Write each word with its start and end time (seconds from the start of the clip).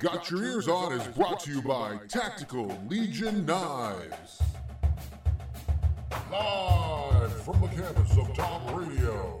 Got 0.00 0.30
Your 0.30 0.42
Ears 0.42 0.66
On 0.66 0.94
is 0.94 1.06
brought 1.08 1.40
to 1.40 1.50
you 1.50 1.60
by 1.60 1.98
Tactical 2.08 2.74
Legion 2.88 3.44
Knives. 3.44 4.40
Live 6.32 7.42
from 7.42 7.60
the 7.60 7.68
campus 7.68 8.16
of 8.16 8.34
Tom 8.34 8.74
Radio, 8.74 9.38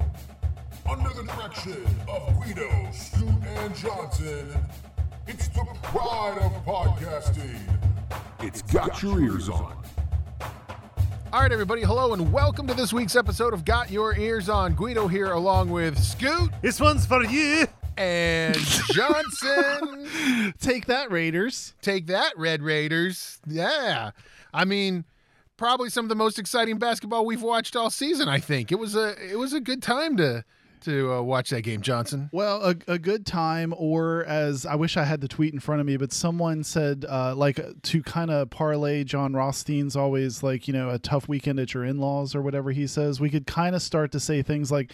under 0.86 1.08
the 1.14 1.22
direction 1.22 1.82
of 2.06 2.34
Guido, 2.42 2.68
Scoot, 2.92 3.42
and 3.42 3.74
Johnson, 3.74 4.54
it's 5.26 5.48
the 5.48 5.64
pride 5.82 6.36
of 6.42 6.52
podcasting. 6.66 7.58
It's 8.40 8.60
Got 8.60 9.02
Your 9.02 9.18
Ears 9.18 9.48
On. 9.48 9.74
All 11.32 11.40
right, 11.40 11.52
everybody, 11.52 11.80
hello 11.80 12.12
and 12.12 12.30
welcome 12.30 12.66
to 12.66 12.74
this 12.74 12.92
week's 12.92 13.16
episode 13.16 13.54
of 13.54 13.64
Got 13.64 13.90
Your 13.90 14.14
Ears 14.14 14.50
On. 14.50 14.74
Guido 14.74 15.08
here, 15.08 15.32
along 15.32 15.70
with 15.70 15.98
Scoot 15.98 16.50
This 16.60 16.80
one's 16.80 17.06
for 17.06 17.24
you. 17.24 17.66
And 18.00 18.56
Johnson. 18.92 20.54
Take 20.60 20.86
that, 20.86 21.10
Raiders. 21.10 21.74
Take 21.82 22.06
that, 22.06 22.32
Red 22.36 22.62
Raiders. 22.62 23.38
Yeah. 23.46 24.12
I 24.54 24.64
mean, 24.64 25.04
probably 25.58 25.90
some 25.90 26.06
of 26.06 26.08
the 26.08 26.14
most 26.14 26.38
exciting 26.38 26.78
basketball 26.78 27.26
we've 27.26 27.42
watched 27.42 27.76
all 27.76 27.90
season, 27.90 28.26
I 28.26 28.38
think. 28.38 28.72
It 28.72 28.78
was 28.78 28.96
a 28.96 29.14
it 29.22 29.38
was 29.38 29.52
a 29.52 29.60
good 29.60 29.82
time 29.82 30.16
to 30.16 30.44
to 30.82 31.12
uh, 31.12 31.20
watch 31.22 31.50
that 31.50 31.60
game, 31.60 31.82
Johnson. 31.82 32.30
Well, 32.32 32.62
a, 32.62 32.74
a 32.88 32.98
good 32.98 33.26
time, 33.26 33.74
or 33.76 34.24
as 34.24 34.64
I 34.64 34.76
wish 34.76 34.96
I 34.96 35.04
had 35.04 35.20
the 35.20 35.28
tweet 35.28 35.52
in 35.52 35.60
front 35.60 35.82
of 35.82 35.86
me, 35.86 35.98
but 35.98 36.10
someone 36.10 36.64
said, 36.64 37.04
uh, 37.06 37.34
like, 37.34 37.60
to 37.82 38.02
kind 38.02 38.30
of 38.30 38.48
parlay 38.48 39.04
Jon 39.04 39.34
Rothstein's 39.34 39.94
always 39.94 40.42
like, 40.42 40.66
you 40.66 40.72
know, 40.72 40.88
a 40.88 40.98
tough 40.98 41.28
weekend 41.28 41.60
at 41.60 41.74
your 41.74 41.84
in 41.84 41.98
laws 41.98 42.34
or 42.34 42.40
whatever 42.40 42.70
he 42.70 42.86
says. 42.86 43.20
We 43.20 43.28
could 43.28 43.46
kind 43.46 43.76
of 43.76 43.82
start 43.82 44.10
to 44.12 44.20
say 44.20 44.40
things 44.40 44.72
like, 44.72 44.92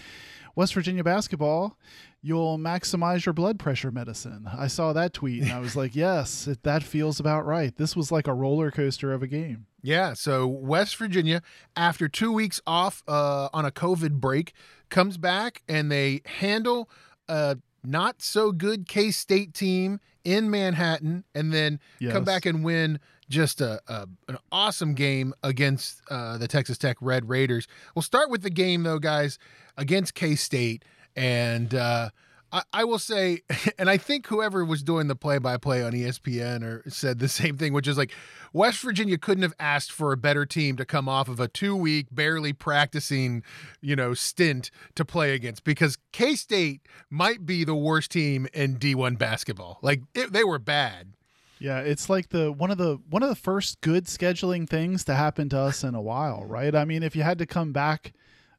West 0.56 0.74
Virginia 0.74 1.04
basketball, 1.04 1.78
you'll 2.22 2.58
maximize 2.58 3.24
your 3.24 3.32
blood 3.32 3.58
pressure 3.58 3.92
medicine. 3.92 4.48
I 4.58 4.66
saw 4.66 4.92
that 4.94 5.12
tweet 5.12 5.42
and 5.42 5.52
I 5.52 5.60
was 5.60 5.76
like, 5.76 5.94
yes, 6.06 6.48
it, 6.48 6.62
that 6.64 6.82
feels 6.82 7.20
about 7.20 7.46
right. 7.46 7.76
This 7.76 7.94
was 7.94 8.10
like 8.10 8.26
a 8.26 8.34
roller 8.34 8.70
coaster 8.72 9.12
of 9.12 9.22
a 9.22 9.26
game. 9.28 9.66
Yeah, 9.82 10.14
so 10.14 10.46
West 10.48 10.96
Virginia, 10.96 11.42
after 11.76 12.08
two 12.08 12.32
weeks 12.32 12.60
off 12.66 13.04
uh, 13.06 13.48
on 13.52 13.64
a 13.64 13.70
COVID 13.70 14.12
break, 14.14 14.52
comes 14.88 15.16
back 15.18 15.62
and 15.68 15.92
they 15.92 16.22
handle 16.24 16.90
a 17.28 17.58
not 17.84 18.20
so 18.20 18.50
good 18.50 18.88
K 18.88 19.12
State 19.12 19.54
team 19.54 20.00
in 20.24 20.50
Manhattan, 20.50 21.22
and 21.36 21.52
then 21.52 21.78
Yes. 22.00 22.12
come 22.12 22.24
back 22.24 22.44
and 22.46 22.64
win 22.64 22.98
just 23.28 23.60
a, 23.60 23.80
a 23.88 24.08
an 24.28 24.38
awesome 24.52 24.94
game 24.94 25.34
against 25.42 26.00
uh, 26.10 26.38
the 26.38 26.48
Texas 26.48 26.78
Tech 26.78 26.96
Red 27.00 27.28
Raiders. 27.28 27.66
We'll 27.94 28.02
start 28.02 28.30
with 28.30 28.42
the 28.42 28.50
game 28.50 28.82
though, 28.82 28.98
guys, 28.98 29.38
against 29.76 30.14
K 30.14 30.34
State, 30.34 30.84
and 31.14 31.74
uh, 31.74 32.10
I, 32.52 32.62
I 32.72 32.84
will 32.84 32.98
say, 32.98 33.42
and 33.78 33.90
I 33.90 33.96
think 33.96 34.26
whoever 34.26 34.64
was 34.64 34.82
doing 34.82 35.08
the 35.08 35.16
play-by-play 35.16 35.82
on 35.82 35.92
ESPN 35.92 36.62
or 36.62 36.88
said 36.88 37.18
the 37.18 37.28
same 37.40 37.56
thing, 37.56 37.72
which 37.72 37.88
is 37.88 37.98
like 37.98 38.12
West 38.52 38.80
Virginia 38.80 39.18
couldn't 39.18 39.42
have 39.42 39.54
asked 39.58 39.92
for 39.92 40.12
a 40.12 40.16
better 40.16 40.46
team 40.46 40.76
to 40.76 40.84
come 40.84 41.08
off 41.08 41.28
of 41.28 41.40
a 41.40 41.48
two-week, 41.48 42.06
barely 42.10 42.52
practicing, 42.52 43.42
you 43.80 43.96
know, 43.96 44.14
stint 44.14 44.70
to 44.94 45.04
play 45.04 45.34
against 45.34 45.64
because 45.64 45.98
K 46.12 46.34
State 46.34 46.82
might 47.10 47.44
be 47.44 47.64
the 47.64 47.74
worst 47.74 48.10
team 48.10 48.46
in 48.54 48.76
D1 48.76 49.18
basketball. 49.18 49.78
Like 49.82 50.02
it, 50.14 50.32
they 50.32 50.44
were 50.44 50.58
bad. 50.58 51.12
Yeah, 51.58 51.80
it's 51.80 52.10
like 52.10 52.28
the 52.28 52.52
one 52.52 52.70
of 52.70 52.78
the 52.78 52.98
one 53.08 53.22
of 53.22 53.28
the 53.28 53.34
first 53.34 53.80
good 53.80 54.04
scheduling 54.04 54.68
things 54.68 55.04
to 55.04 55.14
happen 55.14 55.48
to 55.50 55.58
us 55.58 55.84
in 55.84 55.94
a 55.94 56.02
while, 56.02 56.44
right? 56.44 56.74
I 56.74 56.84
mean, 56.84 57.02
if 57.02 57.16
you 57.16 57.22
had 57.22 57.38
to 57.38 57.46
come 57.46 57.72
back 57.72 58.12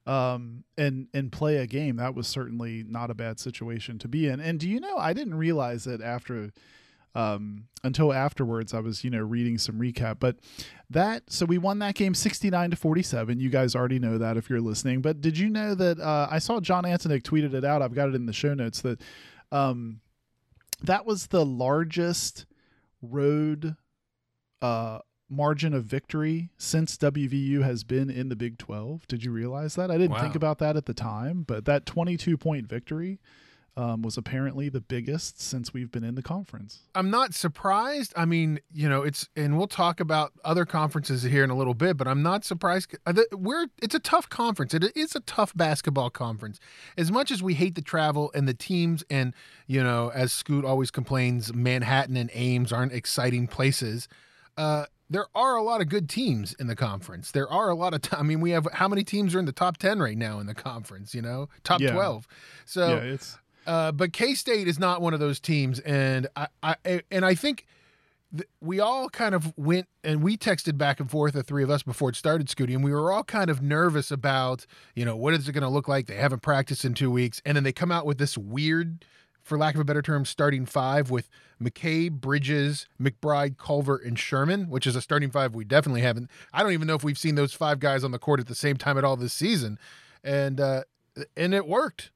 um 0.06 0.64
and 0.78 1.08
and 1.14 1.31
play 1.31 1.58
a 1.58 1.68
game, 1.68 1.98
that 1.98 2.16
was 2.16 2.28
certainly 2.28 2.84
not 2.88 3.12
a 3.12 3.16
bad 3.16 3.40
situation 3.40 4.00
to 4.00 4.08
be 4.08 4.28
in. 4.28 4.40
And 4.40 4.59
do 4.59 4.68
you 4.68 4.80
know, 4.80 4.98
I 4.98 5.14
didn't 5.14 5.36
realize 5.36 5.86
it 5.86 6.02
after 6.02 6.52
um 7.14 7.66
until 7.84 8.12
afterwards 8.14 8.73
I 8.73 8.80
was, 8.80 9.03
you 9.03 9.12
know, 9.12 9.22
reading 9.22 9.58
some 9.59 9.80
recap, 9.80 10.18
but 10.20 10.38
that 10.90 11.31
so 11.31 11.45
we 11.45 11.58
won 11.59 11.80
that 11.80 11.94
game 11.95 12.16
69 12.16 12.72
to 12.72 12.75
47. 12.75 13.40
You 13.40 13.50
guys 13.50 13.75
already 13.75 14.00
know 14.00 14.18
that 14.18 14.38
if 14.38 14.50
you're 14.50 14.62
listening, 14.62 15.02
but 15.02 15.22
did 15.22 15.38
you 15.38 15.50
know 15.50 15.75
that 15.75 16.00
uh 16.00 16.28
I 16.31 16.40
saw 16.40 16.59
John 16.62 16.84
Antonik 16.84 17.22
tweeted 17.22 17.53
it 17.53 17.64
out. 17.64 17.84
I've 17.84 17.94
got 17.94 18.09
it 18.09 18.16
in 18.16 18.25
the 18.25 18.34
show 18.34 18.56
notes 18.56 18.81
that 18.81 19.02
um 19.52 20.00
that 20.81 21.06
was 21.06 21.28
the 21.28 21.46
largest 21.46 22.46
road 23.02 23.75
uh 24.62 25.00
margin 25.30 25.74
of 25.74 25.84
victory 25.84 26.50
since 26.58 26.96
WVU 26.97 27.62
has 27.62 27.84
been 27.84 28.09
in 28.09 28.30
the 28.30 28.35
Big 28.35 28.58
12. 28.58 29.06
Did 29.08 29.25
you 29.25 29.31
realize 29.31 29.75
that? 29.75 29.91
I 29.91 29.97
didn't 29.97 30.12
Wow. 30.12 30.22
think 30.22 30.35
about 30.35 30.59
that 30.59 30.78
at 30.78 30.85
the 30.85 30.94
time, 30.94 31.44
but 31.44 31.66
that 31.66 31.85
22 31.85 32.38
point 32.38 32.66
victory 32.68 33.19
um, 33.78 34.02
was 34.02 34.18
apparently 34.18 34.68
the 34.70 34.82
biggest 34.82 35.40
since 35.40 35.72
we've 35.72 35.92
been 35.92 36.04
in 36.04 36.16
the 36.16 36.24
conference. 36.24 36.80
I'm 36.96 37.10
not 37.12 37.34
surprised. 37.36 38.12
I 38.18 38.26
mean, 38.26 38.60
you 38.74 38.90
know, 38.90 39.04
it's 39.04 39.30
and 39.36 39.58
we'll 39.58 39.68
talk 39.68 40.00
about 40.00 40.34
other 40.44 40.66
conferences 40.66 41.22
here 41.24 41.44
in 41.44 41.52
a 41.52 41.56
little 41.56 41.76
bit, 41.76 41.96
but 41.96 42.08
I'm 42.08 42.24
not 42.24 42.44
surprised. 42.44 42.98
uh, 43.06 43.14
We're 43.32 43.68
it's 43.82 43.94
a 43.94 44.00
tough 44.00 44.28
conference. 44.30 44.74
It 44.74 44.84
is 44.98 45.16
a 45.16 45.20
tough 45.22 45.56
basketball 45.56 46.10
conference. 46.10 46.60
As 46.98 47.12
much 47.12 47.30
as 47.32 47.44
we 47.44 47.54
hate 47.54 47.76
the 47.76 47.82
travel 47.84 48.32
and 48.34 48.48
the 48.48 48.54
teams, 48.56 49.04
and 49.10 49.34
you 49.68 49.84
know, 49.84 50.12
as 50.14 50.34
Scoot 50.34 50.66
always 50.66 50.90
complains, 50.90 51.54
Manhattan 51.54 52.18
and 52.18 52.32
Ames 52.34 52.74
aren't 52.74 52.94
exciting 52.94 53.46
places. 53.48 54.08
Uh, 54.58 54.86
there 55.09 55.28
are 55.36 55.56
a 55.56 55.62
lot 55.62 55.82
of 55.82 55.88
good 55.88 56.09
teams 56.09 56.54
in 56.59 56.66
the 56.68 56.76
conference. 56.76 57.32
There 57.32 57.48
are 57.50 57.70
a 57.70 57.76
lot 57.76 57.94
of. 57.94 58.02
T- 58.02 58.18
I 58.18 58.24
mean, 58.24 58.42
we 58.42 58.50
have 58.52 58.68
how 58.74 58.88
many 58.88 59.04
teams 59.04 59.36
are 59.36 59.40
in 59.40 59.46
the 59.46 59.52
top 59.52 59.78
ten 59.78 60.00
right 60.00 60.18
now 60.18 60.40
in 60.40 60.48
the 60.48 60.56
conference? 60.56 61.14
You 61.14 61.22
know, 61.22 61.48
top 61.64 61.80
Yeah. 61.80 61.94
twelve. 61.94 62.28
So 62.66 62.88
yeah, 62.96 63.14
it's 63.14 63.38
uh, 63.67 63.91
but 63.91 64.13
K 64.13 64.33
State 64.33 64.67
is 64.67 64.79
not 64.79 65.01
one 65.01 65.13
of 65.13 65.19
those 65.19 65.39
teams, 65.39 65.79
and 65.81 66.28
I, 66.35 66.47
I 66.63 67.01
and 67.11 67.25
I 67.25 67.35
think 67.35 67.67
th- 68.31 68.47
we 68.61 68.79
all 68.79 69.09
kind 69.09 69.35
of 69.35 69.53
went 69.57 69.88
and 70.03 70.23
we 70.23 70.38
texted 70.38 70.78
back 70.78 71.00
and 71.00 71.11
forth, 71.11 71.33
the 71.33 71.44
three 71.44 71.63
of 71.63 71.69
us, 71.69 71.83
before 71.83 72.09
it 72.09 72.16
started, 72.16 72.47
Scooty, 72.47 72.73
and 72.73 72.83
we 72.83 72.91
were 72.91 73.11
all 73.11 73.23
kind 73.23 73.50
of 73.50 73.61
nervous 73.61 74.09
about, 74.09 74.66
you 74.95 75.03
know, 75.03 75.16
what 75.16 75.33
is 75.33 75.47
it 75.47 75.51
going 75.51 75.63
to 75.63 75.69
look 75.69 75.88
like? 75.88 76.07
They 76.07 76.16
haven't 76.16 76.41
practiced 76.41 76.85
in 76.85 76.94
two 76.94 77.11
weeks, 77.11 77.41
and 77.45 77.57
then 77.57 77.63
they 77.63 77.73
come 77.73 77.91
out 77.91 78.05
with 78.05 78.17
this 78.17 78.38
weird, 78.38 79.03
for 79.44 79.57
lack 79.57 79.75
of 79.75 79.81
a 79.81 79.85
better 79.85 80.01
term, 80.01 80.25
starting 80.25 80.66
five 80.66 81.09
with 81.09 81.29
McCabe, 81.61 82.11
Bridges, 82.11 82.88
McBride, 83.01 83.57
Culver, 83.57 83.97
and 83.97 84.17
Sherman, 84.17 84.69
which 84.69 84.88
is 84.88 84.95
a 84.95 85.01
starting 85.01 85.31
five 85.31 85.55
we 85.55 85.66
definitely 85.66 86.01
haven't. 86.01 86.29
I 86.53 86.63
don't 86.63 86.73
even 86.73 86.88
know 86.88 86.95
if 86.95 87.03
we've 87.03 87.17
seen 87.17 87.35
those 87.35 87.53
five 87.53 87.79
guys 87.79 88.03
on 88.03 88.11
the 88.11 88.19
court 88.19 88.39
at 88.39 88.47
the 88.47 88.55
same 88.55 88.78
time 88.78 88.97
at 88.97 89.03
all 89.03 89.17
this 89.17 89.34
season, 89.34 89.78
and 90.23 90.59
uh, 90.61 90.84
and 91.35 91.53
it 91.53 91.67
worked. 91.67 92.11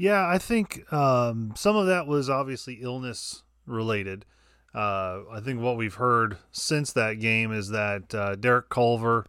Yeah, 0.00 0.28
I 0.28 0.38
think 0.38 0.90
um, 0.92 1.54
some 1.56 1.74
of 1.74 1.88
that 1.88 2.06
was 2.06 2.30
obviously 2.30 2.74
illness 2.74 3.42
related. 3.66 4.24
Uh, 4.72 5.22
I 5.28 5.40
think 5.42 5.60
what 5.60 5.76
we've 5.76 5.94
heard 5.94 6.36
since 6.52 6.92
that 6.92 7.14
game 7.14 7.50
is 7.50 7.70
that 7.70 8.14
uh, 8.14 8.36
Derek 8.36 8.68
Culver 8.68 9.26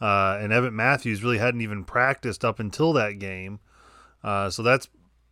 uh, 0.00 0.38
and 0.40 0.52
Emmett 0.52 0.74
Matthews 0.74 1.24
really 1.24 1.38
hadn't 1.38 1.60
even 1.62 1.82
practiced 1.82 2.44
up 2.44 2.60
until 2.60 2.92
that 2.92 3.18
game. 3.18 3.58
Uh, 4.22 4.48
so 4.48 4.62
that's, 4.62 4.86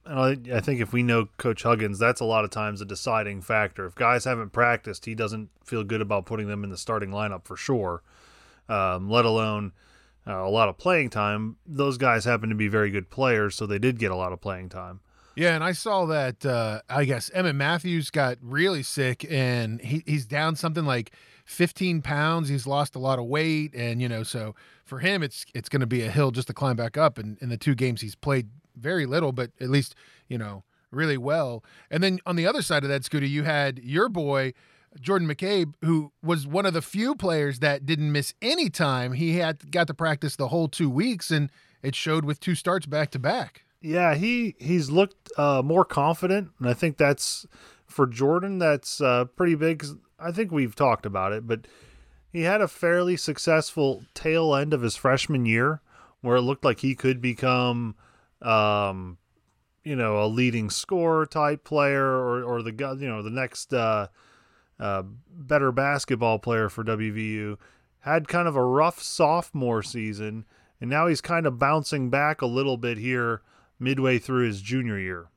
and 0.05 0.49
I, 0.51 0.57
I 0.57 0.61
think 0.61 0.81
if 0.81 0.93
we 0.93 1.05
know 1.05 1.29
Coach 1.37 1.63
Huggins, 1.63 2.01
that's 2.01 2.21
a 2.21 2.25
lot 2.25 2.45
of 2.45 2.51
times 2.51 2.81
a 2.81 2.85
deciding 2.85 3.43
factor. 3.43 3.87
If 3.87 3.95
guys 3.95 4.25
haven't 4.25 4.51
practiced, 4.51 5.05
he 5.05 5.15
doesn't 5.15 5.51
feel 5.65 5.85
good 5.85 6.01
about 6.01 6.27
putting 6.27 6.49
them 6.49 6.65
in 6.65 6.71
the 6.71 6.77
starting 6.77 7.11
lineup 7.11 7.45
for 7.45 7.57
sure, 7.57 8.03
um, 8.69 9.09
let 9.09 9.25
alone 9.25 9.71
uh, 10.31 10.47
a 10.47 10.49
lot 10.49 10.69
of 10.69 10.79
playing 10.79 11.11
time. 11.11 11.57
Those 11.67 11.99
guys 11.99 12.25
happen 12.25 12.49
to 12.51 12.55
be 12.55 12.69
very 12.69 12.91
good 12.91 13.11
players, 13.11 13.55
so 13.57 13.67
they 13.67 13.79
did 13.79 13.99
get 13.99 14.11
a 14.11 14.17
lot 14.17 14.33
of 14.33 14.41
playing 14.41 14.69
time. 14.69 15.01
Yeah, 15.37 15.55
and 15.55 15.65
I 15.65 15.73
saw 15.73 16.07
that. 16.07 16.45
Uh, 16.45 16.81
I 16.89 17.05
guess 17.05 17.31
Emmett 17.33 17.57
Matthews 17.57 18.11
got 18.11 18.39
really 18.41 18.83
sick, 18.83 19.25
and 19.31 19.81
he, 19.81 20.03
he's 20.07 20.27
down 20.27 20.57
something 20.57 20.85
like 20.85 21.13
15 21.47 22.03
pounds. 22.03 22.49
He's 22.49 22.67
lost 22.67 22.95
a 22.95 22.99
lot 22.99 23.19
of 23.19 23.27
weight, 23.27 23.75
and 23.75 24.03
you 24.03 24.09
know, 24.09 24.23
so 24.23 24.55
for 24.85 24.99
him, 24.99 25.23
it's 25.23 25.45
it's 25.55 25.69
going 25.69 25.81
to 25.81 25.87
be 25.87 26.03
a 26.03 26.11
hill 26.11 26.31
just 26.31 26.49
to 26.49 26.55
climb 26.55 26.77
back 26.77 26.97
up. 26.97 27.19
And 27.19 27.39
in 27.41 27.49
the 27.49 27.57
two 27.57 27.75
games 27.75 28.01
he's 28.01 28.15
played, 28.15 28.51
very 28.77 29.07
little, 29.07 29.33
but 29.33 29.51
at 29.61 29.71
least 29.71 29.95
you 30.29 30.39
know 30.39 30.65
really 30.91 31.19
well. 31.19 31.65
And 31.91 32.03
then 32.03 32.19
on 32.27 32.37
the 32.37 32.47
other 32.47 32.63
side 32.63 32.83
of 32.83 32.89
that, 32.91 33.05
Scooter, 33.05 33.27
you 33.27 33.45
had 33.45 33.79
your 33.79 34.09
boy. 34.09 34.53
Jordan 35.01 35.29
McCabe, 35.29 35.75
who 35.85 36.13
was 36.23 36.47
one 36.47 36.67
of 36.67 36.73
the 36.75 36.83
few 36.83 37.15
players 37.15 37.61
that 37.61 37.87
didn't 37.87 38.11
miss 38.13 38.35
any 38.43 38.69
time, 38.71 39.13
he 39.13 39.37
had 39.37 39.71
got 39.71 39.87
to 39.87 39.95
practice 39.95 40.37
the 40.37 40.49
whole 40.49 40.69
two 40.69 40.91
weeks, 40.91 41.31
and 41.31 41.51
it 41.83 41.95
showed 41.95 42.25
with 42.25 42.41
two 42.41 42.55
starts 42.55 42.87
back 42.87 43.11
to 43.13 43.19
back. 43.19 43.63
Yeah, 43.81 44.15
he 44.15 44.57
he's 44.59 44.91
looked 44.91 45.31
uh, 45.39 45.63
more 45.63 45.85
confident, 45.85 46.51
and 46.59 46.69
I 46.69 46.75
think 46.75 46.97
that's 46.97 47.47
for 47.87 48.07
Jordan. 48.07 48.59
That's 48.59 49.01
uh, 49.01 49.25
pretty 49.37 49.55
big. 49.55 49.79
'cause 49.79 49.95
I 50.19 50.33
think 50.33 50.51
we've 50.53 50.75
talked 50.77 51.07
about 51.07 51.33
it, 51.33 51.47
but 51.47 51.67
he 52.33 52.43
had 52.43 52.61
a 52.61 52.69
fairly 52.69 53.17
successful 53.17 54.03
tail 54.13 54.55
end 54.55 54.75
of 54.75 54.83
his 54.83 54.97
freshman 54.97 55.47
year, 55.47 55.81
where 56.21 56.37
it 56.37 56.43
looked 56.43 56.65
like 56.65 56.81
he 56.81 56.95
could 56.95 57.23
become, 57.23 57.95
um, 58.43 59.17
you 59.83 59.97
know, 59.97 60.23
a 60.23 60.27
leading 60.27 60.69
scorer 60.69 61.25
type 61.25 61.65
player, 61.65 62.05
or 62.05 62.43
or 62.43 62.63
the 62.63 62.73
you 63.01 63.09
know, 63.09 63.23
the 63.23 63.31
next 63.31 63.73
uh, 63.73 64.09
uh, 64.81 65.03
better 65.29 65.71
basketball 65.71 66.39
player 66.39 66.69
for 66.69 66.83
WVU. 66.83 67.57
Had 68.01 68.29
kind 68.29 68.49
of 68.49 68.57
a 68.57 68.65
rough 68.65 69.03
sophomore 69.03 69.83
season, 69.83 70.47
and 70.81 70.89
now 70.89 71.07
he's 71.07 71.21
kind 71.21 71.47
of 71.47 71.59
bouncing 71.59 72.09
back 72.09 72.41
a 72.41 72.47
little 72.47 72.79
bit 72.79 72.97
here 72.97 73.43
midway 73.79 74.19
through 74.19 74.47
his 74.47 74.63
junior 74.63 74.99
year. 74.99 75.29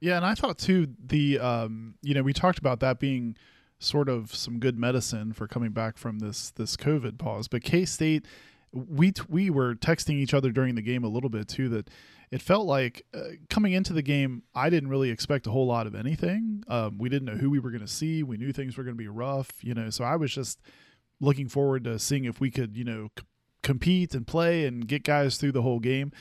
Yeah, 0.00 0.16
and 0.16 0.24
I 0.24 0.34
thought 0.34 0.58
too 0.58 0.94
the 1.04 1.38
um, 1.40 1.94
you 2.02 2.14
know 2.14 2.22
we 2.22 2.32
talked 2.32 2.58
about 2.58 2.80
that 2.80 3.00
being 3.00 3.36
sort 3.78 4.08
of 4.08 4.34
some 4.34 4.58
good 4.58 4.78
medicine 4.78 5.32
for 5.32 5.48
coming 5.48 5.72
back 5.72 5.96
from 5.98 6.20
this 6.20 6.50
this 6.50 6.76
COVID 6.76 7.18
pause, 7.18 7.48
but 7.48 7.64
K 7.64 7.84
State 7.84 8.24
we 8.74 9.12
t- 9.12 9.22
we 9.28 9.50
were 9.50 9.74
texting 9.74 10.14
each 10.14 10.34
other 10.34 10.50
during 10.50 10.74
the 10.74 10.82
game 10.82 11.04
a 11.04 11.08
little 11.08 11.30
bit 11.30 11.48
too 11.48 11.68
that 11.70 11.88
it 12.30 12.42
felt 12.42 12.66
like 12.66 13.06
uh, 13.14 13.20
coming 13.48 13.72
into 13.72 13.92
the 13.92 14.02
game 14.02 14.42
I 14.54 14.68
didn't 14.68 14.88
really 14.88 15.10
expect 15.10 15.46
a 15.46 15.50
whole 15.50 15.66
lot 15.66 15.86
of 15.86 15.94
anything. 15.94 16.64
Um, 16.68 16.98
we 16.98 17.08
didn't 17.08 17.26
know 17.26 17.36
who 17.36 17.50
we 17.50 17.60
were 17.60 17.70
going 17.70 17.80
to 17.82 17.88
see. 17.88 18.22
We 18.22 18.36
knew 18.36 18.52
things 18.52 18.76
were 18.76 18.82
going 18.82 18.96
to 18.96 19.02
be 19.02 19.08
rough, 19.08 19.62
you 19.62 19.74
know. 19.74 19.90
So 19.90 20.04
I 20.04 20.16
was 20.16 20.34
just 20.34 20.60
looking 21.20 21.48
forward 21.48 21.84
to 21.84 21.98
seeing 21.98 22.24
if 22.24 22.40
we 22.40 22.50
could 22.50 22.76
you 22.76 22.84
know 22.84 23.10
c- 23.16 23.24
compete 23.62 24.14
and 24.14 24.26
play 24.26 24.66
and 24.66 24.86
get 24.88 25.04
guys 25.04 25.36
through 25.36 25.52
the 25.52 25.62
whole 25.62 25.80
game. 25.80 26.12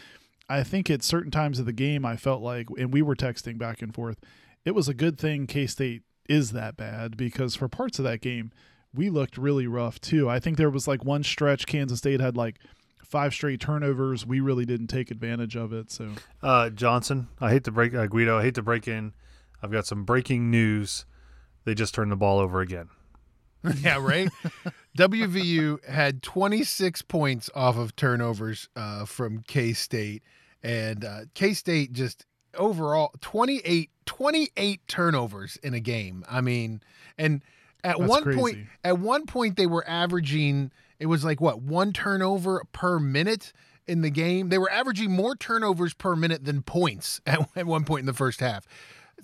I 0.49 0.63
think 0.63 0.89
at 0.89 1.03
certain 1.03 1.31
times 1.31 1.57
of 1.57 1.65
the 1.65 1.73
game, 1.73 2.05
I 2.05 2.17
felt 2.17 2.41
like, 2.41 2.67
and 2.77 2.93
we 2.93 3.01
were 3.01 3.15
texting 3.15 3.57
back 3.57 3.81
and 3.81 3.93
forth, 3.93 4.19
it 4.65 4.75
was 4.75 4.87
a 4.87 4.93
good 4.93 5.17
thing 5.17 5.47
K 5.47 5.65
State 5.65 6.03
is 6.29 6.51
that 6.51 6.77
bad 6.77 7.17
because 7.17 7.55
for 7.55 7.67
parts 7.67 7.97
of 7.97 8.05
that 8.05 8.21
game, 8.21 8.51
we 8.93 9.09
looked 9.09 9.37
really 9.37 9.67
rough 9.67 9.99
too. 9.99 10.29
I 10.29 10.39
think 10.39 10.57
there 10.57 10.69
was 10.69 10.87
like 10.87 11.03
one 11.03 11.23
stretch 11.23 11.65
Kansas 11.65 11.99
State 11.99 12.19
had 12.19 12.37
like 12.37 12.59
five 13.03 13.33
straight 13.33 13.59
turnovers. 13.59 14.25
We 14.25 14.39
really 14.39 14.65
didn't 14.65 14.87
take 14.87 15.11
advantage 15.11 15.55
of 15.55 15.73
it. 15.73 15.91
So, 15.91 16.09
uh, 16.41 16.69
Johnson, 16.69 17.27
I 17.39 17.51
hate 17.51 17.63
to 17.65 17.71
break 17.71 17.93
uh, 17.93 18.07
Guido. 18.07 18.39
I 18.39 18.43
hate 18.43 18.55
to 18.55 18.63
break 18.63 18.87
in. 18.87 19.13
I've 19.61 19.71
got 19.71 19.85
some 19.85 20.03
breaking 20.03 20.51
news. 20.51 21.05
They 21.65 21.73
just 21.73 21.93
turned 21.93 22.11
the 22.11 22.15
ball 22.15 22.39
over 22.39 22.59
again. 22.59 22.89
yeah, 23.81 23.97
right. 23.99 24.29
WVU 24.97 25.85
had 25.87 26.21
26 26.21 27.01
points 27.03 27.49
off 27.55 27.77
of 27.77 27.95
turnovers 27.95 28.67
uh, 28.75 29.05
from 29.05 29.43
K 29.47 29.73
State, 29.73 30.23
and 30.61 31.05
uh, 31.05 31.19
K 31.33 31.53
State 31.53 31.93
just 31.93 32.25
overall 32.57 33.11
28, 33.21 33.89
28 34.05 34.87
turnovers 34.87 35.57
in 35.63 35.73
a 35.73 35.79
game. 35.79 36.25
I 36.29 36.41
mean, 36.41 36.81
and 37.17 37.41
at 37.83 37.97
That's 37.97 38.09
one 38.09 38.23
crazy. 38.23 38.39
point, 38.39 38.57
at 38.83 38.99
one 38.99 39.25
point 39.25 39.55
they 39.57 39.67
were 39.67 39.87
averaging. 39.87 40.71
It 40.99 41.07
was 41.07 41.25
like 41.25 41.41
what 41.41 41.61
one 41.61 41.91
turnover 41.93 42.63
per 42.71 42.99
minute 42.99 43.51
in 43.87 44.01
the 44.01 44.09
game. 44.09 44.49
They 44.49 44.57
were 44.57 44.71
averaging 44.71 45.11
more 45.11 45.35
turnovers 45.35 45.93
per 45.93 46.15
minute 46.15 46.45
than 46.45 46.61
points 46.61 47.19
at, 47.27 47.39
at 47.55 47.65
one 47.65 47.83
point 47.83 48.01
in 48.01 48.05
the 48.05 48.13
first 48.13 48.39
half. 48.39 48.65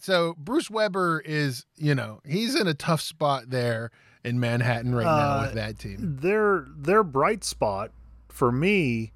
So 0.02 0.36
Bruce 0.38 0.70
Weber 0.70 1.22
is, 1.26 1.66
you 1.78 1.96
know, 1.96 2.22
he's 2.26 2.56
in 2.56 2.68
a 2.68 2.74
tough 2.74 3.02
spot 3.02 3.50
there 3.50 3.92
in 4.24 4.40
Manhattan 4.40 4.94
right 4.94 5.06
now 5.06 5.38
Uh, 5.40 5.42
with 5.46 5.54
that 5.56 5.80
team. 5.80 6.18
Their 6.22 6.66
their 6.76 7.04
bright 7.04 7.44
spot 7.44 7.92
for 8.28 8.52
me 8.52 9.14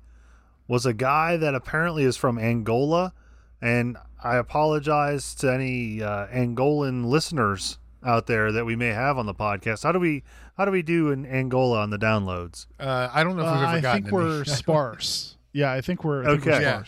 was 0.67 0.85
a 0.85 0.93
guy 0.93 1.35
that 1.37 1.53
apparently 1.53 2.03
is 2.05 2.15
from 2.15 2.39
Angola, 2.39 3.13
and 3.61 3.97
I 4.23 4.37
apologize 4.37 5.35
to 5.35 5.51
any 5.53 6.01
uh, 6.01 6.27
Angolan 6.27 7.05
listeners 7.05 7.77
out 8.05 8.27
there 8.27 8.51
that 8.51 8.65
we 8.65 8.75
may 8.75 8.89
have 8.89 9.17
on 9.17 9.25
the 9.25 9.33
podcast. 9.33 9.83
How 9.83 9.91
do 9.91 9.99
we 9.99 10.23
how 10.57 10.65
do 10.65 10.71
we 10.71 10.81
do 10.81 11.11
in 11.11 11.25
Angola 11.25 11.79
on 11.79 11.89
the 11.89 11.97
downloads? 11.97 12.67
Uh, 12.79 13.09
I 13.11 13.23
don't 13.23 13.35
know 13.35 13.43
if 13.43 13.47
uh, 13.47 13.53
we've 13.53 13.63
ever 13.63 13.77
I 13.77 13.81
gotten 13.81 14.03
think 14.03 14.13
we're 14.13 14.43
sparse. 14.45 15.37
Yeah, 15.51 15.71
I 15.71 15.81
think 15.81 16.03
we're, 16.03 16.23
I 16.23 16.31
think 16.31 16.45
we're 16.45 16.53
Okay. 16.53 16.61
Yeah. 16.63 16.83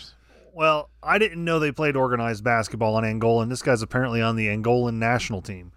Well, 0.54 0.90
I 1.04 1.18
didn't 1.18 1.44
know 1.44 1.60
they 1.60 1.72
played 1.74 1.96
organized 1.96 2.44
basketball 2.44 2.98
in 2.98 3.04
Angola, 3.04 3.44
and 3.44 3.52
this 3.52 3.62
guy's 3.62 3.82
apparently 3.82 4.22
on 4.22 4.38
the 4.38 4.48
Angolan 4.48 4.94
national 4.94 5.42
team. 5.42 5.74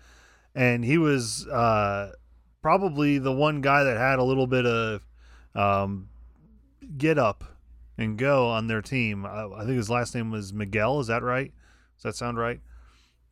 And 0.55 0.85
he 0.85 0.99
was 0.99 1.47
uh, 1.49 2.13
probably 2.63 3.19
the 3.19 3.33
one 3.33 3.61
guy 3.61 3.83
that 3.83 3.97
had 3.97 4.21
a 4.21 4.23
little 4.23 4.47
bit 4.47 4.67
of 4.67 5.05
um, 5.55 6.09
get 6.97 7.19
up 7.19 7.45
and 7.99 8.17
go 8.17 8.49
on 8.49 8.69
their 8.69 8.81
team. 8.81 9.27
I, 9.27 9.47
I 9.47 9.65
think 9.65 9.77
his 9.77 9.91
last 9.91 10.15
name 10.15 10.31
was 10.31 10.53
Miguel. 10.53 11.01
Is 11.01 11.09
that 11.09 11.25
right? 11.25 11.53
Does 11.97 12.03
that 12.05 12.15
sound 12.15 12.39
right? 12.39 12.61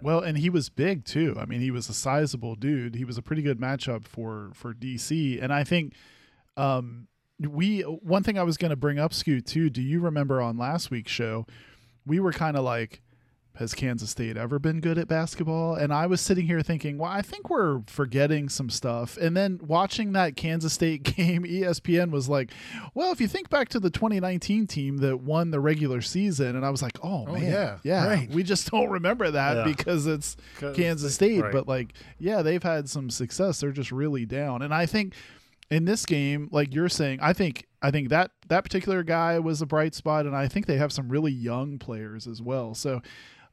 Well, 0.02 0.20
and 0.20 0.36
he 0.36 0.50
was 0.50 0.68
big 0.68 1.04
too. 1.04 1.36
I 1.38 1.46
mean, 1.46 1.60
he 1.60 1.70
was 1.70 1.88
a 1.88 1.94
sizable 1.94 2.54
dude. 2.54 2.94
He 2.94 3.04
was 3.04 3.16
a 3.16 3.22
pretty 3.22 3.42
good 3.42 3.58
matchup 3.58 4.06
for 4.06 4.50
for 4.54 4.74
DC, 4.74 5.42
and 5.42 5.52
I 5.52 5.64
think 5.64 5.94
um, 6.56 7.08
we 7.40 7.80
one 7.82 8.22
thing 8.22 8.38
I 8.38 8.42
was 8.42 8.56
going 8.56 8.70
to 8.70 8.76
bring 8.76 8.98
up, 8.98 9.12
Scoot, 9.12 9.46
too. 9.46 9.70
Do 9.70 9.82
you 9.82 10.00
remember 10.00 10.40
on 10.40 10.56
last 10.56 10.90
week's 10.90 11.12
show, 11.12 11.46
we 12.06 12.20
were 12.20 12.32
kind 12.32 12.56
of 12.56 12.64
like, 12.64 13.02
has 13.56 13.74
Kansas 13.74 14.10
State 14.10 14.36
ever 14.36 14.58
been 14.58 14.80
good 14.80 14.98
at 14.98 15.08
basketball? 15.08 15.74
And 15.74 15.92
I 15.92 16.06
was 16.06 16.20
sitting 16.20 16.46
here 16.46 16.60
thinking, 16.62 16.98
well, 16.98 17.10
I 17.10 17.22
think 17.22 17.48
we're 17.50 17.80
forgetting 17.86 18.48
some 18.48 18.68
stuff. 18.70 19.16
And 19.16 19.36
then 19.36 19.58
watching 19.66 20.12
that 20.12 20.36
Kansas 20.36 20.72
State 20.72 21.02
game, 21.16 21.44
ESPN 21.44 22.10
was 22.10 22.28
like, 22.28 22.50
well, 22.94 23.12
if 23.12 23.20
you 23.20 23.28
think 23.28 23.48
back 23.50 23.68
to 23.70 23.80
the 23.80 23.90
2019 23.90 24.66
team 24.66 24.98
that 24.98 25.20
won 25.20 25.50
the 25.50 25.60
regular 25.60 26.00
season, 26.00 26.54
and 26.56 26.64
I 26.64 26.70
was 26.70 26.82
like, 26.82 26.98
oh, 27.02 27.24
Oh, 27.28 27.32
man, 27.32 27.42
yeah, 27.44 27.78
yeah, 27.82 28.06
right. 28.06 28.30
we 28.30 28.42
just 28.42 28.70
don't 28.70 28.90
remember 28.90 29.30
that 29.30 29.56
Yeah. 29.56 29.64
because 29.64 30.06
it's 30.06 30.36
Kansas 30.74 31.14
State. 31.14 31.40
right. 31.42 31.52
But 31.52 31.66
like, 31.66 31.94
yeah, 32.18 32.42
they've 32.42 32.62
had 32.62 32.88
some 32.88 33.10
success. 33.10 33.60
They're 33.60 33.72
just 33.72 33.90
really 33.90 34.26
down. 34.26 34.62
And 34.62 34.74
I 34.74 34.86
think 34.86 35.14
in 35.70 35.84
this 35.86 36.04
game, 36.06 36.48
like 36.52 36.74
you're 36.74 36.88
saying, 36.88 37.18
I 37.22 37.32
think 37.32 37.66
I 37.82 37.90
think 37.90 38.08
that 38.08 38.30
that 38.48 38.64
particular 38.64 39.02
guy 39.02 39.38
was 39.38 39.62
a 39.62 39.66
bright 39.66 39.94
spot, 39.94 40.26
and 40.26 40.34
I 40.36 40.48
think 40.48 40.66
they 40.66 40.76
have 40.76 40.92
some 40.92 41.08
really 41.08 41.30
young 41.32 41.78
players 41.78 42.26
as 42.26 42.40
well. 42.42 42.74
So, 42.74 43.00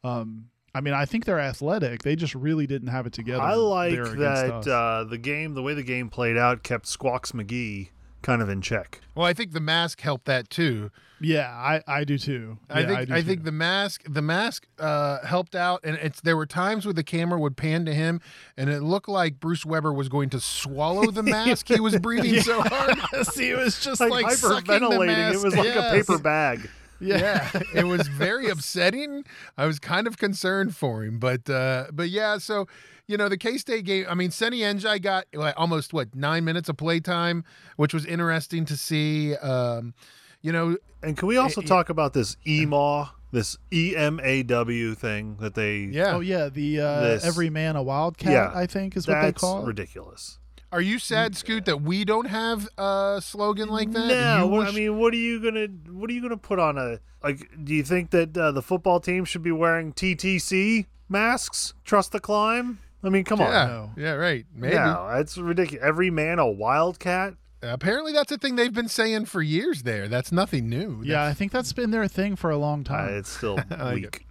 um, 0.03 0.45
I 0.75 0.81
mean, 0.81 0.93
I 0.93 1.05
think 1.05 1.25
they're 1.25 1.39
athletic. 1.39 2.01
They 2.03 2.15
just 2.15 2.33
really 2.35 2.65
didn't 2.67 2.87
have 2.89 3.05
it 3.05 3.13
together. 3.13 3.41
I 3.43 3.53
like 3.53 3.93
that 3.95 4.51
us. 4.51 4.67
uh, 4.67 5.05
the 5.07 5.17
game, 5.19 5.53
the 5.53 5.61
way 5.61 5.73
the 5.73 5.83
game 5.83 6.09
played 6.09 6.37
out, 6.37 6.63
kept 6.63 6.87
Squawks 6.87 7.31
McGee 7.31 7.89
kind 8.23 8.41
of 8.41 8.49
in 8.49 8.61
check. 8.61 9.01
Well, 9.15 9.25
I 9.27 9.33
think 9.33 9.51
the 9.51 9.59
mask 9.59 10.01
helped 10.01 10.25
that 10.25 10.49
too. 10.49 10.89
yeah, 11.21 11.49
I 11.51 11.81
I 11.87 12.03
do 12.05 12.17
too. 12.17 12.57
I 12.69 12.79
Yeah, 12.79 12.87
think 12.87 13.07
do 13.09 13.13
I, 13.13 13.21
too. 13.21 13.27
think 13.27 13.43
the 13.43 13.51
mask 13.51 14.01
the 14.09 14.21
mask 14.23 14.65
uh, 14.79 15.23
helped 15.25 15.55
out, 15.55 15.81
and 15.83 15.95
it's 15.97 16.21
there 16.21 16.35
were 16.37 16.45
times 16.47 16.85
where 16.85 16.93
the 16.93 17.03
camera 17.03 17.37
would 17.39 17.55
pan 17.55 17.85
to 17.85 17.93
him, 17.93 18.19
and 18.57 18.69
it 18.69 18.81
looked 18.81 19.09
like 19.09 19.39
Bruce 19.39 19.65
Weber 19.65 19.93
was 19.93 20.09
going 20.09 20.29
to 20.31 20.39
swallow 20.39 21.11
the 21.11 21.21
mask. 21.37 21.67
He 21.67 21.79
was 21.79 21.97
breathing 21.99 22.39
so 22.41 22.61
hard. 22.61 22.95
he 23.35 23.53
was 23.53 23.79
just 23.79 23.99
Like, 24.01 24.11
like, 24.11 24.31
sucking 24.31 24.65
the 24.65 24.79
hyperventilating. 24.87 25.07
mask. 25.07 25.35
It 25.39 25.43
was 25.43 25.55
like 25.55 25.65
Yes. 25.65 25.91
a 25.93 25.95
paper 25.95 26.17
bag. 26.17 26.69
Yeah, 27.03 27.49
it 27.75 27.85
was 27.85 28.07
very 28.07 28.49
upsetting. 28.49 29.23
I 29.57 29.65
was 29.65 29.79
kind 29.79 30.07
of 30.07 30.17
concerned 30.17 30.75
for 30.75 31.03
him, 31.03 31.19
but 31.19 31.49
uh, 31.49 31.87
but 31.91 32.09
yeah. 32.09 32.37
So 32.37 32.67
you 33.07 33.17
know 33.17 33.29
the 33.29 33.37
K 33.37 33.57
State 33.57 33.85
game. 33.85 34.05
I 34.09 34.13
mean, 34.15 34.31
Seny 34.31 34.59
Ndiaye 34.59 35.01
got 35.01 35.25
like, 35.33 35.53
almost 35.57 35.93
what 35.93 36.15
nine 36.15 36.43
minutes 36.45 36.69
of 36.69 36.77
play 36.77 36.99
time, 36.99 37.43
which 37.75 37.93
was 37.93 38.05
interesting 38.05 38.65
to 38.65 38.77
see. 38.77 39.35
Um, 39.35 39.93
you 40.41 40.51
know, 40.51 40.77
And 41.01 41.15
can 41.17 41.27
we 41.27 41.37
also 41.37 41.61
Eh, 41.61 41.65
talk 41.65 41.89
about 41.89 42.11
this 42.13 42.35
EMAW, 42.45 43.09
this 43.31 43.57
E 43.71 43.95
M 43.95 44.19
A 44.21 44.43
W 44.43 44.93
thing 44.93 45.37
that 45.39 45.53
they 45.55 45.77
yeah. 45.91 46.15
Oh 46.15 46.19
yeah, 46.19 46.49
the 46.49 46.81
uh, 46.81 47.01
This- 47.01 47.25
every 47.25 47.49
man 47.49 47.75
a 47.77 47.83
wildcat. 47.83 48.31
Yeah, 48.33 48.51
I 48.53 48.65
think 48.65 48.97
is 48.97 49.07
what 49.07 49.21
they 49.21 49.31
call 49.31 49.63
it. 49.63 49.67
ridiculous. 49.67 50.39
Are 50.73 50.81
you 50.81 50.97
sad, 50.97 51.37
Scoot, 51.37 51.65
that 51.65 51.81
we 51.83 52.03
don't 52.03 52.25
have 52.25 52.67
a 52.79 53.19
slogan 53.23 53.69
like 53.69 53.91
that? 53.91 54.07
No, 54.07 54.45
You 54.45 54.47
what- 54.51 54.67
I 54.67 54.71
mean, 54.71 54.97
what 54.97 55.13
are 55.13 55.17
you 55.17 55.39
gonna 55.39 55.67
what 55.91 56.09
are 56.09 56.13
you 56.13 56.21
gonna 56.21 56.35
put 56.35 56.57
on 56.59 56.77
a 56.79 56.99
like? 57.23 57.47
Do 57.63 57.73
you 57.75 57.83
think 57.83 58.09
that 58.09 58.35
uh, 58.35 58.51
the 58.51 58.61
football 58.63 58.99
team 58.99 59.23
should 59.23 59.43
be 59.43 59.51
wearing 59.51 59.93
TTC 59.93 60.87
masks? 61.07 61.73
Trust 61.85 62.11
the 62.11 62.19
climb. 62.19 62.79
I 63.03 63.09
mean, 63.09 63.23
come 63.23 63.39
yeah, 63.39 63.61
on. 63.63 63.67
No. 63.67 63.91
yeah, 63.97 64.11
right. 64.13 64.45
Maybe. 64.55 64.75
No, 64.75 65.07
it's 65.13 65.37
ridiculous. 65.37 65.83
Every 65.85 66.09
man 66.09 66.39
a 66.39 66.49
wildcat. 66.49 67.35
Apparently, 67.61 68.11
that's 68.11 68.31
a 68.31 68.37
thing 68.37 68.55
they've 68.57 68.73
been 68.73 68.89
saying 68.89 69.25
for 69.25 69.41
years. 69.41 69.83
There, 69.83 70.07
that's 70.09 70.31
nothing 70.31 70.67
new. 70.69 71.01
Yeah, 71.03 71.23
I 71.23 71.33
think 71.33 71.51
that's 71.51 71.71
been 71.71 71.91
their 71.91 72.07
thing 72.07 72.35
for 72.35 72.49
a 72.49 72.57
long 72.57 72.81
Uh, 72.81 72.83
time. 72.83 73.13
it's 73.13 73.29
still 73.29 73.55
like 73.69 73.95
weak. 73.95 74.27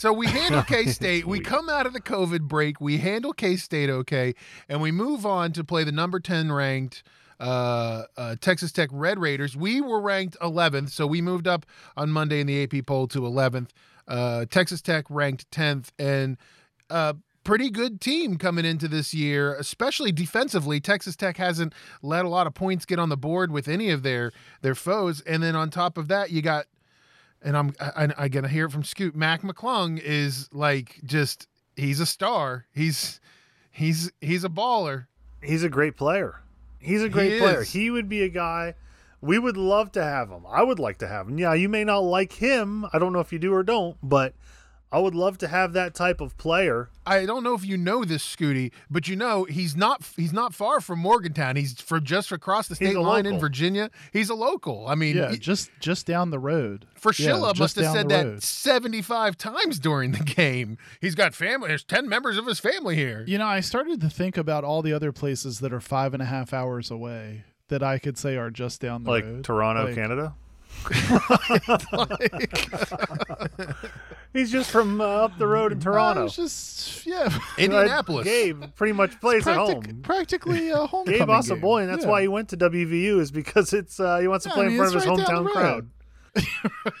So 0.00 0.14
we 0.14 0.28
handle 0.28 0.62
K 0.66 0.86
State. 0.86 1.26
we 1.26 1.40
come 1.40 1.68
out 1.68 1.84
of 1.84 1.92
the 1.92 2.00
COVID 2.00 2.48
break. 2.48 2.80
We 2.80 2.96
handle 2.96 3.34
K 3.34 3.56
State 3.56 3.90
okay, 3.90 4.34
and 4.66 4.80
we 4.80 4.90
move 4.90 5.26
on 5.26 5.52
to 5.52 5.62
play 5.62 5.84
the 5.84 5.92
number 5.92 6.18
ten 6.18 6.50
ranked 6.50 7.02
uh, 7.38 8.04
uh, 8.16 8.36
Texas 8.40 8.72
Tech 8.72 8.88
Red 8.92 9.18
Raiders. 9.18 9.58
We 9.58 9.82
were 9.82 10.00
ranked 10.00 10.38
11th, 10.40 10.88
so 10.88 11.06
we 11.06 11.20
moved 11.20 11.46
up 11.46 11.66
on 11.98 12.10
Monday 12.10 12.40
in 12.40 12.46
the 12.46 12.62
AP 12.62 12.86
poll 12.86 13.08
to 13.08 13.20
11th. 13.20 13.68
Uh, 14.08 14.46
Texas 14.46 14.80
Tech 14.80 15.04
ranked 15.10 15.50
10th, 15.50 15.88
and 15.98 16.38
uh, 16.88 17.12
pretty 17.44 17.68
good 17.68 18.00
team 18.00 18.36
coming 18.38 18.64
into 18.64 18.88
this 18.88 19.12
year, 19.12 19.54
especially 19.54 20.12
defensively. 20.12 20.80
Texas 20.80 21.14
Tech 21.14 21.36
hasn't 21.36 21.74
let 22.00 22.24
a 22.24 22.28
lot 22.30 22.46
of 22.46 22.54
points 22.54 22.86
get 22.86 22.98
on 22.98 23.10
the 23.10 23.18
board 23.18 23.52
with 23.52 23.68
any 23.68 23.90
of 23.90 24.02
their 24.02 24.32
their 24.62 24.74
foes, 24.74 25.20
and 25.22 25.42
then 25.42 25.54
on 25.54 25.68
top 25.68 25.98
of 25.98 26.08
that, 26.08 26.30
you 26.30 26.40
got 26.40 26.64
and 27.42 27.56
I'm 27.56 27.72
I, 27.80 28.08
I 28.16 28.28
gotta 28.28 28.48
hear 28.48 28.66
it 28.66 28.72
from 28.72 28.84
Scoot. 28.84 29.14
Mac 29.14 29.42
McClung 29.42 30.00
is 30.00 30.48
like 30.52 31.00
just 31.04 31.46
he's 31.76 32.00
a 32.00 32.06
star. 32.06 32.66
He's 32.72 33.20
he's 33.70 34.12
he's 34.20 34.44
a 34.44 34.48
baller. 34.48 35.06
He's 35.42 35.62
a 35.62 35.68
great 35.68 35.96
player. 35.96 36.42
He's 36.78 37.02
a 37.02 37.08
great 37.08 37.32
He 37.32 37.38
player. 37.38 37.62
is. 37.62 37.72
He 37.72 37.90
would 37.90 38.08
be 38.08 38.22
a 38.22 38.28
guy 38.28 38.74
we 39.20 39.38
would 39.38 39.56
love 39.56 39.92
to 39.92 40.02
have 40.02 40.30
him. 40.30 40.44
I 40.48 40.62
would 40.62 40.78
like 40.78 40.98
to 40.98 41.08
have 41.08 41.28
him. 41.28 41.38
Yeah, 41.38 41.52
you 41.54 41.68
may 41.68 41.84
not 41.84 41.98
like 41.98 42.32
him. 42.32 42.86
I 42.92 42.98
don't 42.98 43.12
know 43.12 43.20
if 43.20 43.32
you 43.32 43.38
do 43.38 43.52
or 43.52 43.62
don't, 43.62 43.96
but 44.02 44.34
I 44.92 44.98
would 44.98 45.14
love 45.14 45.38
to 45.38 45.46
have 45.48 45.72
that 45.74 45.94
type 45.94 46.20
of 46.20 46.36
player. 46.36 46.90
I 47.06 47.24
don't 47.24 47.44
know 47.44 47.54
if 47.54 47.64
you 47.64 47.76
know 47.76 48.04
this, 48.04 48.24
Scooty, 48.24 48.72
but 48.90 49.06
you 49.06 49.14
know 49.14 49.44
he's 49.44 49.76
not 49.76 50.02
he's 50.16 50.32
not 50.32 50.52
far 50.52 50.80
from 50.80 50.98
Morgantown. 50.98 51.54
He's 51.56 51.80
from 51.80 52.02
just 52.04 52.32
across 52.32 52.66
the 52.66 52.74
state 52.74 52.96
a 52.96 53.00
line 53.00 53.24
in. 53.26 53.38
Virginia. 53.38 53.90
He's 54.12 54.30
a 54.30 54.34
local. 54.34 54.86
I 54.88 54.96
mean, 54.96 55.16
Yeah, 55.16 55.30
he- 55.30 55.38
just 55.38 55.70
just 55.78 56.06
down 56.06 56.30
the 56.30 56.40
road. 56.40 56.86
Yeah, 56.94 57.00
Fraschilla 57.00 57.48
just 57.50 57.60
must 57.60 57.76
have 57.76 57.92
said 57.92 58.08
that 58.08 58.42
75 58.42 59.36
times 59.38 59.78
during 59.78 60.12
the 60.12 60.24
game. 60.24 60.76
He's 61.00 61.14
got 61.14 61.34
family. 61.34 61.68
There's 61.68 61.84
10 61.84 62.08
members 62.08 62.36
of 62.36 62.46
his 62.46 62.58
family 62.60 62.96
here. 62.96 63.24
You 63.26 63.38
know, 63.38 63.46
I 63.46 63.60
started 63.60 64.00
to 64.00 64.10
think 64.10 64.36
about 64.36 64.64
all 64.64 64.82
the 64.82 64.92
other 64.92 65.12
places 65.12 65.60
that 65.60 65.72
are 65.72 65.80
five 65.80 66.14
and 66.14 66.22
a 66.22 66.26
half 66.26 66.52
hours 66.52 66.90
away 66.90 67.44
that 67.68 67.82
I 67.82 67.98
could 67.98 68.18
say 68.18 68.36
are 68.36 68.50
just 68.50 68.80
down 68.80 69.04
the 69.04 69.10
like 69.10 69.24
road. 69.24 69.34
Like 69.36 69.42
Toronto, 69.44 69.84
Like- 69.86 69.94
Canada. 69.94 70.34
Like- 71.92 72.30
He's 74.32 74.52
just 74.52 74.70
from 74.70 75.00
uh, 75.00 75.04
up 75.04 75.38
the 75.38 75.46
road 75.46 75.72
in 75.72 75.80
Toronto. 75.80 76.24
was 76.24 76.36
just 76.36 77.04
yeah, 77.04 77.36
Indianapolis. 77.58 78.24
Gabe 78.24 78.62
pretty 78.76 78.92
much 78.92 79.20
plays 79.20 79.46
at 79.48 79.56
home. 79.56 79.82
practically 80.02 80.70
a 80.70 80.76
homecoming 80.86 81.18
Gabe 81.18 81.28
game. 81.48 81.60
Boy, 81.60 81.82
and 81.82 81.90
that's 81.90 82.04
Yeah. 82.04 82.10
why 82.10 82.22
he 82.22 82.28
went 82.28 82.48
to 82.50 82.56
WVU 82.56 83.18
is 83.18 83.32
because 83.32 83.72
it's 83.72 83.98
uh, 83.98 84.18
he 84.18 84.28
wants 84.28 84.44
to 84.44 84.50
Yeah, 84.50 84.54
play 84.54 84.64
I 84.66 84.68
in 84.68 84.76
front 84.76 84.94
of 84.94 85.02
his 85.02 85.06
right 85.08 85.18
hometown 85.18 85.44
the 85.44 85.50
crowd. 85.50 85.88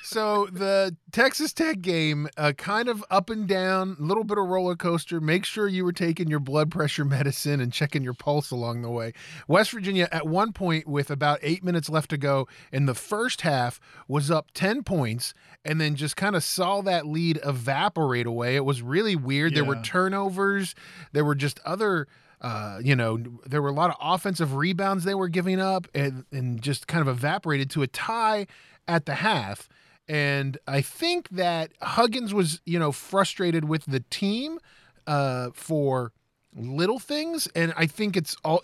So 0.02 0.46
the 0.46 0.96
Texas 1.12 1.52
Tech 1.52 1.80
game, 1.80 2.28
uh, 2.36 2.52
kind 2.56 2.88
of 2.88 3.04
up 3.10 3.30
and 3.30 3.46
down, 3.46 3.96
a 3.98 4.02
little 4.02 4.24
bit 4.24 4.38
of 4.38 4.46
roller 4.46 4.76
coaster. 4.76 5.20
Make 5.20 5.44
sure 5.44 5.68
you 5.68 5.84
were 5.84 5.92
taking 5.92 6.28
your 6.28 6.40
blood 6.40 6.70
pressure 6.70 7.04
medicine 7.04 7.60
and 7.60 7.72
checking 7.72 8.02
your 8.02 8.14
pulse 8.14 8.50
along 8.50 8.82
the 8.82 8.90
way. 8.90 9.12
West 9.46 9.70
Virginia, 9.70 10.08
at 10.10 10.26
one 10.26 10.52
point, 10.52 10.86
with 10.86 11.10
about 11.10 11.38
eight 11.42 11.62
minutes 11.62 11.88
left 11.88 12.10
to 12.10 12.18
go 12.18 12.48
in 12.72 12.86
the 12.86 12.94
first 12.94 13.42
half, 13.42 13.80
was 14.08 14.30
up 14.30 14.50
10 14.54 14.82
points 14.82 15.32
and 15.64 15.80
then 15.80 15.94
just 15.94 16.16
kind 16.16 16.34
of 16.34 16.42
saw 16.42 16.80
that 16.82 17.06
lead 17.06 17.38
evaporate 17.44 18.26
away. 18.26 18.56
It 18.56 18.64
was 18.64 18.82
really 18.82 19.16
weird. 19.16 19.54
There 19.54 19.64
were 19.64 19.80
turnovers, 19.82 20.74
there 21.12 21.24
were 21.24 21.34
just 21.34 21.60
other. 21.64 22.08
Uh, 22.42 22.80
you 22.82 22.96
know, 22.96 23.18
there 23.44 23.60
were 23.60 23.68
a 23.68 23.74
lot 23.74 23.90
of 23.90 23.96
offensive 24.00 24.54
rebounds 24.54 25.04
they 25.04 25.14
were 25.14 25.28
giving 25.28 25.60
up 25.60 25.86
and, 25.94 26.24
and 26.32 26.62
just 26.62 26.86
kind 26.86 27.02
of 27.02 27.08
evaporated 27.08 27.68
to 27.68 27.82
a 27.82 27.86
tie 27.86 28.46
at 28.90 29.06
the 29.06 29.14
half. 29.14 29.68
And 30.08 30.58
I 30.66 30.80
think 30.80 31.28
that 31.30 31.70
Huggins 31.80 32.34
was, 32.34 32.60
you 32.66 32.78
know, 32.78 32.90
frustrated 32.90 33.64
with 33.64 33.84
the 33.86 34.00
team 34.10 34.58
uh, 35.06 35.50
for 35.54 36.12
little 36.54 36.98
things. 36.98 37.46
And 37.54 37.72
I 37.76 37.86
think 37.86 38.16
it's 38.16 38.36
all, 38.44 38.60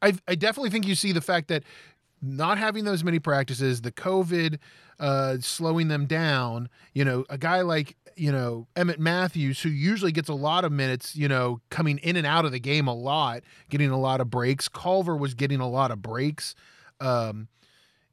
I, 0.00 0.12
I 0.28 0.36
definitely 0.36 0.70
think 0.70 0.86
you 0.86 0.94
see 0.94 1.10
the 1.10 1.20
fact 1.20 1.48
that 1.48 1.64
not 2.22 2.58
having 2.58 2.84
those 2.84 3.02
many 3.02 3.18
practices, 3.18 3.80
the 3.80 3.90
COVID 3.90 4.58
uh, 5.00 5.38
slowing 5.40 5.88
them 5.88 6.06
down, 6.06 6.68
you 6.94 7.04
know, 7.04 7.24
a 7.28 7.36
guy 7.36 7.62
like, 7.62 7.96
you 8.16 8.30
know, 8.30 8.68
Emmett 8.76 9.00
Matthews, 9.00 9.60
who 9.60 9.70
usually 9.70 10.12
gets 10.12 10.28
a 10.28 10.34
lot 10.34 10.64
of 10.64 10.70
minutes, 10.70 11.16
you 11.16 11.26
know, 11.26 11.60
coming 11.70 11.98
in 11.98 12.14
and 12.14 12.26
out 12.26 12.44
of 12.44 12.52
the 12.52 12.60
game 12.60 12.86
a 12.86 12.94
lot, 12.94 13.42
getting 13.68 13.90
a 13.90 13.98
lot 13.98 14.20
of 14.20 14.30
breaks. 14.30 14.68
Culver 14.68 15.16
was 15.16 15.34
getting 15.34 15.58
a 15.58 15.68
lot 15.68 15.90
of 15.90 16.00
breaks. 16.00 16.54
Um, 17.00 17.48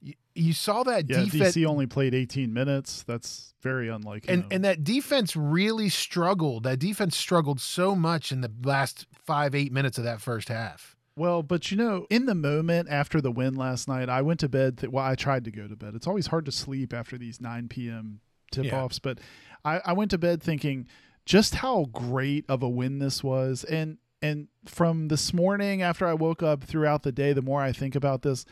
you, 0.01 0.13
you 0.35 0.53
saw 0.53 0.83
that 0.83 1.09
Yeah, 1.09 1.23
defense 1.23 1.55
DC 1.55 1.65
only 1.65 1.85
played 1.87 2.13
18 2.13 2.53
minutes. 2.53 3.03
That's 3.03 3.53
very 3.61 3.89
unlike 3.89 4.25
and 4.27 4.43
him. 4.43 4.47
and 4.51 4.65
that 4.65 4.83
defense 4.83 5.35
really 5.35 5.89
struggled. 5.89 6.63
That 6.63 6.79
defense 6.79 7.15
struggled 7.15 7.61
so 7.61 7.95
much 7.95 8.31
in 8.31 8.41
the 8.41 8.51
last 8.63 9.05
five 9.13 9.53
eight 9.53 9.71
minutes 9.71 9.97
of 9.97 10.03
that 10.03 10.21
first 10.21 10.49
half. 10.49 10.95
Well, 11.15 11.43
but 11.43 11.69
you 11.69 11.77
know, 11.77 12.07
in 12.09 12.25
the 12.25 12.33
moment 12.35 12.89
after 12.89 13.21
the 13.21 13.31
win 13.31 13.55
last 13.55 13.87
night, 13.87 14.09
I 14.09 14.21
went 14.21 14.39
to 14.39 14.49
bed. 14.49 14.77
Th- 14.79 14.91
well, 14.91 15.05
I 15.05 15.15
tried 15.15 15.43
to 15.45 15.51
go 15.51 15.67
to 15.67 15.75
bed. 15.75 15.93
It's 15.93 16.07
always 16.07 16.27
hard 16.27 16.45
to 16.45 16.51
sleep 16.51 16.93
after 16.93 17.17
these 17.17 17.39
9 17.41 17.67
p.m. 17.67 18.21
tip 18.51 18.71
offs, 18.73 18.97
but 18.97 19.19
I, 19.63 19.81
I 19.85 19.93
went 19.93 20.11
to 20.11 20.17
bed 20.17 20.41
thinking 20.41 20.87
just 21.25 21.55
how 21.55 21.85
great 21.91 22.45
of 22.49 22.63
a 22.63 22.69
win 22.69 22.99
this 22.99 23.23
was. 23.23 23.63
And 23.65 23.97
and 24.21 24.47
from 24.65 25.09
this 25.09 25.33
morning 25.33 25.81
after 25.81 26.07
I 26.07 26.13
woke 26.13 26.41
up 26.41 26.63
throughout 26.63 27.03
the 27.03 27.11
day, 27.11 27.33
the 27.33 27.41
more 27.41 27.61
I 27.61 27.71
think 27.71 27.93
about 27.95 28.21
this, 28.21 28.45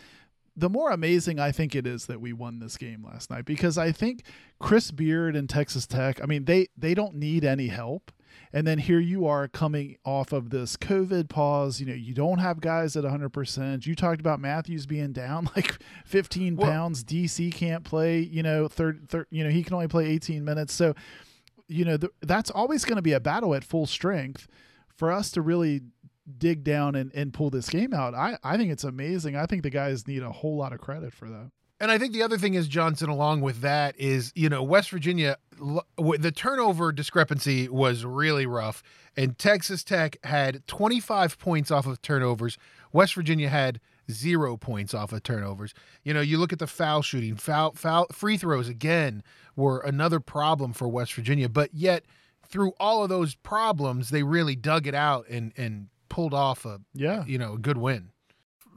the 0.60 0.70
more 0.70 0.92
amazing 0.92 1.40
I 1.40 1.52
think 1.52 1.76
it 1.76 1.88
is 1.88 2.06
that 2.08 2.20
we 2.22 2.34
won 2.34 2.60
this 2.60 2.78
game 2.78 3.04
last 3.04 3.30
night 3.30 3.46
because 3.46 3.78
I 3.78 3.92
think 3.92 4.24
Chris 4.60 4.92
Beard 4.92 5.36
and 5.36 5.50
Texas 5.50 5.88
Tech, 5.88 6.22
I 6.22 6.26
mean, 6.26 6.46
they 6.46 6.68
they 6.78 6.94
don't 6.94 7.16
need 7.16 7.44
any 7.46 7.68
help. 7.68 8.12
And 8.52 8.66
then 8.66 8.80
here 8.80 9.00
you 9.00 9.28
are 9.28 9.48
coming 9.48 9.98
off 10.04 10.32
of 10.34 10.50
this 10.50 10.76
COVID 10.76 11.30
pause. 11.30 11.80
You 11.80 11.86
know, 11.86 11.94
you 11.94 12.16
don't 12.16 12.40
have 12.40 12.60
guys 12.62 12.96
at 12.96 13.04
100%. 13.04 13.86
You 13.86 13.96
talked 13.96 14.20
about 14.20 14.40
Matthews 14.40 14.88
being 14.88 15.12
down 15.14 15.50
like 15.56 15.78
15 16.06 16.56
Well- 16.56 16.70
pounds. 16.72 17.04
DC 17.04 17.54
can't 17.54 17.84
play, 17.84 18.20
you 18.20 18.42
know, 18.42 18.68
third, 18.68 19.08
third, 19.08 19.28
you 19.30 19.44
know, 19.44 19.52
he 19.52 19.64
can 19.64 19.74
only 19.76 19.88
play 19.88 20.08
18 20.08 20.44
minutes. 20.44 20.74
So, 20.74 20.96
you 21.68 21.86
know, 21.86 21.98
th- 21.98 22.12
that's 22.22 22.50
always 22.50 22.86
going 22.86 22.96
to 22.96 23.04
be 23.04 23.14
a 23.14 23.20
battle 23.20 23.54
at 23.54 23.64
full 23.64 23.86
strength 23.86 24.48
for 24.96 25.12
us 25.12 25.30
to 25.32 25.42
really 25.42 25.82
dig 26.38 26.64
down 26.64 26.96
and, 26.96 27.12
and 27.14 27.34
pull 27.34 27.50
this 27.50 27.70
game 27.70 27.94
out. 27.94 28.14
I, 28.14 28.38
I 28.44 28.58
think 28.58 28.72
it's 28.72 28.84
amazing. 28.84 29.36
I 29.36 29.46
think 29.46 29.64
the 29.64 29.70
guys 29.70 30.08
need 30.08 30.24
a 30.24 30.32
whole 30.32 30.58
lot 30.58 30.74
of 30.74 30.80
credit 30.80 31.14
for 31.14 31.30
that. 31.30 31.52
And 31.82 31.92
I 31.92 31.98
think 31.98 32.12
the 32.12 32.24
other 32.24 32.38
thing 32.38 32.56
is 32.56 32.68
Johnson, 32.68 33.10
along 33.10 33.40
with 33.42 33.62
that, 33.62 33.98
is 33.98 34.34
you 34.36 34.50
know 34.50 34.62
West 34.62 34.90
Virginia, 34.90 35.38
the 35.98 36.34
turnover 36.36 36.92
discrepancy 36.92 37.70
was 37.70 38.04
really 38.04 38.46
rough, 38.46 38.84
and 39.16 39.38
Texas 39.38 39.84
Tech 39.84 40.18
had 40.26 40.68
25 40.68 41.40
points 41.40 41.72
off 41.72 41.88
of 41.88 42.02
turnovers. 42.02 42.58
West 42.92 43.14
Virginia 43.14 43.48
had 43.48 43.80
zero 44.12 44.58
points 44.58 44.94
off 44.94 45.14
of 45.14 45.24
turnovers. 45.24 45.74
You 46.04 46.14
know, 46.14 46.22
you 46.22 46.38
look 46.38 46.52
at 46.52 46.60
the 46.60 46.68
foul 46.68 47.02
shooting, 47.02 47.36
foul, 47.36 47.74
foul, 47.74 48.08
free 48.12 48.36
throws 48.36 48.68
again 48.68 49.24
were 49.56 49.80
another 49.80 50.20
problem 50.20 50.74
for 50.74 50.90
West 50.90 51.14
Virginia, 51.14 51.48
but 51.48 51.74
yet 51.74 52.04
through 52.46 52.74
all 52.80 53.04
of 53.04 53.10
those 53.10 53.36
problems, 53.36 54.10
they 54.10 54.24
really 54.24 54.56
dug 54.56 54.86
it 54.86 54.96
out 54.96 55.28
and 55.30 55.54
and 55.56 55.88
pulled 56.10 56.34
off 56.34 56.66
a 56.66 56.82
Yeah. 56.94 57.24
you 57.26 57.38
know 57.38 57.54
a 57.54 57.58
good 57.58 57.78
win. 57.78 58.10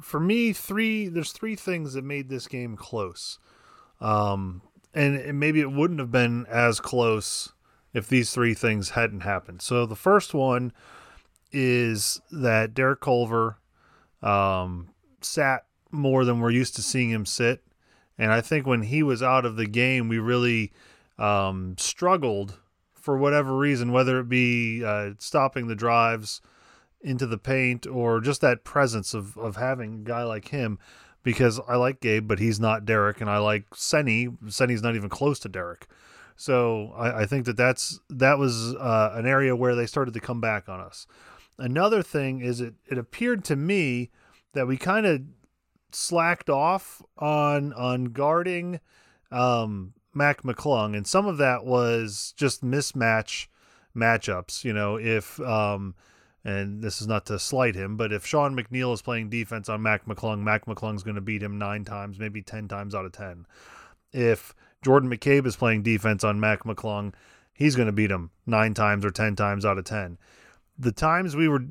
for 0.01 0.19
me, 0.21 0.53
three 0.53 1.09
there's 1.09 1.33
three 1.33 1.55
things 1.57 1.93
that 1.95 2.03
made 2.05 2.29
this 2.29 2.49
game 2.49 2.77
close, 2.77 3.39
um, 4.01 4.63
and 4.95 5.15
it- 5.15 5.35
maybe 5.35 5.61
it 5.61 5.71
wouldn't 5.71 6.01
have 6.01 6.11
been 6.11 6.45
as 6.47 6.81
close 6.81 7.53
if 7.95 8.09
these 8.09 8.33
three 8.33 8.55
things 8.55 8.91
hadn't 8.91 9.21
happened. 9.21 9.63
So 9.63 9.87
the 9.87 9.95
first 9.97 10.35
one 10.35 10.73
is 11.53 12.21
that 12.31 12.75
Derek 12.75 13.01
Culver 13.01 13.59
um, 14.23 14.89
sat 15.21 15.67
more 15.91 16.25
than 16.25 16.41
we're 16.41 16.51
used 16.51 16.75
to 16.77 16.83
seeing 16.83 17.11
him 17.11 17.27
sit, 17.27 17.63
and 18.19 18.33
I 18.33 18.41
think 18.41 18.67
when 18.67 18.83
he 18.83 19.03
was 19.03 19.23
out 19.23 19.45
of 19.45 19.57
the 19.57 19.67
game, 19.67 20.09
we 20.09 20.19
really 20.19 20.73
um, 21.19 21.75
struggled 21.79 22.59
for 22.95 23.17
whatever 23.17 23.57
reason, 23.57 23.93
whether 23.93 24.19
it 24.21 24.29
be 24.29 24.83
uh, 24.85 25.11
stopping 25.19 25.67
the 25.67 25.75
drives 25.77 26.41
into 27.03 27.27
the 27.27 27.39
paint 27.39 27.87
or 27.87 28.21
just 28.21 28.41
that 28.41 28.65
presence 28.65 29.15
of, 29.15 29.37
of 29.37 29.57
having 29.57 29.95
a 29.95 30.09
guy 30.09 30.23
like 30.23 30.49
him 30.49 30.79
because 31.23 31.61
I 31.69 31.77
like 31.77 32.01
Gabe, 32.01 32.27
but 32.27 32.39
he's 32.39 32.59
not 32.59 32.85
Derek, 32.85 33.21
and 33.21 33.31
I 33.31 33.39
like 33.39 33.75
Senny. 33.75 34.29
Senny's 34.49 34.83
not 34.83 34.97
even 34.97 35.09
close 35.09 35.39
to 35.41 35.49
Derek. 35.49 35.87
So 36.37 36.93
I, 36.97 37.23
I 37.23 37.27
think 37.27 37.47
that 37.47 37.57
that's 37.57 38.01
that 38.11 38.39
was 38.39 38.75
uh, 38.75 39.13
an 39.15 39.27
area 39.27 39.55
where 39.55 39.75
they 39.75 39.87
started 39.87 40.15
to 40.15 40.21
come 40.21 40.41
back 40.41 40.69
on 40.69 40.81
us. 40.81 41.07
Another 41.59 42.03
thing 42.03 42.41
is 42.41 42.61
it 42.61 42.75
it 42.91 42.99
appeared 42.99 43.45
to 43.45 43.57
me 43.57 44.11
that 44.55 44.67
we 44.67 44.77
kind 44.77 45.07
of 45.07 45.23
slacked 45.93 46.51
off 46.51 47.03
on 47.19 47.73
on 47.75 48.07
guarding 48.07 48.81
um, 49.31 49.95
Mac 50.15 50.43
McClung, 50.43 50.97
and 50.97 51.07
some 51.07 51.27
of 51.27 51.39
that 51.39 51.65
was 51.65 52.35
just 52.37 52.65
mismatch 52.65 53.47
matchups. 53.95 54.65
You 54.65 54.73
know, 54.73 54.97
if 54.97 55.39
um, 55.41 55.95
and 56.45 56.83
this 56.83 57.01
is 57.01 57.07
not 57.07 57.27
to 57.27 57.39
slight 57.39 57.75
him, 57.75 57.97
but 57.97 58.13
if 58.13 58.27
Sean 58.27 58.57
McNeil 58.57 58.93
is 58.93 59.03
playing 59.03 59.31
defense 59.31 59.69
on 59.69 59.83
Mac 59.83 60.07
McClung, 60.07 60.41
Mac 60.41 60.67
McClung's 60.67 61.03
going 61.03 61.15
to 61.15 61.21
beat 61.21 61.43
him 61.43 61.59
nine 61.59 61.85
times, 61.85 62.19
maybe 62.19 62.43
ten 62.43 62.69
times 62.69 62.95
out 62.95 63.05
of 63.05 63.13
ten. 63.13 63.47
If 64.13 64.55
Jordan 64.83 65.11
McCabe 65.11 65.47
is 65.47 65.57
playing 65.57 65.83
defense 65.83 66.25
on 66.25 66.41
Mac 66.41 66.65
McClung, 66.65 67.15
he's 67.53 67.77
going 67.77 67.87
to 67.87 67.93
beat 67.93 68.11
him 68.11 68.31
nine 68.47 68.75
times 68.75 69.05
or 69.05 69.11
ten 69.11 69.37
times 69.37 69.65
out 69.65 69.79
of 69.79 69.85
ten. 69.85 70.19
The 70.79 70.93
times 70.93 71.37
we 71.37 71.49
were 71.49 71.65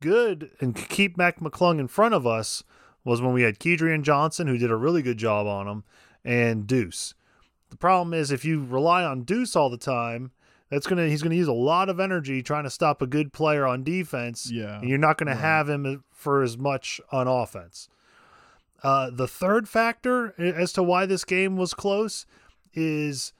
good 0.00 0.50
and 0.60 0.76
could 0.76 0.90
keep 0.90 1.16
Mac 1.16 1.40
McClung 1.40 1.78
in 1.78 1.88
front 1.88 2.14
of 2.14 2.26
us 2.26 2.62
was 3.04 3.22
when 3.22 3.32
we 3.32 3.42
had 3.42 3.58
Kedrian 3.58 4.02
Johnson, 4.02 4.46
who 4.46 4.58
did 4.58 4.70
a 4.70 4.76
really 4.76 5.02
good 5.02 5.18
job 5.18 5.46
on 5.46 5.66
him, 5.66 5.84
and 6.24 6.66
Deuce. 6.66 7.14
The 7.70 7.76
problem 7.76 8.14
is 8.14 8.30
if 8.30 8.44
you 8.44 8.64
rely 8.64 9.02
on 9.02 9.24
Deuce 9.24 9.56
all 9.56 9.70
the 9.70 9.76
time, 9.76 10.30
that's 10.70 10.86
gonna 10.86 11.08
he's 11.08 11.22
gonna 11.22 11.34
use 11.34 11.48
a 11.48 11.52
lot 11.52 11.88
of 11.88 12.00
energy 12.00 12.42
trying 12.42 12.64
to 12.64 12.70
stop 12.70 13.00
a 13.02 13.06
good 13.06 13.32
player 13.32 13.66
on 13.66 13.84
defense. 13.84 14.50
Yeah, 14.50 14.80
and 14.80 14.88
you're 14.88 14.98
not 14.98 15.18
gonna 15.18 15.32
right. 15.32 15.40
have 15.40 15.68
him 15.68 16.04
for 16.10 16.42
as 16.42 16.56
much 16.58 17.00
on 17.12 17.26
offense. 17.28 17.88
Uh, 18.82 19.10
the 19.10 19.28
third 19.28 19.68
factor 19.68 20.34
as 20.38 20.72
to 20.74 20.82
why 20.82 21.06
this 21.06 21.24
game 21.24 21.56
was 21.56 21.72
close 21.72 22.26
is 22.74 23.32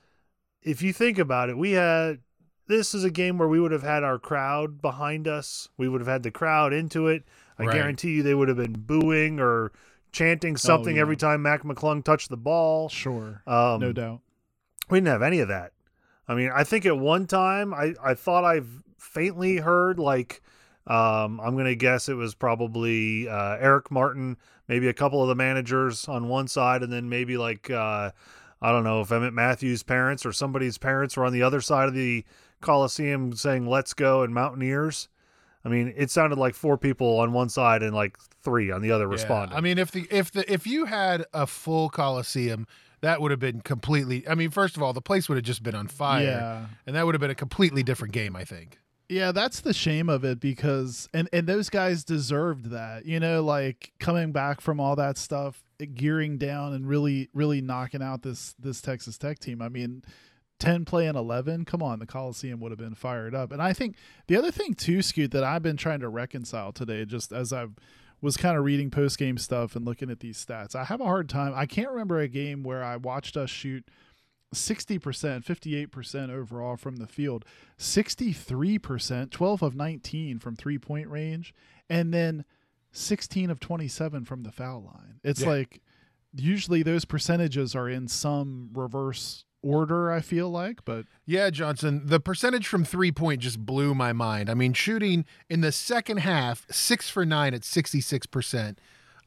if 0.62 0.80
you 0.82 0.92
think 0.92 1.18
about 1.18 1.50
it, 1.50 1.58
we 1.58 1.72
had 1.72 2.20
this 2.66 2.94
is 2.94 3.04
a 3.04 3.10
game 3.10 3.36
where 3.36 3.48
we 3.48 3.60
would 3.60 3.72
have 3.72 3.82
had 3.82 4.02
our 4.02 4.18
crowd 4.18 4.80
behind 4.80 5.28
us. 5.28 5.68
We 5.76 5.88
would 5.88 6.00
have 6.00 6.08
had 6.08 6.22
the 6.22 6.30
crowd 6.30 6.72
into 6.72 7.08
it. 7.08 7.24
I 7.58 7.64
Right. 7.64 7.74
guarantee 7.74 8.12
you 8.12 8.22
they 8.22 8.34
would 8.34 8.48
have 8.48 8.56
been 8.56 8.72
booing 8.72 9.38
or 9.38 9.70
chanting 10.12 10.56
something 10.56 10.96
yeah. 10.96 11.02
every 11.02 11.16
time 11.16 11.42
Mac 11.42 11.62
McClung 11.62 12.02
touched 12.02 12.30
the 12.30 12.36
ball. 12.38 12.88
Sure. 12.88 13.42
Um, 13.46 13.80
no 13.80 13.92
doubt. 13.92 14.20
we 14.88 14.96
didn't 14.98 15.08
have 15.08 15.22
any 15.22 15.40
of 15.40 15.48
that. 15.48 15.72
I 16.28 16.34
mean, 16.34 16.50
I 16.54 16.64
think 16.64 16.86
at 16.86 16.98
one 16.98 17.26
time 17.26 17.74
I, 17.74 17.94
I 18.02 18.14
thought 18.14 18.44
I've 18.44 18.82
faintly 18.98 19.56
heard 19.58 19.98
like 19.98 20.42
um, 20.86 21.40
I'm 21.40 21.56
gonna 21.56 21.74
guess 21.74 22.08
it 22.08 22.14
was 22.14 22.34
probably 22.34 23.28
uh, 23.28 23.56
Eric 23.58 23.90
Martin, 23.90 24.36
maybe 24.68 24.88
a 24.88 24.92
couple 24.94 25.22
of 25.22 25.28
the 25.28 25.34
managers 25.34 26.08
on 26.08 26.28
one 26.28 26.46
side, 26.48 26.82
and 26.82 26.92
then 26.92 27.08
maybe 27.08 27.36
like 27.36 27.70
uh, 27.70 28.10
I 28.60 28.72
don't 28.72 28.84
know 28.84 29.00
if 29.00 29.10
Emmett 29.10 29.32
Matthews' 29.34 29.82
parents 29.82 30.26
or 30.26 30.32
somebody's 30.32 30.78
parents 30.78 31.16
were 31.16 31.24
on 31.24 31.32
the 31.32 31.42
other 31.42 31.60
side 31.60 31.88
of 31.88 31.94
the 31.94 32.24
Coliseum 32.60 33.34
saying 33.34 33.66
"Let's 33.66 33.94
go" 33.94 34.22
and 34.22 34.34
Mountaineers. 34.34 35.08
I 35.64 35.70
mean, 35.70 35.94
it 35.96 36.10
sounded 36.10 36.38
like 36.38 36.54
four 36.54 36.76
people 36.76 37.18
on 37.20 37.32
one 37.32 37.48
side 37.48 37.82
and 37.82 37.94
like 37.94 38.18
three 38.42 38.70
on 38.70 38.82
the 38.82 38.90
other 38.90 39.04
Yeah. 39.04 39.12
responding. 39.12 39.56
I 39.56 39.62
mean, 39.62 39.78
if 39.78 39.90
the 39.90 40.06
if 40.10 40.30
the 40.32 40.50
if 40.52 40.66
you 40.66 40.84
had 40.84 41.24
a 41.32 41.46
full 41.46 41.88
Coliseum, 41.88 42.66
that 43.04 43.20
would 43.20 43.30
have 43.30 43.40
been 43.40 43.60
completely. 43.60 44.26
I 44.28 44.34
mean, 44.34 44.50
first 44.50 44.76
of 44.76 44.82
all, 44.82 44.92
the 44.92 45.00
place 45.00 45.28
would 45.28 45.36
have 45.36 45.44
just 45.44 45.62
been 45.62 45.74
on 45.74 45.88
fire, 45.88 46.24
Yeah. 46.24 46.66
and 46.86 46.96
that 46.96 47.06
would 47.06 47.14
have 47.14 47.20
been 47.20 47.30
a 47.30 47.34
completely 47.34 47.82
different 47.82 48.12
game. 48.12 48.34
I 48.34 48.44
think. 48.44 48.78
Yeah, 49.08 49.32
that's 49.32 49.60
the 49.60 49.74
shame 49.74 50.08
of 50.08 50.24
it 50.24 50.40
because 50.40 51.08
and 51.12 51.28
and 51.32 51.46
those 51.46 51.68
guys 51.70 52.04
deserved 52.04 52.70
that. 52.70 53.04
You 53.06 53.20
know, 53.20 53.42
like 53.44 53.92
coming 54.00 54.32
back 54.32 54.60
from 54.60 54.80
all 54.80 54.96
that 54.96 55.18
stuff, 55.18 55.62
gearing 55.94 56.38
down 56.38 56.72
and 56.72 56.88
really 56.88 57.28
really 57.34 57.60
knocking 57.60 58.02
out 58.02 58.22
this 58.22 58.54
this 58.58 58.80
Texas 58.80 59.18
Tech 59.18 59.38
team. 59.38 59.60
I 59.60 59.68
mean, 59.68 60.02
10 60.60 60.84
playing 60.86 61.16
11, 61.16 61.64
come 61.66 61.82
on, 61.82 61.98
the 61.98 62.06
Coliseum 62.06 62.60
would 62.60 62.70
have 62.72 62.78
been 62.78 62.94
fired 62.94 63.34
up. 63.34 63.52
And 63.52 63.60
I 63.60 63.72
think 63.74 63.96
the 64.28 64.36
other 64.36 64.50
thing 64.50 64.72
too, 64.72 65.02
Scoot, 65.02 65.32
that 65.32 65.44
I've 65.44 65.62
been 65.62 65.76
trying 65.76 66.00
to 66.00 66.08
reconcile 66.08 66.72
today 66.72 67.04
just 67.04 67.32
as 67.32 67.52
I 67.52 67.66
was 68.24 68.36
kind 68.36 68.56
of 68.56 68.64
reading 68.64 68.90
post 68.90 69.18
game 69.18 69.38
stuff 69.38 69.76
and 69.76 69.84
looking 69.84 70.10
at 70.10 70.20
these 70.20 70.44
stats. 70.44 70.74
I 70.74 70.84
have 70.84 71.00
a 71.00 71.04
hard 71.04 71.28
time. 71.28 71.52
I 71.54 71.66
can't 71.66 71.90
remember 71.90 72.18
a 72.18 72.26
game 72.28 72.62
where 72.64 72.82
I 72.82 72.96
watched 72.96 73.36
us 73.36 73.50
shoot 73.50 73.84
60%, 74.54 75.44
58% 75.44 76.30
overall 76.30 76.76
from 76.76 76.96
the 76.96 77.06
field, 77.06 77.44
63%, 77.78 79.30
12 79.30 79.62
of 79.62 79.74
19 79.76 80.38
from 80.38 80.56
three 80.56 80.78
point 80.78 81.08
range, 81.08 81.54
and 81.88 82.12
then 82.12 82.44
16 82.92 83.50
of 83.50 83.60
27 83.60 84.24
from 84.24 84.42
the 84.42 84.52
foul 84.52 84.82
line. 84.84 85.20
It's 85.22 85.42
Yeah. 85.42 85.48
like 85.48 85.82
usually 86.34 86.82
those 86.82 87.04
percentages 87.04 87.74
are 87.74 87.88
in 87.88 88.08
some 88.08 88.70
reverse 88.72 89.43
order, 89.64 90.12
I 90.12 90.20
feel 90.20 90.50
like, 90.50 90.84
but 90.84 91.06
Yeah, 91.26 91.50
Johnson, 91.50 92.02
the 92.04 92.20
percentage 92.20 92.66
from 92.66 92.84
three 92.84 93.10
point 93.10 93.40
just 93.40 93.64
blew 93.64 93.94
my 93.94 94.12
mind. 94.12 94.50
I 94.50 94.54
mean, 94.54 94.72
shooting 94.72 95.24
in 95.48 95.60
the 95.62 95.72
second 95.72 96.18
half, 96.18 96.66
six 96.70 97.08
for 97.08 97.24
nine 97.24 97.54
at 97.54 97.62
66%. 97.62 98.76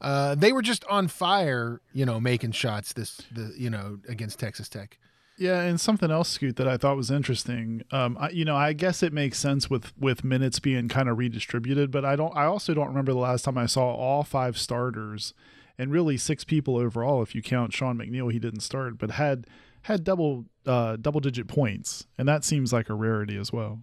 Uh, 0.00 0.34
they 0.36 0.52
were 0.52 0.62
just 0.62 0.84
on 0.84 1.08
fire, 1.08 1.80
you 1.92 2.06
know, 2.06 2.20
making 2.20 2.52
shots 2.52 2.92
this, 2.92 3.22
the, 3.32 3.52
you 3.58 3.68
know, 3.68 3.98
against 4.08 4.38
Texas 4.38 4.68
Tech. 4.68 4.96
Yeah, 5.38 5.60
and 5.60 5.80
something 5.80 6.10
else, 6.10 6.28
Scoot, 6.28 6.56
that 6.56 6.66
I 6.66 6.76
thought 6.76 6.96
was 6.96 7.12
interesting. 7.12 7.82
Um, 7.92 8.16
I, 8.18 8.30
you 8.30 8.44
know, 8.44 8.56
I 8.56 8.72
guess 8.72 9.04
it 9.04 9.12
makes 9.12 9.38
sense 9.38 9.70
with 9.70 9.92
with 9.96 10.24
minutes 10.24 10.58
being 10.58 10.88
kind 10.88 11.08
of 11.08 11.16
redistributed, 11.16 11.92
but 11.92 12.04
I 12.04 12.16
don't. 12.16 12.36
I 12.36 12.44
also 12.44 12.74
don't 12.74 12.88
remember 12.88 13.12
the 13.12 13.18
last 13.18 13.44
time 13.44 13.56
I 13.56 13.66
saw 13.66 13.94
all 13.94 14.24
five 14.24 14.58
starters, 14.58 15.34
and 15.78 15.92
really 15.92 16.16
six 16.16 16.42
people 16.42 16.76
overall, 16.76 17.22
if 17.22 17.36
you 17.36 17.42
count 17.42 17.72
Sean 17.72 17.96
McNeil, 17.96 18.32
he 18.32 18.40
didn't 18.40 18.60
start, 18.60 18.98
but 18.98 19.12
had 19.12 19.46
had 19.88 20.04
double 20.04 20.44
uh, 20.66 20.96
double 20.96 21.20
digit 21.20 21.48
points, 21.48 22.06
and 22.18 22.28
that 22.28 22.44
seems 22.44 22.72
like 22.72 22.88
a 22.90 22.94
rarity 22.94 23.36
as 23.38 23.52
well. 23.52 23.80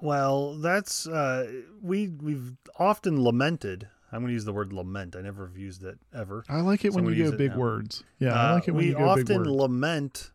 Well, 0.00 0.54
that's 0.56 1.06
uh, 1.06 1.62
we 1.80 2.08
we've 2.08 2.56
often 2.78 3.22
lamented. 3.22 3.86
I'm 4.10 4.20
going 4.20 4.28
to 4.28 4.32
use 4.34 4.44
the 4.44 4.52
word 4.52 4.72
lament. 4.72 5.14
I 5.16 5.20
never 5.22 5.46
have 5.46 5.56
used 5.56 5.84
it 5.84 5.98
ever. 6.14 6.44
I 6.48 6.60
like 6.60 6.84
it 6.84 6.92
So 6.92 6.96
when 6.96 7.06
you 7.06 7.12
use 7.12 7.30
go 7.30 7.36
big 7.36 7.52
now. 7.52 7.58
words. 7.58 8.02
Yeah, 8.18 8.34
I 8.34 8.50
Uh, 8.50 8.54
like 8.54 8.68
it 8.68 8.72
when 8.72 8.84
we 8.84 8.88
you 8.90 8.94
go 8.96 9.14
big 9.14 9.30
often 9.30 9.44
lament 9.44 10.32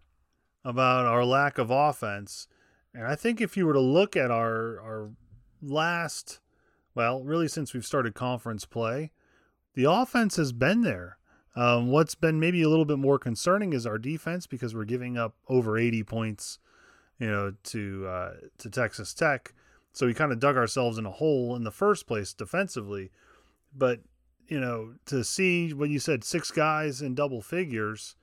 about 0.63 1.05
our 1.05 1.25
lack 1.25 1.57
of 1.57 1.69
offense, 1.71 2.47
and 2.93 3.05
I 3.05 3.15
think 3.15 3.41
if 3.41 3.57
you 3.57 3.65
were 3.65 3.74
to 3.74 3.79
look 3.79 4.15
at 4.15 4.31
our 4.31 4.79
our 4.81 5.09
last, 5.62 6.39
well, 6.95 7.24
really 7.24 7.47
since 7.47 7.74
we've 7.74 7.86
started 7.86 8.13
conference 8.13 8.65
play, 8.65 9.12
the 9.74 9.86
offense 9.89 10.36
has 10.38 10.51
been 10.53 10.81
there. 10.81 11.16
Um, 11.58 11.88
what's 11.90 12.14
been 12.14 12.40
maybe 12.40 12.62
a 12.62 12.70
little 12.70 12.86
bit 12.86 13.00
more 13.00 13.18
concerning 13.18 13.74
is 13.74 13.88
our 13.88 13.98
defense 13.98 14.46
because 14.46 14.76
we're 14.76 14.86
giving 14.86 15.18
up 15.18 15.34
over 15.50 15.76
80 15.76 16.04
points, 16.04 16.60
you 17.18 17.26
know, 17.26 17.56
to 17.64 18.06
uh, 18.08 18.34
to 18.60 18.70
Texas 18.70 19.12
Tech. 19.12 19.56
So 19.92 20.06
we 20.06 20.14
kind 20.14 20.32
of 20.32 20.40
dug 20.40 20.56
ourselves 20.56 21.00
in 21.00 21.08
a 21.08 21.12
hole 21.12 21.56
in 21.56 21.64
the 21.64 21.72
first 21.72 22.06
place 22.06 22.32
defensively. 22.32 23.10
But 23.76 24.02
you 24.48 24.60
know, 24.60 24.94
to 25.08 25.24
see 25.24 25.74
what 25.74 25.90
you 25.90 25.98
said, 25.98 26.24
six 26.24 26.52
guys 26.52 27.02
in 27.02 27.15
double 27.15 27.41
figures. 27.41 28.15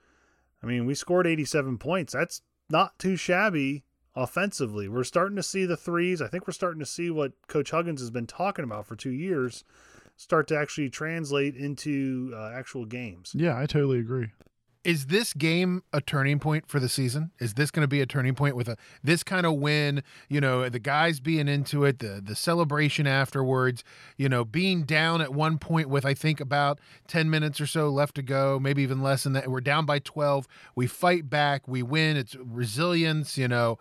I 0.63 0.67
mean, 0.67 0.87
we 0.87 0.95
scored 0.95 1.27
87 1.27 1.77
points. 1.79 2.13
That's 2.13 2.41
not 2.71 2.99
too 3.01 3.17
shabby 3.17 3.83
offensively. 4.15 4.89
We're 4.89 5.05
starting 5.05 5.37
to 5.37 5.43
see 5.43 5.67
the 5.67 5.77
threes. 5.77 6.23
I 6.23 6.29
think 6.29 6.47
we're 6.47 6.53
starting 6.53 6.81
to 6.81 6.87
see 6.87 7.11
what 7.11 7.33
Coach 7.49 7.73
Huggins 7.73 8.01
has 8.01 8.11
been 8.11 8.29
talking 8.29 8.65
about 8.65 8.87
for 8.87 8.95
two 8.95 9.11
years 9.11 9.65
start 10.17 10.49
to 10.49 10.57
actually 10.57 10.91
translate 10.91 11.57
into 11.57 12.33
uh, 12.35 12.51
actual 12.55 12.85
games. 12.85 13.33
yeah, 13.35 13.59
I 13.59 13.67
totally 13.67 13.99
agree. 13.99 14.29
Is 14.85 15.07
this 15.07 15.33
game 15.33 15.83
a 15.95 16.03
turning 16.03 16.39
point 16.39 16.69
for 16.69 16.79
the 16.79 16.91
season? 16.91 17.31
Is 17.41 17.55
this 17.55 17.71
going 17.71 17.85
to 17.85 17.89
be 17.89 18.03
a 18.03 18.07
turning 18.07 18.35
point 18.35 18.55
with 18.55 18.69
a 18.69 18.77
this 19.03 19.23
kind 19.23 19.47
of 19.47 19.55
win? 19.55 20.03
You 20.29 20.43
know, 20.43 20.69
the 20.69 20.79
guys 20.79 21.21
being 21.21 21.49
into 21.49 21.87
it, 21.87 22.01
the 22.01 22.21
the 22.23 22.35
celebration 22.35 23.07
afterwards. 23.07 23.83
You 24.19 24.29
know, 24.29 24.45
being 24.45 24.83
down 24.83 25.23
at 25.23 25.33
one 25.33 25.57
point 25.57 25.89
with 25.89 26.05
I 26.05 26.13
think 26.13 26.39
about 26.39 26.81
ten 27.09 27.31
minutes 27.31 27.63
or 27.63 27.67
so 27.67 27.89
left 27.89 28.15
to 28.17 28.23
go, 28.23 28.59
maybe 28.61 28.83
even 28.83 29.03
less 29.03 29.25
than 29.25 29.33
that. 29.33 29.49
We're 29.49 29.63
down 29.63 29.87
by 29.87 30.01
twelve. 30.01 30.47
We 30.77 30.87
fight 30.87 31.31
back. 31.31 31.67
We 31.67 31.83
win. 31.83 32.19
It's 32.19 32.37
resilience. 32.37 33.39
You 33.39 33.49
know, 33.49 33.79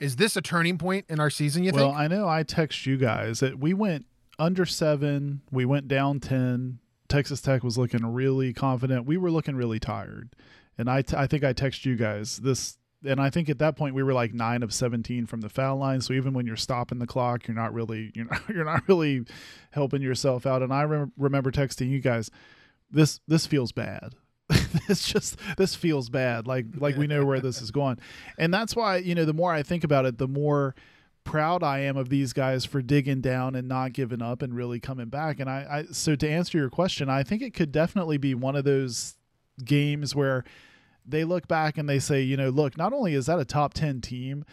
is 0.00 0.16
this 0.16 0.38
a 0.38 0.40
turning 0.40 0.78
point 0.78 1.04
in 1.10 1.20
our 1.20 1.28
season? 1.28 1.64
You 1.64 1.72
well, 1.72 1.84
think? 1.84 1.94
Well, 1.94 2.02
I 2.02 2.08
know 2.08 2.28
I 2.30 2.44
text 2.44 2.86
you 2.86 2.96
guys 2.96 3.40
that 3.40 3.58
we 3.58 3.74
went 3.74 4.06
under 4.38 4.66
seven, 4.66 5.42
we 5.50 5.64
went 5.64 5.88
down 5.88 6.20
10. 6.20 6.78
Texas 7.08 7.40
Tech 7.40 7.62
was 7.62 7.78
looking 7.78 8.04
really 8.04 8.52
confident. 8.52 9.06
We 9.06 9.16
were 9.16 9.30
looking 9.30 9.56
really 9.56 9.78
tired. 9.78 10.34
And 10.76 10.90
I, 10.90 11.02
t- 11.02 11.16
I 11.16 11.26
think 11.26 11.44
I 11.44 11.52
text 11.52 11.86
you 11.86 11.96
guys 11.96 12.38
this, 12.38 12.76
and 13.04 13.20
I 13.20 13.30
think 13.30 13.48
at 13.48 13.58
that 13.60 13.76
point 13.76 13.94
we 13.94 14.02
were 14.02 14.12
like 14.12 14.34
nine 14.34 14.62
of 14.62 14.74
17 14.74 15.26
from 15.26 15.40
the 15.40 15.48
foul 15.48 15.76
line. 15.76 16.00
So 16.00 16.12
even 16.12 16.34
when 16.34 16.46
you're 16.46 16.56
stopping 16.56 16.98
the 16.98 17.06
clock, 17.06 17.46
you're 17.46 17.56
not 17.56 17.72
really, 17.72 18.12
you're 18.14 18.26
not, 18.26 18.42
you're 18.48 18.64
not 18.64 18.88
really 18.88 19.24
helping 19.70 20.02
yourself 20.02 20.46
out. 20.46 20.62
And 20.62 20.72
I 20.72 20.82
rem- 20.82 21.12
remember 21.16 21.50
texting 21.50 21.90
you 21.90 22.00
guys, 22.00 22.30
this, 22.90 23.20
this 23.26 23.46
feels 23.46 23.72
bad. 23.72 24.14
this 24.86 25.08
just 25.08 25.36
this 25.56 25.74
feels 25.74 26.08
bad 26.08 26.46
like 26.46 26.66
like 26.76 26.96
we 26.96 27.08
know 27.08 27.24
where 27.24 27.40
this 27.40 27.60
is 27.60 27.72
going 27.72 27.98
and 28.38 28.54
that's 28.54 28.76
why 28.76 28.96
you 28.96 29.12
know 29.12 29.24
the 29.24 29.32
more 29.32 29.52
i 29.52 29.60
think 29.60 29.82
about 29.82 30.06
it 30.06 30.18
the 30.18 30.28
more 30.28 30.72
proud 31.26 31.62
I 31.62 31.80
am 31.80 31.98
of 31.98 32.08
these 32.08 32.32
guys 32.32 32.64
for 32.64 32.80
digging 32.80 33.20
down 33.20 33.54
and 33.54 33.68
not 33.68 33.92
giving 33.92 34.22
up 34.22 34.40
and 34.40 34.54
really 34.54 34.80
coming 34.80 35.08
back. 35.08 35.40
And 35.40 35.50
I, 35.50 35.66
I 35.70 35.92
so 35.92 36.14
to 36.14 36.28
answer 36.28 36.56
your 36.56 36.70
question, 36.70 37.10
I 37.10 37.22
think 37.22 37.42
it 37.42 37.52
could 37.52 37.72
definitely 37.72 38.16
be 38.16 38.34
one 38.34 38.56
of 38.56 38.64
those 38.64 39.16
games 39.62 40.14
where 40.14 40.44
they 41.04 41.24
look 41.24 41.46
back 41.46 41.76
and 41.76 41.88
they 41.88 41.98
say, 41.98 42.22
you 42.22 42.36
know, 42.36 42.48
look, 42.48 42.78
not 42.78 42.92
only 42.92 43.14
is 43.14 43.26
that 43.26 43.38
a 43.38 43.44
top 43.44 43.74
10 43.74 44.00
team, 44.00 44.44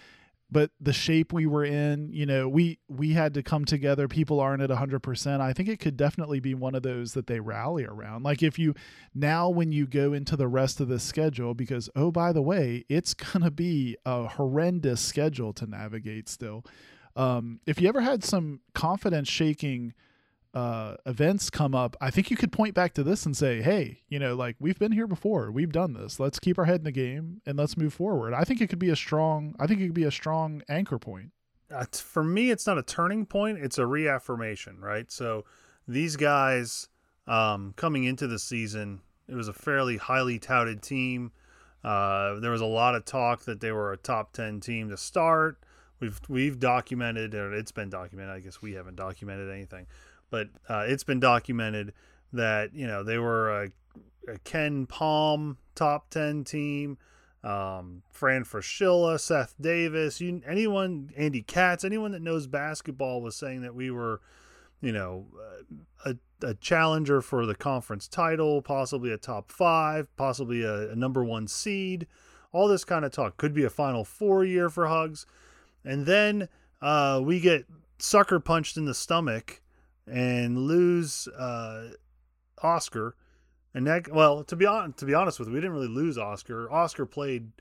but 0.53 0.69
the 0.79 0.93
shape 0.93 1.33
we 1.33 1.47
were 1.47 1.65
in, 1.65 2.13
you 2.13 2.27
know, 2.27 2.47
we 2.47 2.77
we 2.87 3.13
had 3.13 3.33
to 3.33 3.41
come 3.41 3.65
together. 3.65 4.07
People 4.07 4.39
aren't 4.39 4.61
at 4.61 4.69
100%. 4.69 5.41
I 5.41 5.51
think 5.51 5.67
it 5.67 5.79
could 5.79 5.97
definitely 5.97 6.39
be 6.39 6.53
one 6.53 6.75
of 6.75 6.83
those 6.83 7.13
that 7.13 7.25
they 7.25 7.39
rally 7.39 7.85
around. 7.85 8.23
Like 8.23 8.43
if 8.43 8.59
you 8.59 8.75
now 9.15 9.49
when 9.49 9.71
you 9.71 9.87
go 9.87 10.13
into 10.13 10.37
the 10.37 10.47
rest 10.47 10.79
of 10.79 10.87
the 10.87 10.99
schedule 10.99 11.55
because 11.55 11.89
oh 11.95 12.11
by 12.11 12.31
the 12.31 12.43
way, 12.43 12.85
it's 12.87 13.13
going 13.15 13.43
to 13.43 13.51
be 13.51 13.97
a 14.05 14.27
horrendous 14.27 15.01
schedule 15.01 15.53
to 15.53 15.65
navigate 15.65 16.29
still. 16.29 16.63
Um, 17.15 17.59
if 17.65 17.81
you 17.81 17.89
ever 17.89 18.01
had 18.01 18.23
some 18.23 18.61
confidence 18.73 19.27
shaking 19.27 19.93
uh, 20.53 20.95
events 21.05 21.49
come 21.49 21.73
up, 21.73 21.97
I 21.99 22.11
think 22.11 22.29
you 22.29 22.37
could 22.37 22.51
point 22.51 22.75
back 22.75 22.93
to 22.93 23.03
this 23.03 23.25
and 23.25 23.35
say, 23.35 23.61
hey, 23.61 24.01
you 24.07 24.19
know, 24.19 24.35
like 24.35 24.55
we've 24.59 24.77
been 24.77 24.91
here 24.91 25.07
before. 25.07 25.51
We've 25.51 25.71
done 25.71 25.93
this. 25.93 26.19
Let's 26.19 26.39
keep 26.39 26.59
our 26.59 26.65
head 26.65 26.81
in 26.81 26.83
the 26.83 26.91
game 26.91 27.41
and 27.45 27.57
let's 27.57 27.75
move 27.75 27.93
forward. 27.93 28.33
I 28.33 28.43
think 28.43 28.61
it 28.61 28.67
could 28.67 28.79
be 28.79 28.89
a 28.89 28.95
strong, 28.95 29.55
I 29.59 29.65
think 29.67 29.81
it 29.81 29.85
could 29.87 29.93
be 29.93 30.03
a 30.03 30.11
strong 30.11 30.61
anchor 30.69 30.99
point. 30.99 31.31
uh, 31.73 31.85
for 31.91 32.23
me, 32.23 32.51
it's 32.51 32.67
not 32.67 32.77
a 32.77 32.83
turning 32.83 33.25
point; 33.25 33.57
it's 33.57 33.77
a 33.77 33.85
reaffirmation, 33.85 34.79
right? 34.79 35.11
So 35.11 35.45
these 35.87 36.15
guys 36.15 36.87
um, 37.27 37.73
coming 37.75 38.03
into 38.03 38.27
the 38.27 38.39
season, 38.39 39.01
it 39.27 39.35
was 39.35 39.47
a 39.47 39.53
fairly 39.53 39.97
highly 39.97 40.39
touted 40.39 40.81
team. 40.81 41.31
Uh, 41.83 42.39
there 42.39 42.51
was 42.51 42.61
a 42.61 42.65
lot 42.65 42.95
of 42.95 43.05
talk 43.05 43.43
that 43.45 43.59
they 43.59 43.71
were 43.71 43.91
a 43.91 43.97
top 43.97 44.33
ten 44.33 44.59
team 44.59 44.89
to 44.89 44.97
start. 44.97 45.57
We've 45.99 46.19
we've 46.27 46.59
documented, 46.59 47.33
or 47.33 47.53
it's 47.53 47.71
been 47.71 47.89
documented. 47.89 48.35
I 48.35 48.39
guess 48.39 48.61
we 48.61 48.73
haven't 48.73 48.95
documented 48.95 49.49
anything, 49.49 49.87
but 50.33 50.49
uh, 50.67 50.83
it's 50.87 51.03
been 51.03 51.19
documented 51.19 51.93
that 52.33 52.73
you 52.73 52.87
know 52.87 53.03
they 53.03 53.19
were 53.19 53.51
a, 53.51 53.71
a 54.27 54.39
KenPom 54.39 55.57
top 55.75 56.09
ten 56.09 56.43
team 56.43 56.97
um, 57.43 58.03
Fran 58.11 58.45
Fraschilla, 58.45 59.19
Seth 59.19 59.53
Davis, 59.59 60.21
you, 60.21 60.41
anyone, 60.47 61.11
Andy 61.17 61.41
Katz, 61.41 61.83
anyone 61.83 62.13
that 62.13 62.21
knows 62.21 62.47
basketball 62.47 63.21
was 63.21 63.35
saying 63.35 63.61
that 63.63 63.75
we 63.75 63.91
were, 63.91 64.21
you 64.81 64.93
know, 64.93 65.25
uh, 66.05 66.13
a, 66.41 66.47
a 66.47 66.53
challenger 66.55 67.21
for 67.21 67.45
the 67.45 67.55
conference 67.55 68.07
title, 68.07 68.61
possibly 68.61 69.11
a 69.11 69.17
top 69.17 69.51
five, 69.51 70.07
possibly 70.15 70.63
a, 70.63 70.91
a 70.91 70.95
number 70.95 71.23
one 71.23 71.47
seed. 71.47 72.07
all 72.53 72.67
this 72.67 72.85
kind 72.85 73.03
of 73.03 73.11
talk. 73.11 73.35
Could 73.35 73.53
be 73.53 73.65
a 73.65 73.69
Final 73.69 74.05
Four 74.05 74.45
year 74.45 74.69
for 74.69 74.87
Hugs, 74.87 75.25
and 75.83 76.05
then 76.05 76.47
uh, 76.81 77.19
we 77.21 77.41
get 77.41 77.65
sucker 77.97 78.39
punched 78.39 78.77
in 78.77 78.85
the 78.85 78.93
stomach 78.93 79.61
and 80.07 80.57
lose 80.57 81.27
uh, 81.27 81.89
Oscar. 82.61 83.15
And 83.73 83.87
that, 83.87 84.11
well, 84.11 84.43
to 84.43 84.55
be 84.55 84.65
on, 84.65 84.93
to 84.93 85.05
be 85.05 85.13
honest 85.13 85.39
with 85.39 85.47
you, 85.47 85.53
we 85.53 85.59
didn't 85.59 85.75
really 85.75 85.87
lose 85.87 86.17
Oscar. 86.17 86.71
Oscar 86.71 87.05
played 87.05 87.51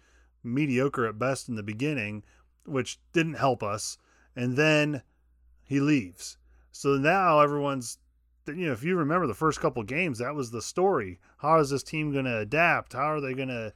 mediocre 0.45 1.07
at 1.07 1.19
best 1.19 1.49
in 1.49 1.55
the 1.55 1.63
beginning, 1.63 2.23
which 2.67 2.99
didn't 3.13 3.35
help 3.35 3.63
us. 3.63 3.99
And 4.37 4.57
then 4.57 5.03
he 5.65 5.81
leaves. 5.81 6.37
So 6.71 6.97
now 6.97 7.41
everyone's, 7.41 7.99
you 8.47 8.67
know, 8.67 8.73
if 8.73 8.83
you 8.83 8.97
remember 8.97 9.27
the 9.27 9.35
first 9.35 9.61
couple 9.61 9.83
games, 9.83 10.19
that 10.19 10.35
was 10.35 10.51
the 10.51 10.63
story. 10.63 11.19
How 11.39 11.59
is 11.61 11.71
this 11.71 11.83
team 11.83 12.13
going 12.13 12.25
to 12.25 12.39
adapt? 12.39 12.93
How 12.93 13.13
are 13.13 13.21
they 13.21 13.35
going 13.35 13.49
to, 13.49 13.73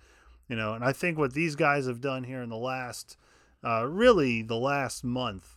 you 0.49 0.57
know? 0.57 0.75
And 0.75 0.85
I 0.85 0.93
think 0.93 1.19
what 1.19 1.35
these 1.35 1.57
guys 1.57 1.87
have 1.87 2.01
done 2.01 2.25
here 2.25 2.43
in 2.43 2.49
the 2.49 2.57
last, 2.57 3.17
uh, 3.65 3.87
really 3.87 4.43
the 4.43 4.57
last 4.57 5.05
month, 5.05 5.57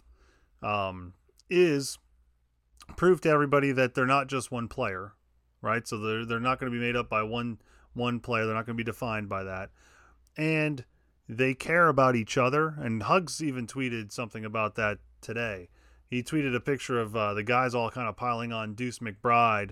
um, 0.61 1.13
is 1.49 1.97
prove 2.95 3.21
to 3.21 3.29
everybody 3.29 3.71
that 3.71 3.93
they're 3.93 4.05
not 4.05 4.27
just 4.27 4.51
one 4.51 4.67
player, 4.67 5.13
right? 5.61 5.87
So 5.87 5.97
they're 5.97 6.25
they're 6.25 6.39
not 6.39 6.59
going 6.59 6.71
to 6.71 6.77
be 6.77 6.83
made 6.83 6.95
up 6.95 7.09
by 7.09 7.23
one 7.23 7.59
one 7.93 8.19
player. 8.19 8.45
They're 8.45 8.55
not 8.55 8.65
going 8.65 8.77
to 8.77 8.83
be 8.83 8.89
defined 8.89 9.29
by 9.29 9.43
that, 9.43 9.69
and 10.37 10.85
they 11.27 11.53
care 11.53 11.87
about 11.87 12.15
each 12.15 12.37
other. 12.37 12.75
And 12.77 13.03
Hugs 13.03 13.43
even 13.43 13.67
tweeted 13.67 14.11
something 14.11 14.45
about 14.45 14.75
that 14.75 14.99
today. 15.21 15.69
He 16.07 16.23
tweeted 16.23 16.55
a 16.55 16.59
picture 16.59 16.99
of 16.99 17.15
uh, 17.15 17.33
the 17.33 17.43
guys 17.43 17.75
all 17.75 17.91
kind 17.91 18.07
of 18.07 18.15
piling 18.15 18.51
on 18.51 18.73
Deuce 18.73 18.99
McBride, 18.99 19.71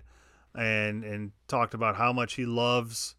and 0.56 1.04
and 1.04 1.32
talked 1.48 1.74
about 1.74 1.96
how 1.96 2.14
much 2.14 2.34
he 2.34 2.46
loves 2.46 3.16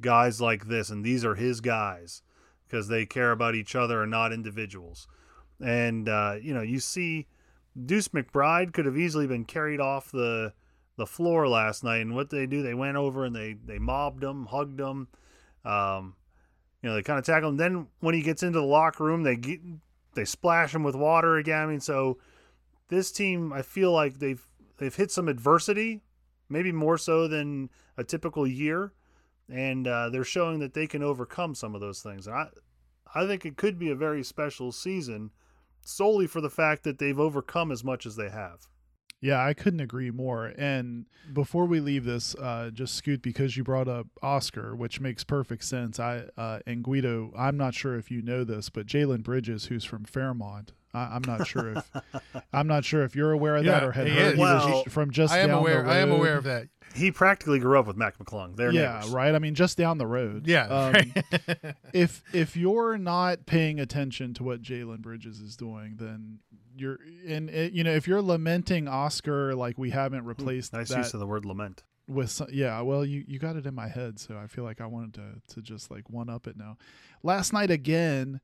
guys 0.00 0.40
like 0.40 0.66
this, 0.66 0.90
and 0.90 1.04
these 1.04 1.24
are 1.24 1.34
his 1.34 1.60
guys 1.60 2.22
because 2.66 2.88
they 2.88 3.06
care 3.06 3.32
about 3.32 3.54
each 3.54 3.74
other 3.74 4.02
and 4.02 4.10
not 4.10 4.32
individuals. 4.32 5.06
And 5.60 6.08
uh, 6.08 6.36
you 6.40 6.54
know, 6.54 6.62
you 6.62 6.80
see 6.80 7.26
Deuce 7.82 8.08
McBride 8.08 8.72
could 8.72 8.86
have 8.86 8.96
easily 8.96 9.26
been 9.26 9.44
carried 9.44 9.80
off 9.80 10.10
the 10.10 10.52
the 10.96 11.06
floor 11.06 11.48
last 11.48 11.82
night, 11.82 12.02
and 12.02 12.14
what 12.14 12.30
they 12.30 12.46
do, 12.46 12.62
they 12.62 12.74
went 12.74 12.96
over 12.96 13.24
and 13.24 13.34
they 13.34 13.54
they 13.54 13.78
mobbed 13.78 14.22
him, 14.22 14.46
hugged 14.46 14.80
him, 14.80 15.08
um, 15.64 16.14
you 16.82 16.88
know, 16.88 16.94
they 16.94 17.02
kind 17.02 17.18
of 17.18 17.24
tackle 17.24 17.48
him. 17.48 17.56
Then 17.56 17.86
when 18.00 18.14
he 18.14 18.22
gets 18.22 18.42
into 18.42 18.60
the 18.60 18.66
locker 18.66 19.04
room, 19.04 19.22
they 19.22 19.36
get, 19.36 19.60
they 20.14 20.24
splash 20.24 20.74
him 20.74 20.82
with 20.82 20.94
water 20.94 21.36
again. 21.36 21.62
I 21.62 21.66
mean, 21.66 21.80
so 21.80 22.18
this 22.88 23.10
team, 23.10 23.52
I 23.52 23.62
feel 23.62 23.90
like 23.90 24.18
they've 24.18 24.46
they've 24.76 24.94
hit 24.94 25.10
some 25.10 25.28
adversity, 25.28 26.02
maybe 26.48 26.72
more 26.72 26.98
so 26.98 27.26
than 27.26 27.70
a 27.96 28.04
typical 28.04 28.46
year, 28.46 28.92
and 29.48 29.88
uh, 29.88 30.10
they're 30.10 30.24
showing 30.24 30.60
that 30.60 30.74
they 30.74 30.86
can 30.86 31.02
overcome 31.02 31.54
some 31.54 31.74
of 31.74 31.80
those 31.80 32.02
things. 32.02 32.26
And 32.26 32.36
I 32.36 32.48
I 33.14 33.26
think 33.26 33.44
it 33.44 33.56
could 33.56 33.78
be 33.78 33.90
a 33.90 33.96
very 33.96 34.22
special 34.22 34.70
season 34.70 35.30
solely 35.84 36.26
for 36.26 36.40
the 36.40 36.50
fact 36.50 36.84
that 36.84 36.98
they've 36.98 37.18
overcome 37.18 37.70
as 37.70 37.84
much 37.84 38.06
as 38.06 38.16
they 38.16 38.30
have. 38.30 38.66
Yeah, 39.20 39.42
I 39.42 39.54
couldn't 39.54 39.80
agree 39.80 40.10
more. 40.10 40.52
And 40.58 41.06
before 41.32 41.64
we 41.64 41.80
leave 41.80 42.04
this, 42.04 42.34
uh, 42.34 42.70
just 42.74 42.94
scoot 42.94 43.22
because 43.22 43.56
you 43.56 43.64
brought 43.64 43.88
up 43.88 44.06
Oscar, 44.22 44.76
which 44.76 45.00
makes 45.00 45.24
perfect 45.24 45.64
sense. 45.64 45.98
I 45.98 46.24
uh, 46.36 46.58
and 46.66 46.84
Guido, 46.84 47.32
I'm 47.34 47.56
not 47.56 47.72
sure 47.72 47.96
if 47.96 48.10
you 48.10 48.20
know 48.20 48.44
this, 48.44 48.68
but 48.68 48.84
Jalen 48.84 49.22
Bridges, 49.22 49.66
who's 49.66 49.84
from 49.84 50.04
Fairmont, 50.04 50.74
I, 50.94 51.16
am 51.16 51.22
not 51.26 51.46
sure 51.46 51.74
if 51.76 51.92
I'm 52.52 52.66
not 52.66 52.84
sure 52.84 53.02
if 53.02 53.14
you're 53.16 53.32
aware 53.32 53.56
of 53.56 53.64
Yeah, 53.64 53.72
that 53.80 53.82
or 53.84 53.92
had 53.92 54.06
he 54.06 54.14
heard 54.14 54.22
is. 54.28 54.34
he 54.34 54.38
was 54.40 54.64
Well, 54.64 54.84
from 54.84 55.10
just 55.10 55.32
I 55.34 55.38
am 55.40 55.48
down 55.48 55.58
aware. 55.58 55.82
the 55.82 55.90
I 55.90 55.96
am 55.98 56.10
aware 56.12 56.36
of 56.36 56.44
that. 56.44 56.68
He 56.94 57.10
practically 57.10 57.58
grew 57.58 57.78
up 57.78 57.86
with 57.86 57.96
Mac 57.96 58.18
McClung. 58.18 58.54
They're 58.54 58.70
yeah, 58.70 58.94
neighbors. 59.00 59.10
right. 59.10 59.34
I 59.34 59.38
mean, 59.40 59.54
just 59.56 59.76
down 59.76 59.98
the 59.98 60.06
road. 60.06 60.46
Yeah. 60.46 60.66
Um, 60.66 61.12
if 61.92 62.22
if 62.32 62.56
you're 62.56 62.96
not 62.98 63.46
paying 63.46 63.80
attention 63.80 64.32
to 64.34 64.44
what 64.44 64.62
Jalen 64.62 64.98
Bridges 65.00 65.40
is 65.40 65.56
doing, 65.56 65.96
then 65.98 66.38
you're 66.76 66.98
and 67.26 67.50
it, 67.50 67.72
you 67.72 67.82
know 67.84 67.92
if 67.92 68.06
you're 68.08 68.22
lamenting 68.22 68.86
Oscar 68.88 69.54
like 69.54 69.78
we 69.78 69.90
haven't 69.90 70.24
replaced 70.24 70.72
Nice 70.72 70.88
that 70.90 70.98
use 70.98 71.14
of 71.14 71.20
the 71.20 71.26
word 71.26 71.44
lament. 71.44 71.84
with 72.08 72.30
some, 72.30 72.48
yeah 72.50 72.80
well 72.80 73.04
you 73.04 73.24
you 73.28 73.38
got 73.38 73.54
it 73.56 73.64
in 73.64 73.74
my 73.76 73.86
head 73.88 74.18
so 74.18 74.36
i 74.36 74.46
feel 74.48 74.64
like 74.64 74.80
i 74.80 74.86
wanted 74.86 75.14
to 75.14 75.54
to 75.54 75.62
just 75.62 75.88
like 75.90 76.10
one 76.10 76.28
up 76.28 76.46
it 76.48 76.56
now 76.56 76.76
last 77.22 77.52
night 77.52 77.70
again 77.70 78.40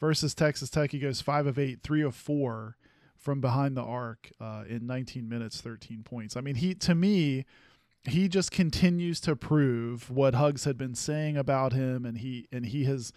versus 0.00 0.34
texas 0.34 0.70
tech 0.70 0.90
he 0.90 0.98
goes 0.98 1.20
five 1.20 1.46
of 1.46 1.58
eight 1.58 1.82
three 1.82 2.02
of 2.02 2.14
four 2.14 2.76
from 3.16 3.40
behind 3.40 3.76
the 3.76 3.82
arc 3.82 4.30
uh, 4.40 4.64
in 4.68 4.86
19 4.86 5.28
minutes 5.28 5.60
13 5.60 6.02
points 6.02 6.36
i 6.36 6.40
mean 6.40 6.56
he 6.56 6.74
to 6.74 6.94
me 6.94 7.44
he 8.04 8.28
just 8.28 8.50
continues 8.50 9.20
to 9.20 9.36
prove 9.36 10.10
what 10.10 10.34
hugs 10.34 10.64
had 10.64 10.78
been 10.78 10.94
saying 10.94 11.36
about 11.36 11.72
him 11.72 12.06
and 12.06 12.18
he 12.18 12.48
and 12.50 12.66
he 12.66 12.84
has 12.84 13.12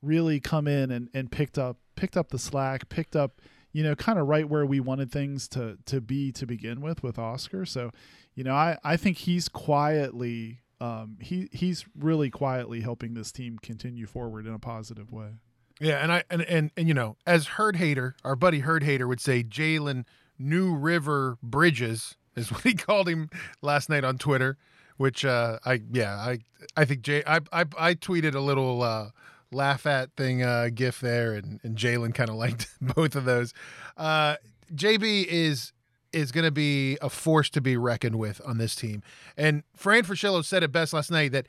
really 0.00 0.38
come 0.38 0.68
in 0.68 0.92
and, 0.92 1.08
and 1.12 1.32
picked 1.32 1.58
up 1.58 1.78
picked 1.96 2.16
up 2.16 2.28
the 2.28 2.38
slack 2.38 2.88
picked 2.88 3.16
up 3.16 3.40
you 3.72 3.82
know 3.82 3.96
kind 3.96 4.16
of 4.16 4.28
right 4.28 4.48
where 4.48 4.64
we 4.64 4.78
wanted 4.78 5.10
things 5.10 5.48
to 5.48 5.76
to 5.86 6.00
be 6.00 6.30
to 6.30 6.46
begin 6.46 6.80
with 6.80 7.02
with 7.02 7.18
oscar 7.18 7.66
so 7.66 7.90
you 8.38 8.44
know, 8.44 8.54
I, 8.54 8.78
I 8.84 8.96
think 8.96 9.16
he's 9.16 9.48
quietly 9.48 10.60
um, 10.80 11.16
he 11.20 11.48
he's 11.50 11.84
really 11.98 12.30
quietly 12.30 12.82
helping 12.82 13.14
this 13.14 13.32
team 13.32 13.58
continue 13.60 14.06
forward 14.06 14.46
in 14.46 14.54
a 14.54 14.60
positive 14.60 15.10
way. 15.10 15.40
Yeah, 15.80 16.02
and 16.02 16.12
I 16.12 16.24
and, 16.30 16.42
and 16.42 16.70
and 16.76 16.88
you 16.88 16.94
know, 16.94 17.16
as 17.26 17.46
Herd 17.46 17.76
Hater, 17.76 18.16
our 18.24 18.36
buddy 18.36 18.60
Herd 18.60 18.82
Hater 18.82 19.06
would 19.06 19.20
say, 19.20 19.42
Jalen 19.42 20.04
New 20.38 20.74
River 20.74 21.38
Bridges 21.42 22.16
is 22.36 22.50
what 22.50 22.62
he 22.62 22.74
called 22.74 23.08
him 23.08 23.30
last 23.62 23.88
night 23.88 24.04
on 24.04 24.18
Twitter. 24.18 24.56
Which 24.96 25.24
uh, 25.24 25.58
I 25.64 25.80
yeah 25.92 26.16
I 26.16 26.38
I 26.76 26.84
think 26.84 27.02
Jay 27.02 27.22
I 27.26 27.38
I, 27.52 27.64
I 27.78 27.94
tweeted 27.94 28.34
a 28.34 28.40
little 28.40 28.82
uh, 28.82 29.10
laugh 29.52 29.86
at 29.86 30.10
thing 30.16 30.42
uh, 30.42 30.70
gif 30.74 31.00
there, 31.00 31.34
and 31.34 31.60
and 31.62 31.76
Jalen 31.76 32.14
kind 32.14 32.28
of 32.30 32.36
liked 32.36 32.68
both 32.80 33.14
of 33.14 33.24
those. 33.24 33.54
Uh, 33.96 34.36
JB 34.74 35.26
is 35.26 35.72
is 36.12 36.32
going 36.32 36.44
to 36.44 36.50
be 36.50 36.96
a 37.00 37.10
force 37.10 37.50
to 37.50 37.60
be 37.60 37.76
reckoned 37.76 38.16
with 38.16 38.40
on 38.44 38.58
this 38.58 38.74
team, 38.74 39.04
and 39.36 39.62
Fran 39.76 40.02
Fraschilla 40.02 40.44
said 40.44 40.64
it 40.64 40.72
best 40.72 40.92
last 40.92 41.12
night 41.12 41.30
that 41.30 41.46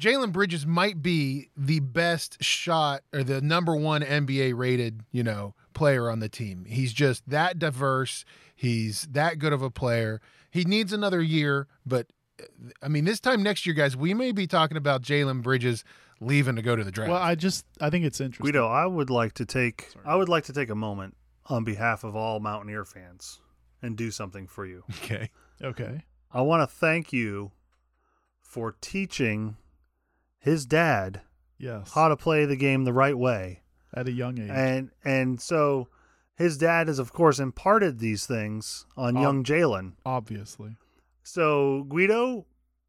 Jalen 0.00 0.32
Bridges 0.32 0.66
might 0.66 1.02
be 1.02 1.48
the 1.56 1.80
best 1.80 2.42
shot 2.42 3.02
or 3.12 3.22
the 3.22 3.40
number 3.40 3.74
one 3.74 4.02
NBA 4.02 4.56
rated, 4.56 5.00
you 5.10 5.22
know, 5.22 5.54
player 5.72 6.10
on 6.10 6.20
the 6.20 6.28
team. 6.28 6.66
He's 6.66 6.92
just 6.92 7.28
that 7.28 7.58
diverse. 7.58 8.24
He's 8.54 9.06
that 9.10 9.38
good 9.38 9.52
of 9.52 9.62
a 9.62 9.70
player. 9.70 10.20
He 10.50 10.64
needs 10.64 10.92
another 10.92 11.22
year, 11.22 11.66
but 11.86 12.06
uh, 12.40 12.44
I 12.82 12.88
mean, 12.88 13.04
this 13.04 13.20
time 13.20 13.42
next 13.42 13.64
year, 13.64 13.74
guys, 13.74 13.96
we 13.96 14.12
may 14.12 14.32
be 14.32 14.46
talking 14.46 14.76
about 14.76 15.02
Jalen 15.02 15.42
Bridges 15.42 15.82
leaving 16.20 16.56
to 16.56 16.62
go 16.62 16.76
to 16.76 16.84
the 16.84 16.90
draft. 16.90 17.10
Well, 17.10 17.22
I 17.22 17.34
just 17.34 17.64
I 17.80 17.90
think 17.90 18.04
it's 18.04 18.20
interesting. 18.20 18.44
Guido, 18.44 18.68
I 18.68 18.86
would 18.86 19.10
like 19.10 19.32
to 19.34 19.46
take 19.46 19.88
I 20.04 20.16
would 20.16 20.28
like 20.28 20.44
to 20.44 20.52
take 20.52 20.70
a 20.70 20.74
moment 20.74 21.16
on 21.46 21.64
behalf 21.64 22.04
of 22.04 22.16
all 22.16 22.40
Mountaineer 22.40 22.84
fans 22.84 23.40
and 23.82 23.96
do 23.96 24.10
something 24.10 24.46
for 24.46 24.66
you. 24.66 24.84
okay. 24.90 25.30
Okay. 25.62 26.04
I 26.32 26.42
want 26.42 26.68
to 26.68 26.74
thank 26.74 27.12
you 27.12 27.52
for 28.40 28.74
teaching 28.80 29.56
his 30.46 30.64
dad 30.66 31.20
Yes. 31.58 31.92
how 31.94 32.08
to 32.08 32.16
play 32.16 32.44
the 32.46 32.56
game 32.56 32.84
the 32.84 32.92
right 32.92 33.16
way. 33.18 33.60
At 33.94 34.08
a 34.08 34.12
young 34.12 34.38
age. 34.38 34.50
And 34.50 34.90
and 35.04 35.40
so 35.40 35.88
his 36.36 36.56
dad 36.58 36.88
has 36.88 36.98
of 36.98 37.12
course 37.12 37.38
imparted 37.38 37.98
these 37.98 38.26
things 38.26 38.86
on 38.96 39.16
Oh. 39.16 39.20
young 39.22 39.44
Jalen. 39.44 39.92
obviously. 40.04 40.76
So 41.22 41.84
Guido, 41.88 42.46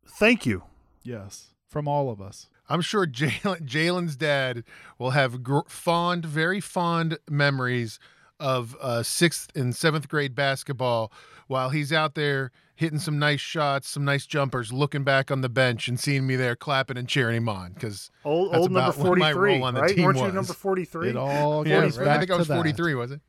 thank 0.08 0.46
you. 0.46 0.64
Yes. 1.04 1.54
From 1.68 1.88
all 1.88 2.10
of 2.10 2.22
us. 2.22 2.50
I'm 2.70 2.82
sure 2.82 3.06
Jalen 3.08 3.62
Jalen's 3.66 4.16
dad 4.18 4.64
will 5.00 5.12
have 5.12 5.42
gr- 5.44 5.68
fond, 5.68 6.26
very 6.26 6.60
fond 6.60 7.18
memories 7.30 8.00
of 8.40 8.76
uh, 8.82 9.02
sixth 9.04 9.56
and 9.56 9.76
seventh 9.76 10.08
grade 10.10 10.36
basketball 10.36 11.12
while 11.48 11.70
he's 11.70 11.92
out 11.94 12.14
there 12.16 12.52
hitting 12.78 13.00
some 13.00 13.18
nice 13.18 13.40
shots, 13.42 13.90
some 13.90 14.06
nice 14.06 14.28
jumpers, 14.28 14.72
looking 14.72 15.04
back 15.04 15.32
on 15.32 15.42
the 15.42 15.50
bench 15.50 15.88
and 15.88 16.00
seeing 16.00 16.28
me 16.28 16.36
there 16.36 16.56
clapping 16.56 16.96
and 16.96 17.10
cheering 17.10 17.38
him 17.38 17.50
on 17.50 17.74
because 17.74 18.12
Old 18.24 18.52
That's 18.54 18.62
old 18.62 18.72
number 18.72 18.92
about 18.92 18.98
what 19.00 19.08
43, 19.08 19.54
role 19.56 19.64
on 19.64 19.74
the 19.74 19.82
right? 19.82 19.96
team 19.96 20.06
Weren't 20.06 20.18
you 20.20 20.24
was. 20.26 20.34
number 20.36 20.54
43? 20.54 21.10
It 21.10 21.18
all 21.18 21.68
yeah, 21.68 21.80
right? 21.80 21.96
back 21.98 22.08
I 22.08 22.20
think 22.20 22.32
I 22.32 22.38
was 22.38 22.48
43, 22.48 22.94
was 22.94 23.12
it? 23.12 23.22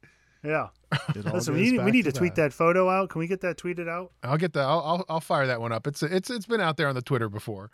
yeah. 0.45 0.69
It 1.15 1.27
all 1.27 1.33
Listen, 1.33 1.33
goes 1.33 1.49
we 1.49 1.71
need, 1.71 1.85
we 1.85 1.91
need 1.91 2.05
to, 2.05 2.13
tweet 2.13 2.35
that. 2.35 2.53
photo 2.53 2.91
out. 2.91 3.09
Can 3.09 3.19
we 3.21 3.27
get 3.27 3.41
that 3.41 3.57
tweeted 3.57 3.89
out? 3.89 4.13
I'll 4.23 4.37
get 4.37 4.53
that. 4.53 4.65
I'll, 4.65 4.81
I'll 4.81 5.05
I'll 5.09 5.21
fire 5.21 5.47
that 5.47 5.61
one 5.63 5.73
up. 5.73 5.87
It's 5.87 6.03
it's 6.03 6.29
it's 6.31 6.47
been 6.47 6.61
out 6.61 6.77
there 6.77 6.89
on 6.89 6.95
the 6.95 7.03
Twitter 7.03 7.31
before. 7.31 7.71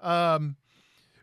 Um, 0.00 0.56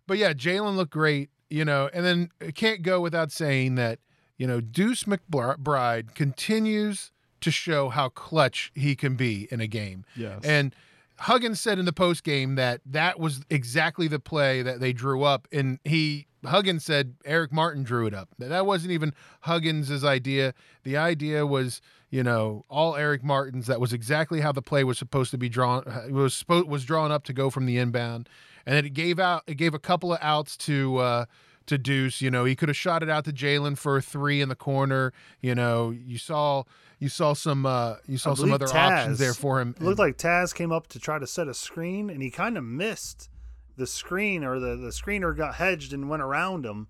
but 0.06 0.18
yeah, 0.18 0.34
Jalen 0.34 0.76
looked 0.76 0.92
great, 0.92 1.30
you 1.50 1.64
know, 1.64 1.90
and 1.94 2.06
then 2.06 2.30
it 2.42 2.56
can't 2.56 2.82
go 2.82 3.00
without 3.00 3.32
saying 3.32 3.76
that 3.76 4.00
you 4.38 4.48
know 4.48 4.60
Deuce 4.60 5.06
McBride 5.06 6.14
continues 6.14 7.12
to 7.44 7.52
show 7.52 7.90
how 7.90 8.10
clutch 8.10 8.72
he 8.74 8.96
can 8.96 9.16
be 9.16 9.48
in 9.52 9.60
a 9.60 9.68
game. 9.68 10.06
Yes. 10.16 10.42
And 10.44 10.74
Huggins 11.20 11.60
said 11.60 11.78
in 11.80 11.86
the 11.86 11.94
post 11.94 12.24
game 12.24 12.56
that 12.56 12.82
that 12.86 13.20
was 13.20 13.42
exactly 13.50 14.08
the 14.08 14.20
play 14.20 14.62
that 14.62 14.80
they 14.80 14.94
drew 14.94 15.24
up, 15.24 15.48
and 15.52 15.80
he 15.84 16.28
Huggins 16.46 16.84
said 16.84 17.16
Eric 17.26 17.52
Martin 17.52 17.84
drew 17.84 18.08
it 18.08 18.14
up. 18.14 18.30
That 18.40 18.50
that 18.50 18.66
wasn't 18.66 18.92
even 18.92 19.14
Huggins's 19.42 20.04
idea. 20.04 20.54
The 20.84 20.98
idea 20.98 21.46
was, 21.46 21.82
you 22.10 22.24
know, 22.24 22.66
all 22.70 22.96
Eric 22.96 23.24
Martin's. 23.24 23.68
That 23.68 23.80
was 23.80 23.94
exactly 23.94 24.42
how 24.42 24.52
the 24.52 24.62
play 24.62 24.84
was 24.84 24.98
supposed 24.98 25.32
to 25.32 25.38
be 25.38 25.50
drawn. 25.50 25.84
It 26.08 26.14
was 26.14 26.44
was 26.48 26.84
drawn 26.84 27.12
up 27.12 27.24
to 27.26 27.34
go 27.34 27.50
from 27.50 27.66
the 27.66 27.78
inbound, 27.78 28.28
and 28.66 28.76
then 28.76 28.86
it 28.86 28.94
gave 28.94 29.20
out. 29.20 29.44
It 29.48 29.56
gave 29.56 29.74
a 29.74 29.80
couple 29.80 30.14
of 30.14 30.20
outs 30.22 30.58
to 30.58 30.98
uh, 30.98 31.26
to 31.68 31.78
Deuce. 31.78 32.22
You 32.22 32.32
know, 32.32 32.44
he 32.46 32.56
could 32.56 32.70
have 32.70 32.78
shot 32.78 33.04
it 33.04 33.10
out 33.10 33.26
to 33.26 33.32
Jalen 33.32 33.78
for 33.78 33.98
a 33.98 34.02
three 34.02 34.42
in 34.42 34.50
the 34.50 34.56
corner. 34.56 35.14
You 35.42 35.56
know, 35.56 35.92
you 35.92 36.18
saw 36.18 36.64
you 37.04 37.10
saw 37.10 37.34
some 37.34 37.66
uh, 37.66 37.96
you 38.08 38.18
saw 38.18 38.34
some 38.34 38.54
other 38.54 38.66
Taz 38.66 38.92
options 38.92 39.20
there 39.20 39.34
for 39.34 39.60
him. 39.60 39.76
It 39.78 39.84
looked 39.84 40.00
like 40.00 40.18
Taz 40.18 40.56
came 40.56 40.72
up 40.72 40.88
to 40.88 41.00
try 41.00 41.20
to 41.20 41.28
set 41.28 41.50
a 41.50 41.54
screen, 41.54 42.10
and 42.10 42.24
he 42.24 42.32
kind 42.32 42.58
of 42.58 42.64
missed 42.64 43.30
the 43.76 43.86
screen, 43.86 44.46
or 44.46 44.58
the 44.58 44.78
the 44.78 44.88
screener 44.88 45.36
got 45.36 45.56
hedged 45.56 45.92
and 45.92 46.10
went 46.10 46.24
around 46.24 46.66
him. 46.66 46.88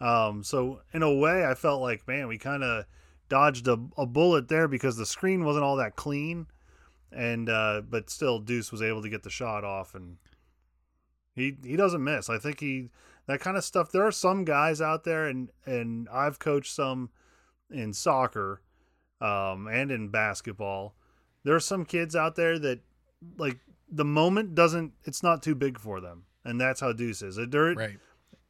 Um, 0.00 0.42
so 0.42 0.80
in 0.92 1.04
a 1.04 1.14
way, 1.14 1.46
I 1.46 1.54
felt 1.54 1.80
like, 1.80 2.08
man, 2.08 2.26
we 2.26 2.38
kind 2.38 2.64
of 2.64 2.86
dodged 3.28 3.68
a, 3.68 3.78
a 3.96 4.04
bullet 4.04 4.48
there 4.48 4.66
because 4.66 4.96
the 4.96 5.06
screen 5.06 5.44
wasn't 5.44 5.64
all 5.64 5.76
that 5.76 5.94
clean, 5.94 6.48
and 7.12 7.48
uh, 7.48 7.82
but 7.88 8.10
still, 8.10 8.40
Deuce 8.40 8.72
was 8.72 8.82
able 8.82 9.00
to 9.02 9.08
get 9.08 9.22
the 9.22 9.30
shot 9.30 9.62
off, 9.62 9.94
and 9.94 10.16
he 11.36 11.56
he 11.64 11.76
doesn't 11.76 12.02
miss. 12.02 12.28
I 12.28 12.38
think 12.38 12.58
he 12.58 12.90
that 13.28 13.38
kind 13.38 13.56
of 13.56 13.62
stuff. 13.62 13.92
There 13.92 14.04
are 14.04 14.12
some 14.12 14.44
guys 14.44 14.80
out 14.80 15.04
there, 15.04 15.28
and 15.28 15.50
and 15.64 16.08
I've 16.08 16.40
coached 16.40 16.74
some 16.74 17.10
in 17.70 17.92
soccer, 17.92 18.60
um, 19.20 19.68
and 19.68 19.90
in 19.90 20.08
basketball. 20.08 20.94
There 21.44 21.54
are 21.54 21.60
some 21.60 21.84
kids 21.84 22.16
out 22.16 22.36
there 22.36 22.58
that 22.58 22.80
like 23.38 23.58
the 23.90 24.04
moment 24.04 24.54
doesn't. 24.54 24.92
It's 25.04 25.22
not 25.22 25.42
too 25.42 25.54
big 25.54 25.78
for 25.78 26.00
them, 26.00 26.24
and 26.44 26.60
that's 26.60 26.80
how 26.80 26.92
Deuce 26.92 27.22
is. 27.22 27.38
Right. 27.78 27.98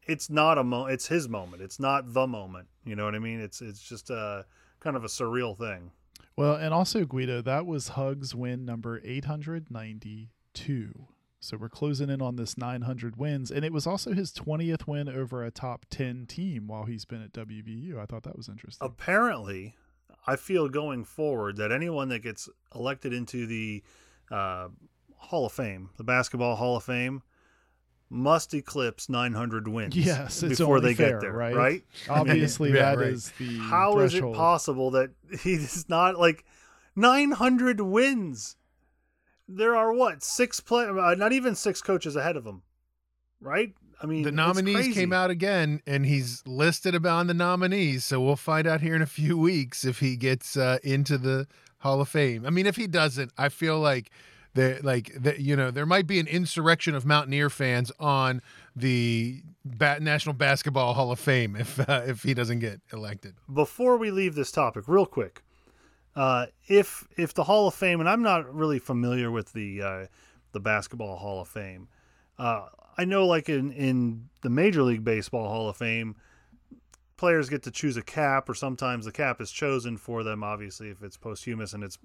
it's 0.06 0.30
not 0.30 0.56
a 0.56 0.64
mo 0.64 0.86
it's 0.86 1.08
his 1.08 1.28
moment 1.28 1.60
it's 1.62 1.80
not 1.80 2.14
the 2.14 2.28
moment 2.28 2.68
you 2.84 2.94
know 2.94 3.04
what 3.04 3.16
i 3.16 3.18
mean 3.18 3.40
it's 3.40 3.60
it's 3.60 3.80
just 3.80 4.08
a 4.08 4.46
kind 4.78 4.94
of 4.96 5.02
a 5.02 5.08
surreal 5.08 5.58
thing 5.58 5.90
Well, 6.36 6.54
and 6.54 6.72
also 6.72 7.04
Guido, 7.04 7.42
that 7.42 7.66
was 7.66 7.88
Hugs 7.88 8.34
win 8.34 8.64
number 8.64 9.00
892. 9.02 11.06
So 11.40 11.56
we're 11.56 11.68
closing 11.68 12.10
in 12.10 12.20
on 12.20 12.36
this 12.36 12.58
900 12.58 13.16
wins, 13.16 13.50
and 13.50 13.64
it 13.64 13.72
was 13.72 13.86
also 13.86 14.12
his 14.12 14.32
20th 14.32 14.86
win 14.86 15.08
over 15.08 15.44
a 15.44 15.50
top 15.50 15.86
10 15.90 16.26
team 16.26 16.66
while 16.66 16.84
he's 16.84 17.04
been 17.04 17.22
at 17.22 17.32
WVU. 17.32 17.98
I 17.98 18.06
thought 18.06 18.24
that 18.24 18.36
was 18.36 18.48
interesting. 18.48 18.84
apparently 18.86 19.76
i 20.26 20.36
feel 20.36 20.68
going 20.68 21.04
forward 21.04 21.56
that 21.56 21.70
anyone 21.72 22.08
that 22.08 22.20
gets 22.20 22.48
elected 22.74 23.12
into 23.12 23.46
the 23.46 23.82
uh, 24.30 24.68
hall 25.16 25.46
of 25.46 25.52
fame 25.52 25.90
the 25.96 26.04
basketball 26.04 26.56
hall 26.56 26.76
of 26.76 26.84
fame 26.84 27.22
must 28.08 28.54
eclipse 28.54 29.08
900 29.08 29.66
wins 29.66 29.96
yes, 29.96 30.42
it's 30.42 30.58
before 30.60 30.76
only 30.76 30.90
they 30.90 30.94
fair, 30.94 31.10
get 31.12 31.20
there 31.20 31.32
right? 31.32 31.54
right 31.56 31.82
Obviously, 32.08 32.70
Yeah, 32.74 32.94
that 32.94 32.98
right. 32.98 33.08
is 33.08 33.30
the 33.38 33.58
How 33.58 33.98
is 33.98 34.12
threshold. 34.12 34.34
it 34.34 34.38
possible 34.38 34.90
that 34.92 35.10
he's 35.42 35.88
not 35.88 36.16
like 36.18 36.44
900 36.94 37.80
wins? 37.80 38.56
There 39.48 39.74
are 39.76 39.92
what 39.92 40.22
six 40.22 40.60
play, 40.60 40.86
uh, 40.86 41.14
not 41.16 41.32
even 41.32 41.54
six 41.56 41.82
coaches 41.82 42.14
ahead 42.16 42.36
of 42.36 42.44
him, 42.46 42.62
right? 43.40 43.74
I 44.02 44.06
mean, 44.06 44.22
the 44.22 44.32
nominees 44.32 44.94
came 44.94 45.12
out 45.12 45.30
again, 45.30 45.80
and 45.86 46.04
he's 46.04 46.42
listed 46.46 47.06
on 47.06 47.26
the 47.26 47.34
nominees. 47.34 48.04
So 48.04 48.20
we'll 48.20 48.36
find 48.36 48.66
out 48.66 48.80
here 48.80 48.94
in 48.94 49.02
a 49.02 49.06
few 49.06 49.38
weeks 49.38 49.84
if 49.84 50.00
he 50.00 50.16
gets 50.16 50.56
uh, 50.56 50.78
into 50.82 51.16
the 51.16 51.46
Hall 51.78 52.00
of 52.00 52.08
Fame. 52.08 52.44
I 52.44 52.50
mean, 52.50 52.66
if 52.66 52.76
he 52.76 52.86
doesn't, 52.86 53.32
I 53.38 53.48
feel 53.48 53.78
like 53.78 54.10
there, 54.54 54.80
like 54.82 55.12
that, 55.14 55.40
you 55.40 55.56
know, 55.56 55.70
there 55.70 55.86
might 55.86 56.06
be 56.06 56.18
an 56.18 56.26
insurrection 56.26 56.94
of 56.94 57.06
Mountaineer 57.06 57.48
fans 57.48 57.92
on 58.00 58.42
the 58.74 59.42
Bat- 59.64 60.02
National 60.02 60.34
Basketball 60.34 60.94
Hall 60.94 61.12
of 61.12 61.18
Fame 61.18 61.56
if 61.56 61.78
uh, 61.88 62.02
if 62.06 62.22
he 62.22 62.34
doesn't 62.34 62.58
get 62.58 62.80
elected. 62.92 63.34
Before 63.52 63.96
we 63.96 64.10
leave 64.10 64.34
this 64.34 64.50
topic, 64.50 64.84
real 64.88 65.06
quick, 65.06 65.42
uh, 66.14 66.46
if 66.68 67.06
if 67.16 67.34
the 67.34 67.44
Hall 67.44 67.68
of 67.68 67.74
Fame, 67.74 68.00
and 68.00 68.08
I'm 68.08 68.22
not 68.22 68.52
really 68.52 68.78
familiar 68.78 69.30
with 69.30 69.52
the 69.52 69.82
uh, 69.82 70.06
the 70.52 70.60
Basketball 70.60 71.16
Hall 71.16 71.42
of 71.42 71.48
Fame, 71.48 71.88
uh, 72.38 72.66
I 72.98 73.04
know 73.04 73.26
like 73.26 73.48
in 73.48 73.72
in 73.72 74.28
the 74.42 74.50
Major 74.50 74.82
League 74.82 75.04
Baseball 75.04 75.48
Hall 75.48 75.68
of 75.68 75.76
Fame, 75.76 76.16
players 77.16 77.48
get 77.48 77.62
to 77.64 77.70
choose 77.70 77.96
a 77.96 78.02
cap, 78.02 78.48
or 78.48 78.54
sometimes 78.54 79.04
the 79.04 79.12
cap 79.12 79.40
is 79.40 79.50
chosen 79.50 79.96
for 79.96 80.22
them. 80.22 80.42
Obviously, 80.42 80.88
if 80.88 81.02
it's 81.02 81.16
posthumous 81.16 81.72
and 81.72 81.82
it's 81.84 81.98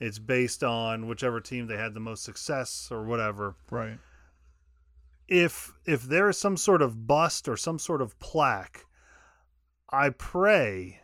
it's 0.00 0.18
based 0.18 0.62
on 0.62 1.08
whichever 1.08 1.40
team 1.40 1.66
they 1.66 1.76
had 1.76 1.94
the 1.94 2.00
most 2.00 2.22
success 2.22 2.88
or 2.90 3.04
whatever. 3.04 3.56
Right. 3.70 3.98
If 5.26 5.72
if 5.84 6.02
there 6.02 6.28
is 6.28 6.38
some 6.38 6.56
sort 6.56 6.82
of 6.82 7.06
bust 7.06 7.48
or 7.48 7.56
some 7.56 7.78
sort 7.78 8.00
of 8.00 8.18
plaque, 8.18 8.86
I 9.90 10.10
pray 10.10 11.00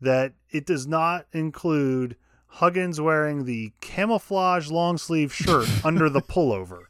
that 0.00 0.34
it 0.50 0.66
does 0.66 0.86
not 0.86 1.26
include 1.32 2.16
Huggins 2.46 3.00
wearing 3.00 3.44
the 3.44 3.72
camouflage 3.80 4.70
long 4.70 4.98
sleeve 4.98 5.32
shirt 5.32 5.68
under 5.84 6.08
the 6.08 6.20
pullover. 6.20 6.82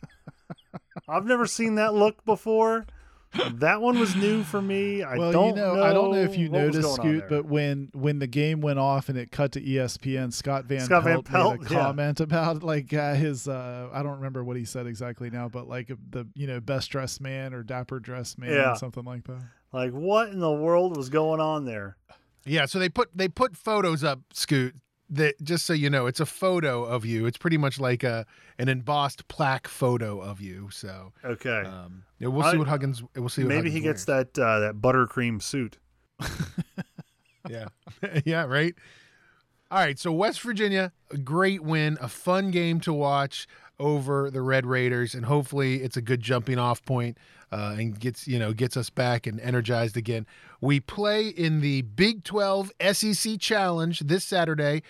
I've 1.09 1.27
never 1.27 1.47
seen 1.47 1.77
that 1.77 1.95
look 1.95 2.25
before. 2.25 2.87
That 3.55 3.83
one 3.83 3.99
was 3.99 4.17
new 4.17 4.43
for 4.45 4.63
me. 4.63 5.03
I 5.03 5.17
well, 5.19 5.33
don't 5.33 5.49
you 5.51 5.55
know, 5.57 5.83
I 5.83 5.93
don't 5.93 6.13
know 6.13 6.23
if 6.23 6.39
you 6.39 6.49
noticed, 6.49 6.83
going 6.83 6.97
Scoot, 7.21 7.25
but 7.29 7.45
when 7.45 7.91
when 7.93 8.19
the 8.19 8.27
game 8.27 8.61
went 8.63 8.79
off 8.79 9.11
and 9.11 9.19
it 9.19 9.31
cut 9.31 9.53
to 9.53 9.61
ESPN, 9.61 10.33
Scott 10.33 10.65
Van 10.65 10.81
Scott 10.81 11.05
Van 11.05 11.23
Pelt, 11.23 11.61
made 11.61 11.69
Pelt, 11.69 11.71
a 11.71 11.75
yeah. 11.75 11.81
comment 11.87 12.21
about 12.21 12.63
like 12.63 12.95
uh, 12.95 13.15
his 13.15 13.47
uh, 13.47 13.89
I 13.93 14.03
don't 14.03 14.17
remember 14.17 14.43
what 14.43 14.57
he 14.57 14.65
said 14.65 14.87
exactly 14.87 15.29
now, 15.29 15.49
but 15.49 15.69
like 15.69 15.89
the 16.11 16.27
you 16.35 16.47
know 16.47 16.61
best 16.61 16.91
dressed 16.91 17.21
man 17.21 17.53
or 17.53 17.63
dapper 17.63 18.01
dressed 18.01 18.39
man, 18.39 18.53
Yeah. 18.53 18.75
something 18.75 19.05
like 19.05 19.25
that. 19.25 19.43
like 19.73 19.93
what 19.93 20.31
in 20.31 20.39
the 20.39 20.53
world 20.53 20.97
was 20.97 21.11
going 21.11 21.41
on 21.41 21.67
there? 21.67 21.97
Yeah, 22.47 22.65
so 22.67 22.79
they 22.79 22.89
put 22.89 23.11
they 23.15 23.29
put 23.29 23.55
photos 23.57 24.03
up, 24.03 24.21
Scoot. 24.33 24.77
That 25.09 25.41
just 25.43 25.67
so 25.67 25.73
you 25.73 25.89
know, 25.89 26.07
it's 26.07 26.19
a 26.19 26.27
photo 26.27 26.85
of 26.85 27.05
you. 27.05 27.27
It's 27.27 27.39
pretty 27.39 27.59
much 27.59 27.79
like 27.79 28.03
a 28.03 28.27
an 28.59 28.69
embossed 28.69 29.29
plaque 29.29 29.69
photo 29.69 30.21
of 30.21 30.41
you. 30.41 30.69
So 30.73 31.13
Okay, 31.25 31.61
um, 31.61 32.03
yeah, 32.19 32.29
we'll 32.29 32.51
see 32.51 32.59
what 32.59 32.67
Huggins. 32.67 33.03
We'll 33.15 33.29
see. 33.29 33.43
What 33.43 33.51
maybe 33.51 33.69
Huggins 33.69 33.75
he 33.75 33.81
gets 33.81 34.05
that 34.07 34.39
uh, 34.39 34.61
that 34.61 34.77
buttercream 34.77 35.41
suit. 35.41 35.79
Yeah, 37.49 37.69
yeah, 38.25 38.45
right. 38.45 38.75
All 39.71 39.79
right, 39.79 39.99
so 39.99 40.13
West 40.13 40.41
Virginia, 40.43 40.93
a 41.11 41.19
great 41.19 41.63
win, 41.63 41.99
a 42.01 42.09
fun 42.09 42.51
game 42.51 42.81
to 42.81 42.93
watch 42.93 43.49
over 43.79 44.31
the 44.31 44.41
Red 44.41 44.65
Raiders, 44.65 45.15
and 45.15 45.27
hopefully 45.27 45.83
it's 45.83 45.97
a 45.97 46.03
good 46.03 46.21
jumping 46.21 46.59
off 46.59 46.85
point 46.85 47.19
uh, 47.53 47.77
and 47.79 47.99
gets 47.99 48.27
you 48.27 48.39
know 48.39 48.53
gets 48.53 48.77
us 48.77 48.91
back 48.91 49.27
and 49.27 49.41
energized 49.41 49.97
again. 49.97 50.27
We 50.61 50.81
play 50.81 51.29
in 51.29 51.61
the 51.61 51.83
Big 51.83 52.25
12 52.25 52.73
SEC 52.93 53.39
Challenge 53.39 54.01
this 54.01 54.25
Saturday 54.25 54.83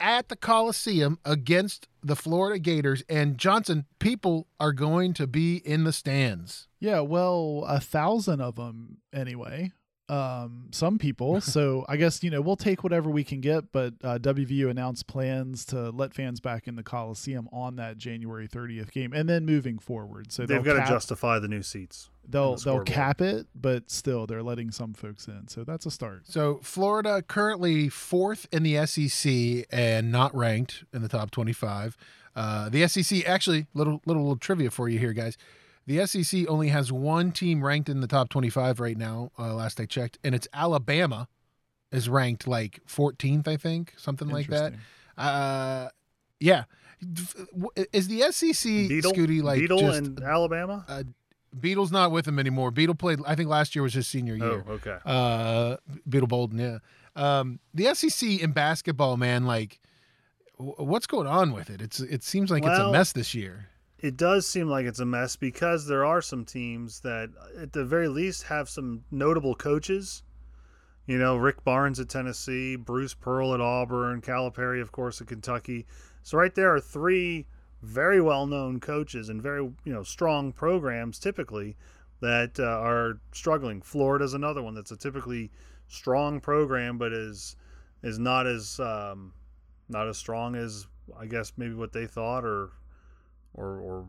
at 0.00 0.28
the 0.28 0.36
Coliseum 0.36 1.18
against 1.24 1.88
the 2.02 2.16
Florida 2.16 2.58
Gators, 2.58 3.02
and 3.08 3.38
Johnson 3.38 3.86
people 3.98 4.46
are 4.60 4.72
going 4.72 5.14
to 5.14 5.26
be 5.26 5.56
in 5.56 5.84
the 5.84 5.92
stands. 5.92 6.68
Yeah, 6.80 7.00
well, 7.00 7.64
a 7.66 7.80
thousand 7.80 8.40
of 8.40 8.56
them 8.56 8.98
anyway. 9.12 9.72
Um, 10.08 10.68
some 10.70 10.98
people. 10.98 11.40
so 11.40 11.84
I 11.88 11.96
guess 11.96 12.22
you 12.22 12.30
know 12.30 12.40
we'll 12.40 12.56
take 12.56 12.82
whatever 12.82 13.08
we 13.10 13.24
can 13.24 13.40
get. 13.40 13.72
But 13.72 13.94
uh, 14.02 14.18
WVU 14.18 14.68
announced 14.70 15.06
plans 15.06 15.64
to 15.66 15.90
let 15.90 16.12
fans 16.14 16.40
back 16.40 16.68
in 16.68 16.76
the 16.76 16.82
Coliseum 16.82 17.48
on 17.52 17.76
that 17.76 17.96
January 17.96 18.46
30th 18.46 18.90
game, 18.92 19.12
and 19.12 19.28
then 19.28 19.46
moving 19.46 19.78
forward. 19.78 20.32
So 20.32 20.42
They've 20.42 20.62
they'll 20.62 20.76
got 20.76 20.84
to 20.86 20.92
justify 20.92 21.38
the 21.38 21.48
new 21.48 21.62
seats. 21.62 22.10
they'll 22.28 22.56
the 22.56 22.64
they'll 22.64 22.82
cap 22.82 23.20
it, 23.20 23.46
but 23.54 23.90
still 23.90 24.26
they're 24.26 24.42
letting 24.42 24.70
some 24.70 24.92
folks 24.94 25.26
in. 25.26 25.48
So 25.48 25.64
that's 25.64 25.86
a 25.86 25.90
start. 25.90 26.22
So 26.24 26.60
Florida 26.62 27.22
currently 27.22 27.88
fourth 27.88 28.46
in 28.52 28.62
the 28.62 28.84
SEC 28.86 29.66
and 29.70 30.12
not 30.12 30.34
ranked 30.34 30.84
in 30.92 31.02
the 31.02 31.08
top 31.08 31.30
25. 31.30 31.96
Uh, 32.36 32.68
the 32.68 32.86
SEC 32.88 33.26
actually 33.28 33.66
little, 33.74 34.02
little 34.06 34.22
little 34.22 34.36
trivia 34.36 34.70
for 34.70 34.88
you 34.88 34.98
here, 34.98 35.12
guys. 35.12 35.38
The 35.86 36.06
SEC 36.06 36.48
only 36.48 36.68
has 36.68 36.90
one 36.90 37.30
team 37.32 37.62
ranked 37.64 37.88
in 37.88 38.00
the 38.00 38.06
top 38.06 38.28
25 38.30 38.80
right 38.80 38.96
now. 38.96 39.30
Uh, 39.38 39.54
last 39.54 39.78
I 39.80 39.86
checked, 39.86 40.18
and 40.24 40.34
it's 40.34 40.48
Alabama 40.54 41.28
is 41.92 42.08
ranked 42.08 42.46
like 42.46 42.80
14th, 42.86 43.46
I 43.46 43.56
think, 43.56 43.92
something 43.96 44.28
like 44.28 44.48
that. 44.48 44.72
Uh, 45.16 45.88
yeah. 46.40 46.64
Is 47.92 48.08
the 48.08 48.20
SEC 48.32 48.70
Beetle, 48.88 49.12
Scooty 49.12 49.42
like 49.42 49.60
Beetle 49.60 49.78
just 49.78 49.98
in 50.04 50.22
Alabama. 50.22 50.84
uh, 50.88 51.02
Beetle's 51.60 51.92
not 51.92 52.10
with 52.10 52.26
him 52.26 52.38
anymore. 52.38 52.70
Beetle 52.70 52.94
played. 52.96 53.20
I 53.26 53.34
think 53.36 53.48
last 53.48 53.76
year 53.76 53.82
was 53.82 53.94
his 53.94 54.08
senior 54.08 54.34
year. 54.34 54.64
Oh, 54.66 54.72
okay. 54.72 54.96
Uh, 55.04 55.76
Beetle 56.08 56.26
Bolden, 56.28 56.58
yeah. 56.58 56.78
Um, 57.14 57.60
the 57.74 57.94
SEC 57.94 58.40
in 58.40 58.50
basketball, 58.52 59.16
man, 59.16 59.44
like, 59.44 59.78
w- 60.58 60.74
what's 60.78 61.06
going 61.06 61.28
on 61.28 61.52
with 61.52 61.70
it? 61.70 61.80
It's 61.80 62.00
it 62.00 62.24
seems 62.24 62.50
like 62.50 62.64
it's 62.64 62.78
a 62.88 62.90
mess 62.90 63.12
this 63.12 63.34
year. 63.34 63.68
It 64.04 64.18
does 64.18 64.46
seem 64.46 64.68
like 64.68 64.84
it's 64.84 65.00
a 65.00 65.06
mess 65.06 65.34
because 65.34 65.86
there 65.86 66.04
are 66.04 66.20
some 66.20 66.44
teams 66.44 67.00
that, 67.00 67.30
at 67.58 67.72
the 67.72 67.86
very 67.86 68.06
least, 68.06 68.42
have 68.42 68.68
some 68.68 69.04
notable 69.10 69.54
coaches. 69.54 70.22
You 71.06 71.16
know, 71.16 71.38
Rick 71.38 71.64
Barnes 71.64 71.98
at 71.98 72.10
Tennessee, 72.10 72.76
Bruce 72.76 73.14
Pearl 73.14 73.54
at 73.54 73.62
Auburn, 73.62 74.20
Calipari, 74.20 74.82
of 74.82 74.92
course, 74.92 75.22
at 75.22 75.28
Kentucky. 75.28 75.86
So 76.22 76.36
right 76.36 76.54
there 76.54 76.74
are 76.74 76.80
three 76.80 77.46
very 77.80 78.20
well-known 78.20 78.78
coaches 78.78 79.30
and 79.30 79.40
very 79.40 79.62
you 79.62 79.92
know 79.94 80.02
strong 80.02 80.52
programs 80.52 81.18
typically 81.18 81.74
that 82.20 82.60
uh, 82.60 82.64
are 82.64 83.20
struggling. 83.32 83.80
Florida's 83.80 84.34
another 84.34 84.62
one 84.62 84.74
that's 84.74 84.90
a 84.90 84.98
typically 84.98 85.50
strong 85.88 86.42
program, 86.42 86.98
but 86.98 87.14
is 87.14 87.56
is 88.02 88.18
not 88.18 88.46
as 88.46 88.78
um, 88.80 89.32
not 89.88 90.08
as 90.08 90.18
strong 90.18 90.56
as 90.56 90.88
I 91.18 91.24
guess 91.24 91.54
maybe 91.56 91.72
what 91.72 91.94
they 91.94 92.06
thought 92.06 92.44
or 92.44 92.72
or 93.54 93.78
or 93.80 94.06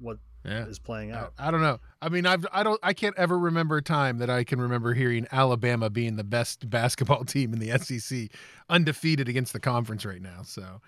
what 0.00 0.18
Yeah. 0.44 0.66
is 0.66 0.78
playing 0.78 1.12
out. 1.12 1.32
I 1.38 1.50
don't 1.50 1.60
know. 1.62 1.78
I 2.02 2.08
mean, 2.08 2.26
I've 2.26 2.46
I 2.52 2.62
don't 2.62 2.80
I 2.82 2.92
can't 2.92 3.16
ever 3.18 3.38
remember 3.38 3.76
a 3.78 3.82
time 3.82 4.18
that 4.18 4.30
I 4.30 4.44
can 4.44 4.60
remember 4.60 4.94
hearing 4.94 5.26
Alabama 5.32 5.88
being 5.90 6.16
the 6.16 6.24
best 6.24 6.68
basketball 6.70 7.24
team 7.24 7.52
in 7.52 7.58
the 7.58 7.76
SEC, 7.78 8.28
undefeated 8.68 9.28
against 9.28 9.52
the 9.52 9.60
conference 9.60 10.04
right 10.04 10.20
now. 10.22 10.42
So, 10.44 10.80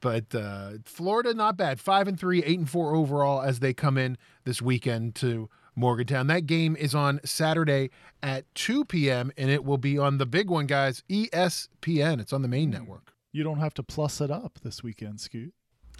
but 0.00 0.34
uh, 0.34 0.72
Florida 0.84 1.34
not 1.34 1.56
bad, 1.56 1.80
five 1.80 2.08
and 2.08 2.18
three, 2.18 2.42
eight 2.42 2.58
and 2.58 2.68
four 2.68 2.94
overall 2.94 3.42
as 3.42 3.60
they 3.60 3.72
come 3.74 3.98
in 3.98 4.16
this 4.44 4.60
weekend 4.62 5.14
to 5.16 5.48
Morgantown. 5.76 6.26
That 6.28 6.46
game 6.46 6.76
is 6.76 6.94
on 6.94 7.20
Saturday 7.24 7.90
at 8.22 8.44
2 8.54 8.84
p.m. 8.84 9.32
and 9.36 9.50
it 9.50 9.64
will 9.64 9.78
be 9.78 9.98
on 9.98 10.18
the 10.18 10.26
big 10.26 10.48
one, 10.48 10.66
guys, 10.66 11.02
ESPN. 11.10 12.20
It's 12.20 12.32
on 12.32 12.42
the 12.42 12.48
main 12.48 12.70
network. 12.70 13.12
You 13.32 13.42
don't 13.42 13.58
have 13.58 13.74
to 13.74 13.82
plus 13.82 14.20
it 14.20 14.30
up 14.30 14.60
this 14.62 14.82
weekend, 14.84 15.20
Scoot. 15.20 15.52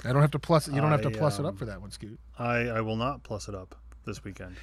I 0.05 0.13
don't 0.13 0.23
have 0.23 0.33
to 0.33 0.39
plus. 0.39 0.69
It 0.69 0.75
you 0.75 0.81
don't 0.81 0.91
have 0.91 1.03
to 1.03 1.09
I, 1.09 1.13
plus 1.13 1.39
it 1.39 1.45
up 1.45 1.53
um, 1.53 1.57
for 1.57 1.65
that 1.67 1.81
one, 1.81 1.91
Scoot. 1.91 2.19
I, 2.39 2.69
I 2.69 2.81
will 2.81 2.97
not 2.97 3.23
plus 3.23 3.49
it 3.49 3.55
up 3.55 3.75
this 4.05 4.25
weekend. 4.25 4.57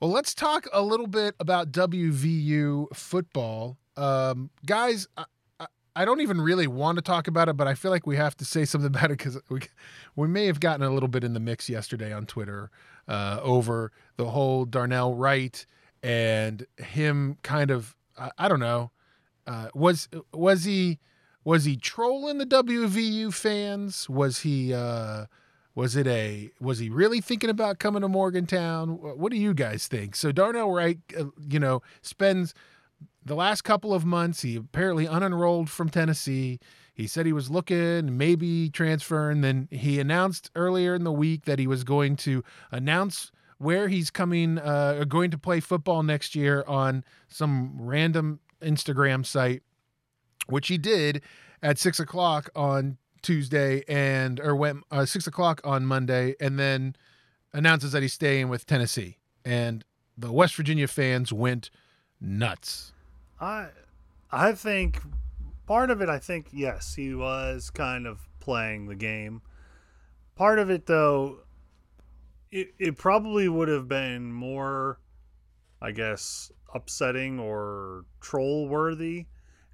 Well, 0.00 0.10
let's 0.10 0.34
talk 0.34 0.66
a 0.72 0.82
little 0.82 1.06
bit 1.06 1.34
about 1.38 1.70
WVU 1.70 2.94
football. 2.94 3.78
Um, 3.96 4.50
guys, 4.66 5.06
I, 5.16 5.24
I, 5.60 5.66
I 5.94 6.04
don't 6.04 6.20
even 6.20 6.40
really 6.40 6.66
want 6.66 6.96
to 6.96 7.02
talk 7.02 7.28
about 7.28 7.48
it, 7.48 7.56
but 7.56 7.68
I 7.68 7.74
feel 7.74 7.90
like 7.90 8.06
we 8.06 8.16
have 8.16 8.36
to 8.38 8.44
say 8.44 8.64
something 8.66 8.88
about 8.88 9.06
it 9.06 9.18
because 9.18 9.38
we, 9.48 9.60
we 10.16 10.28
may 10.28 10.46
have 10.46 10.60
gotten 10.60 10.84
a 10.84 10.90
little 10.90 11.08
bit 11.08 11.24
in 11.24 11.34
the 11.34 11.40
mix 11.40 11.68
yesterday 11.68 12.12
on 12.12 12.26
Twitter 12.26 12.70
uh, 13.08 13.38
over 13.42 13.92
the 14.16 14.26
whole 14.30 14.64
Darnell 14.64 15.14
Wright 15.14 15.64
and 16.02 16.66
him 16.78 17.36
kind 17.42 17.70
of, 17.70 17.94
I, 18.18 18.30
I 18.38 18.48
don't 18.48 18.60
know, 18.60 18.90
uh, 19.46 19.68
was 19.74 20.08
was 20.32 20.64
he 20.64 20.98
was 21.44 21.64
he 21.64 21.76
trolling 21.76 22.38
the 22.38 22.46
WVU 22.46 23.32
fans? 23.32 24.08
Was 24.08 24.40
he 24.40 24.72
uh, 24.72 25.26
was 25.74 25.96
it 25.96 26.06
a 26.06 26.50
was 26.60 26.78
he 26.78 26.88
really 26.90 27.20
thinking 27.20 27.50
about 27.50 27.78
coming 27.78 28.02
to 28.02 28.08
Morgantown? 28.08 28.90
What 28.90 29.32
do 29.32 29.38
you 29.38 29.54
guys 29.54 29.88
think? 29.88 30.14
So 30.16 30.32
Darnell 30.32 30.70
Wright, 30.70 30.98
uh, 31.18 31.26
you 31.48 31.58
know, 31.58 31.82
spends 32.02 32.54
the 33.24 33.34
last 33.34 33.62
couple 33.62 33.94
of 33.94 34.04
months. 34.04 34.42
He 34.42 34.56
apparently 34.56 35.06
unenrolled 35.06 35.68
from 35.68 35.88
Tennessee. 35.88 36.60
He 36.94 37.06
said 37.06 37.24
he 37.24 37.32
was 37.32 37.50
looking, 37.50 38.18
maybe 38.18 38.68
transferring. 38.68 39.40
Then 39.40 39.68
he 39.70 39.98
announced 39.98 40.50
earlier 40.54 40.94
in 40.94 41.04
the 41.04 41.12
week 41.12 41.46
that 41.46 41.58
he 41.58 41.66
was 41.66 41.84
going 41.84 42.16
to 42.16 42.44
announce 42.70 43.32
where 43.56 43.88
he's 43.88 44.10
coming, 44.10 44.58
uh, 44.58 45.04
going 45.04 45.30
to 45.30 45.38
play 45.38 45.60
football 45.60 46.02
next 46.02 46.34
year 46.34 46.64
on 46.66 47.04
some 47.28 47.80
random 47.80 48.40
Instagram 48.60 49.24
site, 49.24 49.62
which 50.46 50.68
he 50.68 50.78
did 50.78 51.22
at 51.62 51.78
six 51.78 52.00
o'clock 52.00 52.50
on 52.54 52.98
Tuesday 53.22 53.84
and 53.88 54.40
or 54.40 54.54
went 54.54 54.84
uh, 54.90 55.06
six 55.06 55.26
o'clock 55.26 55.60
on 55.64 55.86
Monday, 55.86 56.34
and 56.40 56.58
then 56.58 56.96
announces 57.52 57.92
that 57.92 58.02
he's 58.02 58.12
staying 58.12 58.48
with 58.48 58.66
Tennessee. 58.66 59.18
And 59.44 59.84
the 60.16 60.32
West 60.32 60.54
Virginia 60.54 60.88
fans 60.88 61.32
went 61.32 61.70
nuts. 62.20 62.92
I 63.40 63.68
I 64.30 64.52
think 64.52 65.00
part 65.66 65.90
of 65.90 66.00
it 66.00 66.08
I 66.08 66.18
think 66.18 66.48
yes, 66.52 66.94
he 66.94 67.14
was 67.14 67.70
kind 67.70 68.06
of 68.06 68.28
playing 68.40 68.86
the 68.86 68.94
game. 68.94 69.42
Part 70.34 70.58
of 70.58 70.70
it 70.70 70.86
though 70.86 71.40
it 72.50 72.74
it 72.78 72.96
probably 72.96 73.48
would 73.48 73.68
have 73.68 73.88
been 73.88 74.32
more 74.32 74.98
I 75.80 75.92
guess 75.92 76.50
upsetting 76.74 77.38
or 77.38 78.04
troll 78.20 78.68
worthy 78.68 79.26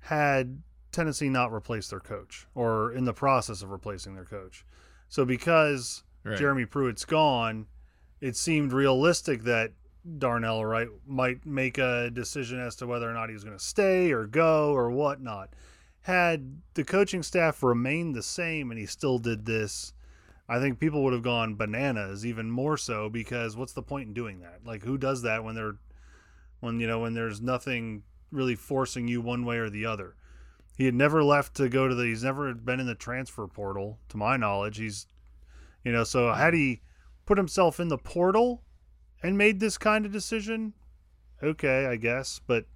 had 0.09 0.63
Tennessee 0.91 1.29
not 1.29 1.53
replaced 1.53 1.91
their 1.91 2.01
coach 2.01 2.47
or 2.55 2.93
in 2.93 3.05
the 3.05 3.13
process 3.13 3.63
of 3.63 3.71
replacing 3.71 4.15
their 4.15 4.25
coach. 4.25 4.65
So 5.09 5.25
because 5.25 6.03
Right. 6.25 6.39
Jeremy 6.39 6.65
Pruitt's 6.67 7.05
gone, 7.05 7.67
it 8.21 8.37
seemed 8.37 8.73
realistic 8.73 9.45
that 9.45 9.73
Darnell 10.19 10.65
Wright 10.65 10.89
might 11.07 11.45
make 11.45 11.79
a 11.79 12.11
decision 12.11 12.59
as 12.59 12.77
to 12.77 12.87
whether 12.87 13.09
or 13.09 13.13
not 13.13 13.29
he 13.29 13.35
was 13.35 13.45
going 13.45 13.57
to 13.57 13.65
stay 13.65 14.13
or 14.13 14.27
go 14.27 14.73
or 14.73 14.91
whatnot. 14.91 15.51
Had 16.03 16.63
the 16.75 16.85
coaching 16.85 17.23
staff 17.23 17.63
remained 17.63 18.15
the 18.15 18.23
same 18.23 18.71
and 18.71 18.81
he 18.81 18.87
still 18.87 19.19
did 19.19 19.45
this, 19.45 19.93
I 20.49 20.59
think 20.59 20.81
people 20.81 21.05
would 21.05 21.13
have 21.13 21.23
gone 21.23 21.57
bananas 21.57 22.25
even 22.25 22.51
more 22.51 22.77
so 22.77 23.09
because 23.11 23.57
what's 23.57 23.75
the 23.75 23.83
point 23.83 24.09
in 24.09 24.15
doing 24.15 24.41
that? 24.41 24.61
Like 24.65 24.83
who 24.85 24.97
does 24.97 25.23
that 25.23 25.45
when 25.45 25.55
they're 25.55 25.77
when 26.61 26.81
you 26.81 26.87
know 26.87 27.01
when 27.01 27.15
there's 27.15 27.41
nothing 27.41 28.03
really 28.31 28.55
forcing 28.55 29.09
you 29.09 29.21
one 29.21 29.45
way 29.45 29.59
or 29.59 29.71
the 29.71 29.87
other. 29.87 30.15
He 30.77 30.85
had 30.85 30.95
never 30.95 31.25
left 31.25 31.55
to 31.57 31.69
go 31.69 31.89
to 31.89 31.95
the 31.95 32.05
he's 32.05 32.23
never 32.23 32.55
been 32.55 32.81
in 32.81 32.87
the 32.87 32.95
transfer 32.95 33.47
portal 33.47 33.99
to 34.11 34.17
my 34.17 34.37
knowledge. 34.37 34.79
He's 34.79 35.07
you 35.85 35.93
know, 35.93 36.05
so 36.05 36.33
had 36.33 36.55
he 36.55 36.83
put 37.27 37.39
himself 37.39 37.81
in 37.81 37.89
the 37.89 37.99
portal 37.99 38.63
and 39.23 39.37
made 39.37 39.61
this 39.61 39.79
kind 39.79 40.07
of 40.07 40.13
decision, 40.13 40.75
okay, 41.43 41.87
I 41.87 41.97
guess, 41.97 42.41
but 42.47 42.67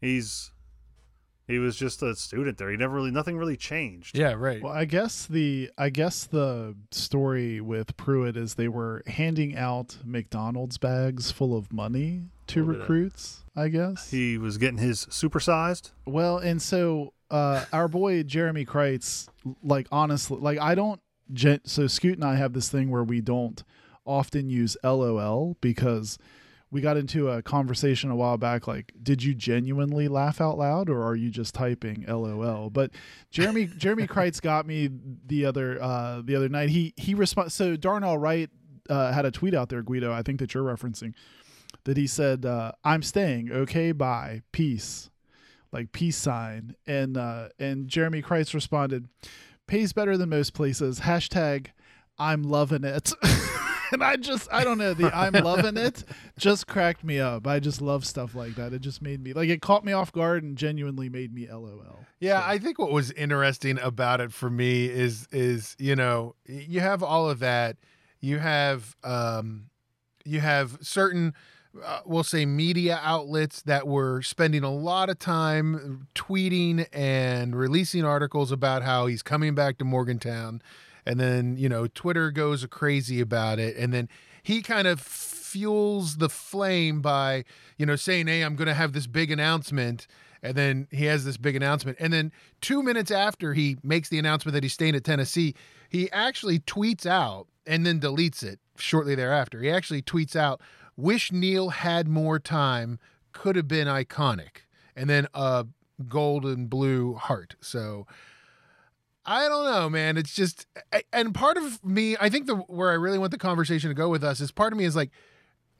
he's 0.00 0.52
he 1.46 1.58
was 1.58 1.76
just 1.76 2.02
a 2.02 2.14
student 2.14 2.58
there. 2.58 2.70
He 2.70 2.76
never 2.76 2.94
really 2.94 3.10
nothing 3.10 3.38
really 3.38 3.56
changed. 3.56 4.16
Yeah, 4.16 4.34
right. 4.34 4.62
Well, 4.62 4.72
I 4.72 4.84
guess 4.84 5.26
the 5.26 5.70
I 5.78 5.88
guess 5.90 6.24
the 6.24 6.76
story 6.90 7.60
with 7.60 7.96
Pruitt 7.96 8.36
is 8.36 8.54
they 8.54 8.68
were 8.68 9.02
handing 9.06 9.56
out 9.56 9.96
McDonald's 10.04 10.76
bags 10.76 11.30
full 11.30 11.56
of 11.56 11.72
money 11.72 12.24
to 12.48 12.60
of- 12.62 12.68
recruits. 12.68 13.44
I 13.56 13.68
guess. 13.68 14.08
He 14.10 14.38
was 14.38 14.56
getting 14.56 14.78
his 14.78 15.06
supersized. 15.06 15.90
Well, 16.06 16.38
and 16.38 16.62
so 16.62 17.12
uh, 17.28 17.64
our 17.72 17.88
boy 17.88 18.22
Jeremy 18.22 18.64
Kreitz, 18.64 19.28
like 19.64 19.88
honestly, 19.90 20.38
like 20.40 20.60
I 20.60 20.76
don't. 20.76 21.00
Gen- 21.32 21.60
so 21.64 21.88
Scoot 21.88 22.14
and 22.14 22.24
I 22.24 22.36
have 22.36 22.52
this 22.52 22.68
thing 22.68 22.88
where 22.88 23.02
we 23.02 23.20
don't 23.20 23.62
often 24.06 24.48
use 24.48 24.76
LOL 24.84 25.56
because 25.60 26.18
we 26.70 26.80
got 26.80 26.96
into 26.96 27.28
a 27.30 27.42
conversation 27.42 28.10
a 28.10 28.16
while 28.16 28.36
back. 28.38 28.68
Like, 28.68 28.92
did 29.02 29.22
you 29.24 29.34
genuinely 29.34 30.06
laugh 30.06 30.40
out 30.40 30.56
loud, 30.56 30.88
or 30.88 31.02
are 31.02 31.16
you 31.16 31.28
just 31.28 31.52
typing 31.54 32.04
LOL? 32.06 32.70
But 32.70 32.92
Jeremy 33.30 33.66
Jeremy 33.76 34.06
Kreitz 34.06 34.40
got 34.40 34.66
me 34.66 34.88
the 35.26 35.46
other 35.46 35.82
uh, 35.82 36.22
the 36.24 36.36
other 36.36 36.48
night. 36.48 36.68
He 36.68 36.94
he 36.96 37.14
respond. 37.14 37.50
So 37.50 37.74
Darnell 37.74 38.18
Wright 38.18 38.48
uh, 38.88 39.12
had 39.12 39.24
a 39.24 39.32
tweet 39.32 39.52
out 39.54 39.68
there, 39.68 39.82
Guido. 39.82 40.12
I 40.12 40.22
think 40.22 40.38
that 40.38 40.54
you're 40.54 40.62
referencing 40.62 41.12
that 41.84 41.96
he 41.96 42.06
said, 42.06 42.44
uh, 42.44 42.72
"I'm 42.84 43.02
staying. 43.02 43.50
Okay, 43.52 43.92
bye, 43.92 44.42
peace." 44.52 45.10
like 45.70 45.92
peace 45.92 46.16
sign 46.16 46.74
and 46.86 47.18
uh 47.18 47.46
and 47.58 47.88
jeremy 47.88 48.22
Kreitz 48.22 48.54
responded 48.54 49.06
pays 49.66 49.92
better 49.92 50.16
than 50.16 50.30
most 50.30 50.54
places 50.54 51.00
hashtag 51.00 51.66
i'm 52.18 52.42
loving 52.42 52.84
it 52.84 53.12
and 53.92 54.02
i 54.02 54.16
just 54.16 54.48
i 54.50 54.64
don't 54.64 54.78
know 54.78 54.94
the 54.94 55.14
i'm 55.14 55.34
loving 55.34 55.76
it 55.76 56.04
just 56.38 56.66
cracked 56.66 57.04
me 57.04 57.20
up 57.20 57.46
i 57.46 57.60
just 57.60 57.82
love 57.82 58.06
stuff 58.06 58.34
like 58.34 58.54
that 58.54 58.72
it 58.72 58.78
just 58.80 59.02
made 59.02 59.22
me 59.22 59.34
like 59.34 59.50
it 59.50 59.60
caught 59.60 59.84
me 59.84 59.92
off 59.92 60.10
guard 60.10 60.42
and 60.42 60.56
genuinely 60.56 61.10
made 61.10 61.34
me 61.34 61.46
lol 61.52 61.98
Yeah, 62.18 62.40
So- 62.40 62.46
I 62.48 62.56
think 62.58 62.78
what 62.78 62.90
was 62.90 63.10
interesting 63.12 63.78
about 63.78 64.22
it 64.22 64.32
for 64.32 64.48
me 64.48 64.86
is 64.86 65.28
is 65.32 65.76
you 65.78 65.94
know 65.94 66.34
you 66.46 66.80
have 66.80 67.02
all 67.02 67.28
of 67.28 67.40
that. 67.40 67.76
You 68.20 68.38
have 68.38 68.96
um, 69.04 69.68
you 70.24 70.40
have 70.40 70.78
certain 70.80 71.34
uh, 71.84 72.00
we'll 72.04 72.24
say 72.24 72.46
media 72.46 73.00
outlets 73.02 73.62
that 73.62 73.86
were 73.86 74.22
spending 74.22 74.62
a 74.62 74.72
lot 74.72 75.08
of 75.08 75.18
time 75.18 76.08
tweeting 76.14 76.86
and 76.92 77.56
releasing 77.56 78.04
articles 78.04 78.52
about 78.52 78.82
how 78.82 79.06
he's 79.06 79.22
coming 79.22 79.54
back 79.54 79.78
to 79.78 79.84
Morgantown, 79.84 80.62
and 81.06 81.18
then 81.18 81.56
you 81.56 81.68
know 81.68 81.86
Twitter 81.86 82.30
goes 82.30 82.64
crazy 82.66 83.20
about 83.20 83.58
it, 83.58 83.76
and 83.76 83.92
then 83.92 84.08
he 84.42 84.62
kind 84.62 84.86
of 84.86 85.00
fuels 85.00 86.16
the 86.16 86.28
flame 86.28 87.00
by 87.00 87.44
you 87.76 87.86
know 87.86 87.96
saying, 87.96 88.26
"Hey, 88.26 88.42
I'm 88.42 88.56
going 88.56 88.68
to 88.68 88.74
have 88.74 88.92
this 88.92 89.06
big 89.06 89.30
announcement." 89.30 90.06
And 90.40 90.54
then 90.54 90.86
he 90.92 91.06
has 91.06 91.24
this 91.24 91.36
big 91.36 91.56
announcement. 91.56 91.98
And 92.00 92.12
then 92.12 92.30
two 92.60 92.80
minutes 92.80 93.10
after 93.10 93.54
he 93.54 93.76
makes 93.82 94.08
the 94.08 94.20
announcement 94.20 94.52
that 94.52 94.62
he's 94.62 94.72
staying 94.72 94.94
at 94.94 95.02
Tennessee, 95.02 95.54
he 95.88 96.08
actually 96.12 96.60
tweets 96.60 97.06
out 97.06 97.48
and 97.66 97.84
then 97.84 98.00
deletes 98.00 98.42
it 98.42 98.60
shortly 98.76 99.14
thereafter. 99.14 99.60
He 99.60 99.70
actually 99.70 100.02
tweets 100.02 100.36
out, 100.36 100.60
Wish 100.98 101.30
Neal 101.30 101.70
had 101.70 102.08
more 102.08 102.40
time, 102.40 102.98
could 103.30 103.54
have 103.54 103.68
been 103.68 103.86
iconic. 103.86 104.64
And 104.96 105.08
then 105.08 105.28
a 105.32 105.64
gold 106.08 106.44
and 106.44 106.68
blue 106.68 107.14
heart. 107.14 107.54
So 107.60 108.06
I 109.24 109.48
don't 109.48 109.64
know, 109.64 109.88
man. 109.88 110.16
It's 110.16 110.34
just, 110.34 110.66
and 111.12 111.32
part 111.32 111.56
of 111.56 111.84
me, 111.84 112.16
I 112.20 112.28
think 112.28 112.46
the 112.46 112.56
where 112.56 112.90
I 112.90 112.94
really 112.94 113.18
want 113.18 113.30
the 113.30 113.38
conversation 113.38 113.90
to 113.90 113.94
go 113.94 114.08
with 114.08 114.24
us 114.24 114.40
is 114.40 114.50
part 114.50 114.72
of 114.72 114.78
me 114.78 114.84
is 114.84 114.96
like, 114.96 115.10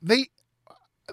they 0.01 0.27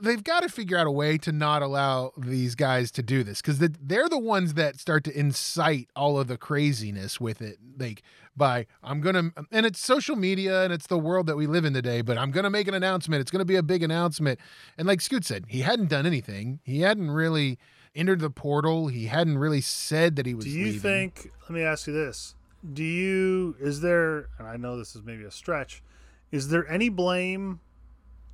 they've 0.03 0.23
got 0.25 0.41
to 0.43 0.49
figure 0.49 0.77
out 0.77 0.87
a 0.87 0.91
way 0.91 1.19
to 1.19 1.33
not 1.33 1.63
allow 1.63 2.13
these 2.17 2.55
guys 2.55 2.91
to 2.93 3.03
do 3.03 3.23
this 3.23 3.41
because 3.41 3.59
they're 3.59 4.09
the 4.09 4.19
ones 4.19 4.55
that 4.55 4.79
start 4.81 5.05
to 5.05 5.19
incite 5.19 5.89
all 5.97 6.19
of 6.19 6.27
the 6.29 6.37
craziness 6.37 7.21
with 7.21 7.41
it 7.43 7.59
like 7.79 8.03
by 8.37 8.67
i'm 8.83 9.01
gonna 9.01 9.31
and 9.51 9.65
it's 9.67 9.79
social 9.81 10.17
media 10.17 10.63
and 10.65 10.73
it's 10.73 10.87
the 10.89 10.99
world 10.99 11.27
that 11.27 11.37
we 11.37 11.47
live 11.47 11.65
in 11.65 11.73
today 11.73 12.01
but 12.03 12.19
i'm 12.19 12.31
gonna 12.31 12.51
make 12.51 12.69
an 12.69 12.75
announcement 12.75 13.21
it's 13.21 13.31
gonna 13.31 13.45
be 13.45 13.57
a 13.57 13.63
big 13.63 13.83
announcement 13.83 14.39
and 14.77 14.87
like 14.87 15.01
scoot 15.01 15.25
said 15.25 15.45
he 15.49 15.61
hadn't 15.61 15.89
done 15.89 16.07
anything 16.07 16.61
he 16.65 16.81
hadn't 16.83 17.11
really 17.11 17.59
entered 17.95 18.21
the 18.21 18.31
portal 18.31 18.89
he 18.89 19.07
hadn't 19.07 19.39
really 19.39 19.61
said 19.63 20.17
that 20.17 20.27
he 20.27 20.35
was 20.35 20.45
Do 20.45 20.51
you 20.51 20.67
leaving. 20.67 20.81
think? 20.81 21.33
Let 21.43 21.51
me 21.51 21.63
ask 21.63 21.87
you 21.87 21.95
this: 21.95 22.35
Do 22.75 22.83
you? 22.85 23.57
Is 23.59 23.81
there? 23.81 24.29
And 24.39 24.47
I 24.47 24.57
know 24.59 24.77
this 24.77 24.95
is 24.95 25.03
maybe 25.03 25.25
a 25.25 25.31
stretch. 25.31 25.83
is 26.31 26.49
there 26.49 26.69
any 26.71 26.91
blame 26.91 27.61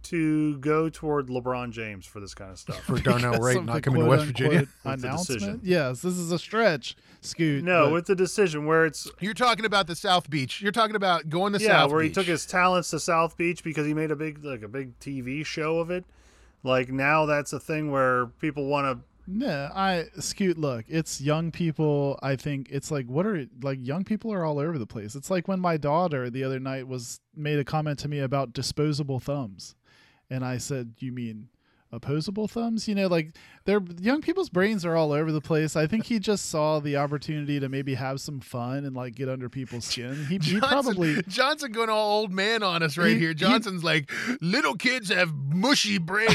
to 0.05 0.59
go 0.59 0.89
toward 0.89 1.29
LeBron 1.29 1.71
James 1.71 2.07
for 2.07 2.21
this 2.21 2.35
kind 2.35 2.51
of 2.51 2.59
stuff? 2.59 2.81
For 2.85 2.99
Darnell 2.99 3.33
Because 3.33 3.45
Wright 3.57 3.65
not 3.65 3.83
coming 3.83 4.01
to 4.03 4.07
West 4.07 4.25
Virginia. 4.27 4.59
With 4.61 4.69
the 4.85 4.97
decision. 4.97 5.43
announcement. 5.49 5.65
Yes, 5.65 6.03
this 6.03 6.15
is 6.17 6.33
a 6.33 6.39
stretch, 6.39 6.97
Scoot. 7.21 7.65
no, 7.65 7.87
but- 7.87 7.93
with 7.93 8.07
the 8.07 8.15
decision 8.15 8.67
where 8.67 8.85
it's 8.87 9.11
You're 9.21 9.35
talking 9.35 9.65
about 9.65 9.87
the 9.87 9.97
South 9.97 10.29
Beach. 10.31 10.61
You're 10.61 10.73
talking 10.73 10.97
about 10.97 11.29
going 11.29 11.53
to 11.53 11.59
yeah, 11.61 11.69
South 11.69 11.93
where 11.93 12.03
he 12.03 12.11
took 12.11 12.27
his 12.27 12.47
talents 12.47 12.91
to 12.91 13.01
South 13.01 13.37
Beach 13.37 13.63
because 13.65 13.87
he 13.87 13.95
made 13.95 14.11
a 14.11 14.17
big 14.17 14.45
like 14.45 14.63
a 14.63 14.69
big 14.69 14.99
TV 14.99 15.45
show 15.47 15.79
of 15.79 15.91
it. 15.91 16.05
Like 16.63 16.91
now 16.91 17.27
that's 17.27 17.53
a 17.53 17.61
thing 17.61 17.91
where 17.91 18.27
people 18.27 18.67
want 18.67 18.87
to 18.99 19.05
No, 19.27 19.69
I 19.75 20.07
Scoot. 20.19 20.59
Look, 20.59 20.85
it's 20.89 21.21
young 21.21 21.51
people. 21.51 22.19
I 22.23 22.37
think 22.37 22.69
it's 22.71 22.91
like 22.91 23.07
what 23.07 23.27
are 23.27 23.47
like 23.63 23.79
young 23.81 24.05
people 24.05 24.33
are 24.33 24.45
all 24.45 24.59
over 24.59 24.79
the 24.79 24.87
place. 24.87 25.15
It's 25.15 25.31
like 25.31 25.49
when 25.49 25.59
my 25.61 25.77
daughter 25.77 26.31
the 26.31 26.45
other 26.45 26.61
night 26.61 26.87
was 26.87 27.21
made 27.35 27.59
a 27.59 27.65
comment 27.65 27.99
to 28.01 28.09
me 28.09 28.21
about 28.21 28.53
disposable 28.53 29.19
thumbs, 29.21 29.75
and 30.33 30.45
I 30.45 30.59
said, 30.59 30.95
"You 30.99 31.13
mean 31.13 31.49
opposable 31.95 32.49
thumbs?" 32.49 32.89
You 32.89 32.95
know, 32.95 33.07
like 33.07 33.35
they're 33.67 33.83
young 34.01 34.23
people's 34.23 34.49
brains 34.49 34.85
are 34.85 34.97
all 34.97 35.13
over 35.13 35.31
the 35.31 35.41
place. 35.43 35.77
I 35.77 35.87
think 35.87 36.07
he 36.07 36.19
just 36.19 36.47
saw 36.47 36.81
the 36.81 36.97
opportunity 36.97 37.61
to 37.61 37.69
maybe 37.69 37.95
have 37.95 38.21
some 38.21 38.41
fun 38.41 38.85
and 38.85 38.97
like 38.97 39.15
get 39.15 39.29
under 39.29 39.49
people's 39.49 39.85
skin. 39.85 40.27
He, 40.29 40.39
he 40.39 40.59
probably 40.59 41.23
Johnson 41.29 41.71
going 41.73 41.91
all 41.91 42.21
old 42.21 42.33
man 42.33 42.63
on 42.63 42.83
us 42.83 42.97
right 42.97 43.09
He- 43.13 43.19
here. 43.19 43.29
he- 43.29 43.35
Johnson's 43.35 43.85
like, 43.85 44.11
little 44.41 44.75
kids 44.75 45.11
have 45.11 45.33
mushy 45.35 45.99
brains, 45.99 46.33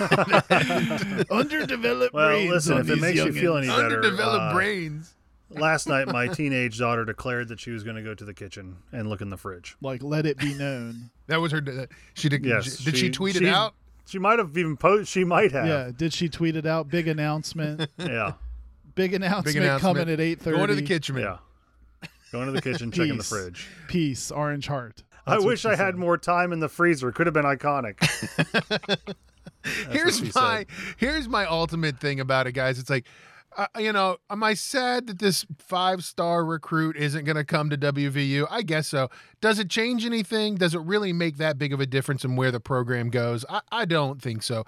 underdeveloped 1.30 2.14
Well, 2.14 2.28
brains. 2.28 2.50
listen, 2.50 2.78
if 2.78 2.88
it 2.90 3.00
makes 3.00 3.18
you 3.18 3.32
feel 3.32 3.56
any 3.56 3.66
better, 3.66 3.82
underdeveloped 3.84 4.42
uh, 4.42 4.54
brains. 4.54 5.14
Last 5.50 5.86
night 5.88 6.08
my 6.08 6.26
teenage 6.28 6.78
daughter 6.78 7.04
declared 7.04 7.48
that 7.48 7.60
she 7.60 7.70
was 7.70 7.84
going 7.84 7.96
to 7.96 8.02
go 8.02 8.14
to 8.14 8.24
the 8.24 8.34
kitchen 8.34 8.76
and 8.92 9.08
look 9.08 9.20
in 9.20 9.30
the 9.30 9.36
fridge. 9.36 9.76
like 9.80 10.02
let 10.02 10.26
it 10.26 10.38
be 10.38 10.54
known. 10.54 11.10
That 11.26 11.40
was 11.40 11.52
her. 11.52 11.88
She 12.14 12.28
did. 12.28 12.44
Yes, 12.44 12.76
did 12.78 12.96
she, 12.96 13.06
she- 13.06 13.10
tweet 13.10 13.36
she- 13.36 13.46
it 13.46 13.48
out? 13.52 13.74
She 14.06 14.18
might 14.18 14.38
have 14.38 14.56
even 14.58 14.76
posted. 14.76 15.08
She 15.08 15.24
might 15.24 15.52
have. 15.52 15.66
Yeah, 15.66 15.90
did 15.96 16.12
she 16.12 16.28
tweet 16.28 16.56
it 16.56 16.66
out? 16.66 16.88
Big 16.88 17.08
announcement. 17.08 17.88
Yeah. 17.98 18.32
Big 18.94 19.12
announcement, 19.14 19.56
announcement. 19.56 19.96
coming 19.96 20.12
at 20.12 20.20
eight 20.20 20.40
thirty. 20.40 20.56
Going 20.56 20.68
to 20.68 20.74
the 20.76 20.82
kitchen. 20.82 21.16
Yeah. 21.16 21.38
Going 22.30 22.46
to 22.46 22.52
the 22.52 22.60
kitchen, 22.62 22.90
checking 22.92 23.16
the 23.16 23.24
fridge. 23.24 23.66
Peace, 23.88 24.30
orange 24.30 24.66
heart. 24.68 25.02
I 25.26 25.32
That's 25.32 25.42
what 25.44 25.48
wish 25.50 25.60
she 25.62 25.68
I 25.68 25.74
had 25.76 25.96
more 25.96 26.18
time 26.18 26.52
in 26.52 26.60
the 26.60 26.68
freezer. 26.68 27.10
Could 27.12 27.26
have 27.26 27.34
been 27.34 27.44
iconic. 27.44 27.96
here's 29.90 30.22
my 30.34 30.58
said. 30.58 30.66
here's 30.98 31.28
my 31.28 31.46
ultimate 31.46 31.98
thing 31.98 32.20
about 32.20 32.46
it, 32.46 32.52
guys. 32.52 32.78
It's 32.78 32.90
like, 32.90 33.06
uh, 33.56 33.66
you 33.78 33.92
know, 33.92 34.16
am 34.30 34.42
I 34.42 34.54
sad 34.54 35.06
that 35.06 35.18
this 35.18 35.44
five 35.58 36.04
star 36.04 36.44
recruit 36.44 36.96
isn't 36.96 37.24
going 37.24 37.36
to 37.36 37.44
come 37.44 37.70
to 37.70 37.76
WVU? 37.78 38.46
I 38.50 38.62
guess 38.62 38.88
so. 38.88 39.08
Does 39.40 39.58
it 39.58 39.70
change 39.70 40.04
anything? 40.04 40.56
Does 40.56 40.74
it 40.74 40.80
really 40.80 41.12
make 41.12 41.36
that 41.38 41.58
big 41.58 41.72
of 41.72 41.80
a 41.80 41.86
difference 41.86 42.24
in 42.24 42.36
where 42.36 42.50
the 42.50 42.60
program 42.60 43.10
goes? 43.10 43.44
I, 43.48 43.60
I 43.70 43.84
don't 43.84 44.20
think 44.20 44.42
so. 44.42 44.64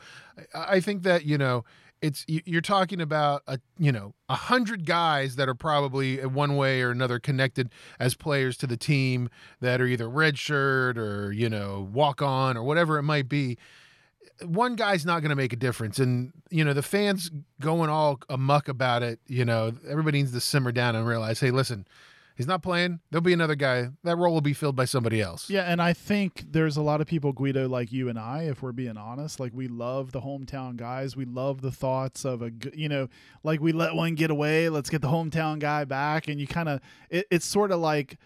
I, 0.55 0.76
I 0.76 0.80
think 0.80 1.03
that 1.03 1.24
you 1.24 1.39
know. 1.39 1.64
It's 2.03 2.26
you- 2.28 2.43
you're 2.45 2.61
talking 2.61 3.01
about 3.01 3.43
a 3.47 3.59
you 3.78 3.91
know 3.91 4.12
a 4.28 4.34
hundred 4.34 4.84
guys 4.84 5.37
that 5.37 5.49
are 5.49 5.55
probably 5.55 6.18
one 6.26 6.55
way 6.57 6.82
or 6.82 6.91
another 6.91 7.18
connected 7.18 7.70
as 7.99 8.14
players 8.14 8.59
to 8.59 8.66
the 8.66 8.76
team 8.76 9.30
that 9.62 9.80
are 9.80 9.87
either 9.87 10.05
redshirt 10.05 10.99
or 10.99 11.32
you 11.32 11.49
know 11.49 11.89
walk 11.91 12.20
on 12.20 12.55
or 12.55 12.62
whatever 12.64 12.99
it 12.99 13.03
might 13.03 13.30
be 13.30 13.57
one 14.45 14.76
guy's 14.76 15.07
not 15.07 15.20
going 15.20 15.30
to 15.30 15.37
make 15.37 15.53
a 15.53 15.57
difference 15.57 15.99
and 15.99 16.32
you 16.51 16.64
know 16.64 16.72
the 16.72 16.82
fans 16.82 17.30
going 17.61 17.89
all 17.89 18.20
amuck 18.28 18.68
about 18.68 19.03
it 19.03 19.18
you 19.26 19.45
know 19.45 19.72
everybody 19.89 20.18
needs 20.18 20.32
to 20.32 20.41
simmer 20.41 20.72
down 20.72 20.95
and 20.95 21.07
realize 21.07 21.41
hey 21.41 21.51
listen 21.51 21.87
he's 22.37 22.47
not 22.47 22.62
playing 22.62 23.01
there'll 23.11 23.22
be 23.22 23.32
another 23.32 23.55
guy 23.55 23.89
that 24.05 24.16
role 24.16 24.34
will 24.34 24.43
be 24.43 24.53
filled 24.53 24.76
by 24.76 24.84
somebody 24.84 25.22
else 25.22 25.49
Yeah, 25.49 25.62
and 25.62 25.80
I 25.80 25.95
think 25.95 26.45
there's 26.51 26.76
a 26.76 26.82
lot 26.82 27.01
of 27.01 27.07
people, 27.07 27.32
Guido, 27.32 27.66
like 27.66 27.93
you 27.93 28.09
and 28.11 28.18
I, 28.18 28.43
if 28.43 28.62
we're 28.62 28.72
being 28.72 28.99
honest. 28.99 29.41
Like 29.41 29.53
we 29.55 29.68
love 29.68 30.12
the 30.12 30.20
hometown 30.20 30.76
guys. 30.76 31.16
We 31.16 31.24
love 31.24 31.62
the 31.62 31.70
thoughts 31.70 32.24
of 32.26 32.43
a, 32.43 32.51
you 32.74 32.89
know, 32.89 33.09
like 33.43 33.61
we 33.61 33.72
let 33.72 33.95
one 33.95 34.14
get 34.16 34.30
away. 34.30 34.68
Let's 34.68 34.91
get 34.91 35.01
the 35.01 35.09
hometown 35.09 35.59
guy 35.61 35.84
back, 35.84 36.28
and 36.28 36.39
you 36.39 36.47
kind 36.47 36.68
of, 36.68 36.80
it, 37.11 37.26
it's 37.30 37.47
sort 37.47 37.72
of 37.72 37.80
like. 37.80 38.18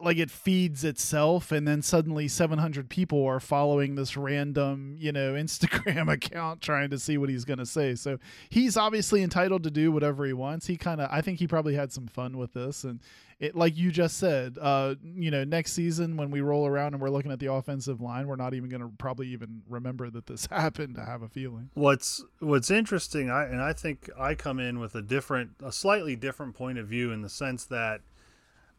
Like 0.00 0.18
it 0.18 0.30
feeds 0.30 0.84
itself, 0.84 1.52
and 1.52 1.66
then 1.66 1.80
suddenly 1.80 2.28
700 2.28 2.88
people 2.88 3.24
are 3.24 3.40
following 3.40 3.94
this 3.94 4.16
random, 4.16 4.96
you 4.98 5.12
know, 5.12 5.32
Instagram 5.34 6.12
account 6.12 6.60
trying 6.60 6.90
to 6.90 6.98
see 6.98 7.18
what 7.18 7.28
he's 7.28 7.44
going 7.44 7.58
to 7.58 7.66
say. 7.66 7.94
So 7.94 8.18
he's 8.48 8.76
obviously 8.76 9.22
entitled 9.22 9.62
to 9.62 9.70
do 9.70 9.92
whatever 9.92 10.26
he 10.26 10.32
wants. 10.32 10.66
He 10.66 10.76
kind 10.76 11.00
of, 11.00 11.08
I 11.10 11.20
think 11.20 11.38
he 11.38 11.46
probably 11.46 11.74
had 11.74 11.92
some 11.92 12.08
fun 12.08 12.36
with 12.36 12.52
this, 12.52 12.84
and 12.84 13.00
it 13.38 13.54
like 13.54 13.76
you 13.76 13.90
just 13.92 14.16
said 14.16 14.56
uh 14.62 14.94
you 15.02 15.30
know 15.30 15.44
next 15.44 15.72
season 15.72 16.16
when 16.16 16.30
we 16.30 16.40
roll 16.40 16.66
around 16.66 16.94
and 16.94 17.02
we're 17.02 17.10
looking 17.10 17.30
at 17.30 17.38
the 17.38 17.52
offensive 17.52 18.00
line 18.00 18.26
we're 18.26 18.34
not 18.34 18.54
even 18.54 18.70
going 18.70 18.80
to 18.80 18.90
probably 18.96 19.28
even 19.28 19.60
remember 19.68 20.08
that 20.08 20.24
this 20.24 20.46
happened 20.50 20.96
i 20.98 21.04
have 21.04 21.20
a 21.20 21.28
feeling 21.28 21.68
What's 21.74 22.24
What's 22.38 22.70
interesting, 22.70 23.30
I 23.30 23.44
and 23.44 23.60
I 23.60 23.72
think 23.72 24.08
I 24.18 24.34
come 24.34 24.58
in 24.58 24.78
with 24.78 24.94
a 24.94 25.02
different, 25.02 25.50
a 25.62 25.70
slightly 25.72 26.16
different 26.16 26.54
point 26.54 26.78
of 26.78 26.86
view 26.86 27.12
in 27.12 27.22
the 27.22 27.28
sense 27.28 27.64
that 27.66 28.00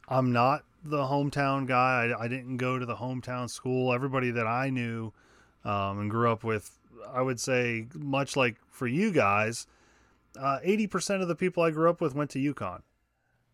I'm 0.08 0.32
not 0.32 0.64
the 0.90 1.04
hometown 1.04 1.68
guy. 1.68 2.14
I, 2.18 2.24
I 2.24 2.28
didn't 2.28 2.58
go 2.58 2.80
to 2.80 2.86
the 2.86 2.96
hometown 2.96 3.50
school. 3.50 3.94
Everybody 3.94 4.32
that 4.32 4.48
I 4.48 4.70
knew 4.70 5.14
um, 5.64 6.00
and 6.00 6.10
grew 6.10 6.32
up 6.32 6.44
with, 6.44 6.80
I 7.14 7.22
would 7.22 7.40
say, 7.40 7.88
much 7.94 8.36
like 8.36 8.58
for 8.70 8.88
you 8.88 9.12
guys, 9.12 9.68
uh, 10.40 10.60
eighty 10.64 10.88
percent 10.88 11.22
of 11.22 11.28
the 11.28 11.36
people 11.36 11.64
I 11.64 11.72
grew 11.72 11.90
up 11.90 12.02
with 12.02 12.16
went 12.16 12.30
to 12.32 12.54
UConn. 12.54 12.82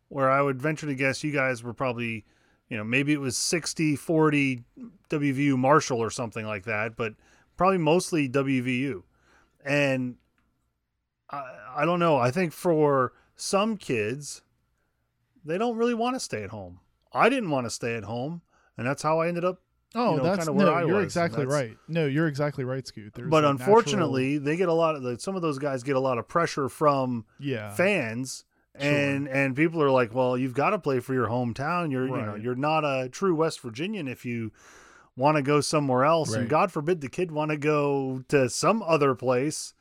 Where 0.09 0.29
I 0.29 0.41
would 0.41 0.61
venture 0.61 0.85
to 0.85 0.95
guess 0.95 1.23
you 1.23 1.31
guys 1.31 1.63
were 1.63 1.73
probably, 1.73 2.23
you 2.69 2.77
know, 2.77 2.83
maybe 2.83 3.13
it 3.13 3.19
was 3.19 3.35
60 3.35 3.95
40 3.95 4.63
WVU 5.09 5.57
Marshall 5.57 5.97
or 5.97 6.11
something 6.11 6.45
like 6.45 6.65
that, 6.65 6.95
but 6.95 7.15
probably 7.57 7.79
mostly 7.79 8.29
WVU. 8.29 9.01
And 9.65 10.17
I, 11.31 11.43
I 11.77 11.85
don't 11.85 11.99
know. 11.99 12.17
I 12.17 12.29
think 12.29 12.53
for 12.53 13.13
some 13.35 13.77
kids, 13.77 14.43
they 15.43 15.57
don't 15.57 15.77
really 15.77 15.93
want 15.93 16.15
to 16.15 16.19
stay 16.19 16.43
at 16.43 16.51
home. 16.51 16.79
I 17.13 17.29
didn't 17.29 17.49
want 17.49 17.65
to 17.65 17.69
stay 17.69 17.95
at 17.95 18.03
home, 18.03 18.41
and 18.77 18.87
that's 18.87 19.01
how 19.01 19.19
I 19.19 19.27
ended 19.27 19.45
up. 19.45 19.61
oh 19.95 20.11
You 20.11 20.17
know, 20.17 20.23
that's 20.23 20.47
no 20.47 20.73
I 20.73 20.85
you're 20.85 20.95
was, 20.97 21.05
exactly 21.05 21.45
right 21.45 21.77
no 21.87 22.05
you're 22.07 22.27
exactly 22.27 22.63
right 22.63 22.85
scoot 22.85 23.13
There's 23.13 23.29
but 23.29 23.45
unfortunately, 23.45 24.37
they 24.37 24.55
get 24.55 24.69
a 24.69 24.73
lot 24.73 24.95
of 24.95 25.03
the, 25.03 25.19
some 25.19 25.35
of 25.35 25.41
those 25.41 25.59
guys 25.59 25.83
get 25.83 25.95
a 25.95 25.99
lot 25.99 26.17
of 26.17 26.27
pressure 26.27 26.69
from 26.69 27.25
yeah 27.39 27.73
fans. 27.73 28.45
And 28.75 29.27
and 29.27 29.55
people 29.55 29.83
are 29.83 29.91
like, 29.91 30.15
well, 30.15 30.35
you've 30.35 30.55
got 30.55 30.71
to 30.71 30.79
play 30.79 30.99
for 30.99 31.13
your 31.13 31.27
hometown. 31.27 31.91
You're 31.91 32.07
you 32.07 32.17
know 32.17 32.33
you're 32.33 32.55
not 32.55 32.83
a 32.83 33.07
true 33.07 33.35
West 33.35 33.59
Virginian 33.59 34.07
if 34.07 34.25
you 34.25 34.51
want 35.15 35.37
to 35.37 35.43
go 35.43 35.61
somewhere 35.61 36.05
else. 36.05 36.31
Right. 36.31 36.41
And 36.41 36.49
God 36.49 36.71
forbid 36.71 37.01
the 37.01 37.07
kid 37.07 37.31
want 37.31 37.51
to 37.51 37.57
go 37.57 38.23
to 38.29 38.49
some 38.49 38.81
other 38.81 39.13
place. 39.13 39.75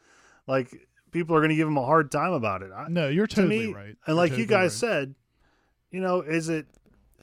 Like 0.47 0.89
people 1.11 1.35
are 1.37 1.41
going 1.41 1.51
to 1.51 1.57
give 1.57 1.68
him 1.68 1.78
a 1.78 1.87
hard 1.87 2.11
time 2.11 2.33
about 2.33 2.62
it. 2.62 2.70
I, 2.70 2.89
no 2.89 3.09
you're 3.09 3.26
to 3.26 3.37
totally 3.37 3.68
me, 3.68 3.72
right 3.72 3.87
and 3.87 3.99
You're 4.09 4.16
like 4.16 4.37
you 4.37 4.47
guys 4.47 4.72
right. 4.83 4.91
said, 4.91 5.14
you 5.91 6.01
know, 6.01 6.20
is 6.20 6.49
it 6.49 6.66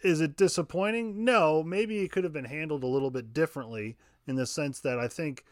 is 0.04 0.22
it 0.22 0.36
disappointing? 0.38 1.24
No, 1.24 1.64
maybe 1.64 2.00
it 2.00 2.12
could 2.12 2.24
have 2.24 2.34
been 2.34 2.45
handled 2.45 2.84
a 2.84 2.88
little 2.88 3.12
bit 3.12 3.34
differently 3.34 3.97
in 4.28 4.36
the 4.36 4.45
sense 4.45 4.80
that 4.82 5.00
I 5.00 5.08
think 5.08 5.43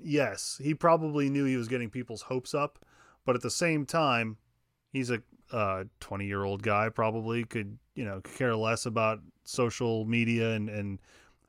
yes, 0.00 0.60
he 0.62 0.74
probably 0.74 1.30
knew 1.30 1.44
he 1.44 1.56
was 1.56 1.68
getting 1.68 1.90
people's 1.90 2.22
hopes 2.22 2.54
up, 2.54 2.84
but 3.24 3.34
at 3.34 3.42
the 3.42 3.50
same 3.50 3.86
time, 3.86 4.36
he's 4.92 5.10
a 5.10 5.22
uh 5.52 5.84
20 6.00 6.26
year 6.26 6.42
old 6.42 6.60
guy 6.60 6.88
probably 6.88 7.44
could 7.44 7.78
you 7.94 8.04
know 8.04 8.20
care 8.20 8.56
less 8.56 8.84
about 8.84 9.20
social 9.44 10.04
media 10.04 10.50
and 10.54 10.68
and 10.68 10.98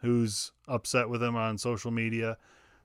who's 0.01 0.51
upset 0.67 1.09
with 1.09 1.21
him 1.23 1.35
on 1.35 1.57
social 1.57 1.89
media. 1.89 2.37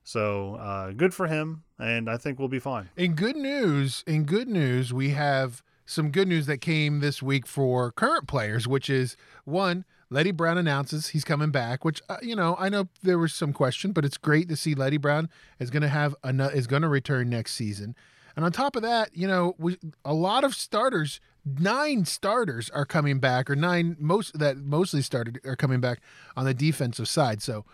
So 0.04 0.54
uh 0.56 0.92
good 0.92 1.12
for 1.12 1.26
him 1.26 1.64
and 1.78 2.08
i 2.08 2.16
think 2.16 2.38
we'll 2.38 2.48
be 2.48 2.58
fine. 2.58 2.88
In 2.96 3.14
good 3.14 3.36
news, 3.36 4.02
in 4.06 4.24
good 4.24 4.48
news, 4.48 4.92
we 4.92 5.10
have 5.10 5.62
some 5.86 6.10
good 6.10 6.28
news 6.28 6.46
that 6.46 6.58
came 6.58 7.00
this 7.00 7.22
week 7.22 7.46
for 7.46 7.92
current 7.92 8.26
players, 8.26 8.66
which 8.68 8.88
is 8.88 9.16
one, 9.44 9.84
Leddie 10.10 10.30
Brown 10.30 10.58
announces 10.58 11.08
he's 11.08 11.24
coming 11.24 11.50
back, 11.50 11.84
which 11.84 12.02
uh, 12.08 12.18
you 12.22 12.36
know 12.36 12.56
I 12.58 12.68
know 12.68 12.88
there 13.02 13.18
was 13.18 13.32
some 13.32 13.52
question, 13.52 13.92
but 13.92 14.04
it's 14.04 14.18
great 14.18 14.48
to 14.48 14.56
see 14.56 14.74
Leddie 14.74 14.98
Brown 14.98 15.28
is 15.58 15.70
going 15.70 15.82
to 15.82 15.88
have 15.88 16.14
a 16.22 16.30
is 16.50 16.66
going 16.66 16.82
to 16.82 16.88
return 16.88 17.30
next 17.30 17.54
season. 17.54 17.94
And 18.36 18.44
on 18.44 18.52
top 18.52 18.76
of 18.76 18.82
that, 18.82 19.14
you 19.14 19.28
know, 19.28 19.54
we, 19.58 19.76
a 20.04 20.14
lot 20.14 20.44
of 20.44 20.54
starters, 20.54 21.20
nine 21.44 22.04
starters 22.04 22.70
are 22.70 22.86
coming 22.86 23.18
back, 23.18 23.50
or 23.50 23.56
nine 23.56 23.96
most 23.98 24.38
that 24.38 24.58
mostly 24.58 25.02
started 25.02 25.40
are 25.44 25.56
coming 25.56 25.80
back 25.80 26.00
on 26.36 26.44
the 26.44 26.54
defensive 26.54 27.08
side. 27.08 27.42
So 27.42 27.64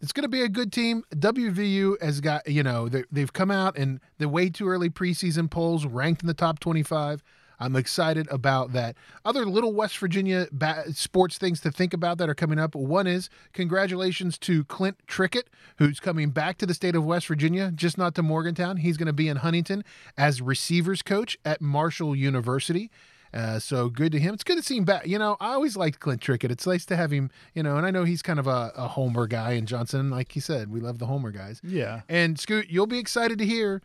it's 0.00 0.12
going 0.12 0.22
to 0.22 0.28
be 0.28 0.42
a 0.42 0.48
good 0.48 0.72
team. 0.72 1.04
WVU 1.14 2.02
has 2.02 2.20
got, 2.20 2.48
you 2.48 2.62
know, 2.62 2.88
they, 2.88 3.04
they've 3.12 3.32
come 3.32 3.50
out 3.50 3.76
in 3.76 4.00
the 4.18 4.28
way 4.28 4.48
too 4.48 4.68
early 4.68 4.90
preseason 4.90 5.50
polls, 5.50 5.86
ranked 5.86 6.22
in 6.22 6.26
the 6.26 6.34
top 6.34 6.58
25. 6.58 7.22
I'm 7.60 7.76
excited 7.76 8.26
about 8.30 8.72
that. 8.72 8.96
Other 9.24 9.44
little 9.44 9.72
West 9.74 9.98
Virginia 9.98 10.48
ba- 10.50 10.92
sports 10.94 11.36
things 11.36 11.60
to 11.60 11.70
think 11.70 11.92
about 11.92 12.18
that 12.18 12.28
are 12.28 12.34
coming 12.34 12.58
up. 12.58 12.74
One 12.74 13.06
is 13.06 13.28
congratulations 13.52 14.38
to 14.38 14.64
Clint 14.64 14.96
Trickett, 15.06 15.44
who's 15.76 16.00
coming 16.00 16.30
back 16.30 16.56
to 16.58 16.66
the 16.66 16.74
state 16.74 16.96
of 16.96 17.04
West 17.04 17.26
Virginia, 17.26 17.70
just 17.74 17.98
not 17.98 18.14
to 18.14 18.22
Morgantown. 18.22 18.78
He's 18.78 18.96
going 18.96 19.06
to 19.06 19.12
be 19.12 19.28
in 19.28 19.36
Huntington 19.36 19.84
as 20.16 20.40
receivers 20.40 21.02
coach 21.02 21.38
at 21.44 21.60
Marshall 21.60 22.16
University. 22.16 22.90
Uh, 23.32 23.58
so 23.58 23.88
good 23.88 24.10
to 24.12 24.18
him. 24.18 24.34
It's 24.34 24.42
good 24.42 24.56
to 24.56 24.62
see 24.62 24.76
him 24.76 24.84
back. 24.84 25.06
You 25.06 25.18
know, 25.18 25.36
I 25.40 25.52
always 25.52 25.76
liked 25.76 26.00
Clint 26.00 26.20
Trickett. 26.20 26.50
It's 26.50 26.66
nice 26.66 26.84
to 26.86 26.96
have 26.96 27.12
him. 27.12 27.30
You 27.54 27.62
know, 27.62 27.76
and 27.76 27.86
I 27.86 27.90
know 27.90 28.04
he's 28.04 28.22
kind 28.22 28.38
of 28.40 28.46
a, 28.46 28.72
a 28.74 28.88
homer 28.88 29.26
guy. 29.26 29.52
And 29.52 29.68
Johnson, 29.68 30.10
like 30.10 30.32
he 30.32 30.40
said, 30.40 30.70
we 30.70 30.80
love 30.80 30.98
the 30.98 31.06
homer 31.06 31.30
guys. 31.30 31.60
Yeah. 31.62 32.00
And 32.08 32.40
Scoot, 32.40 32.70
you'll 32.70 32.88
be 32.88 32.98
excited 32.98 33.38
to 33.38 33.46
hear 33.46 33.82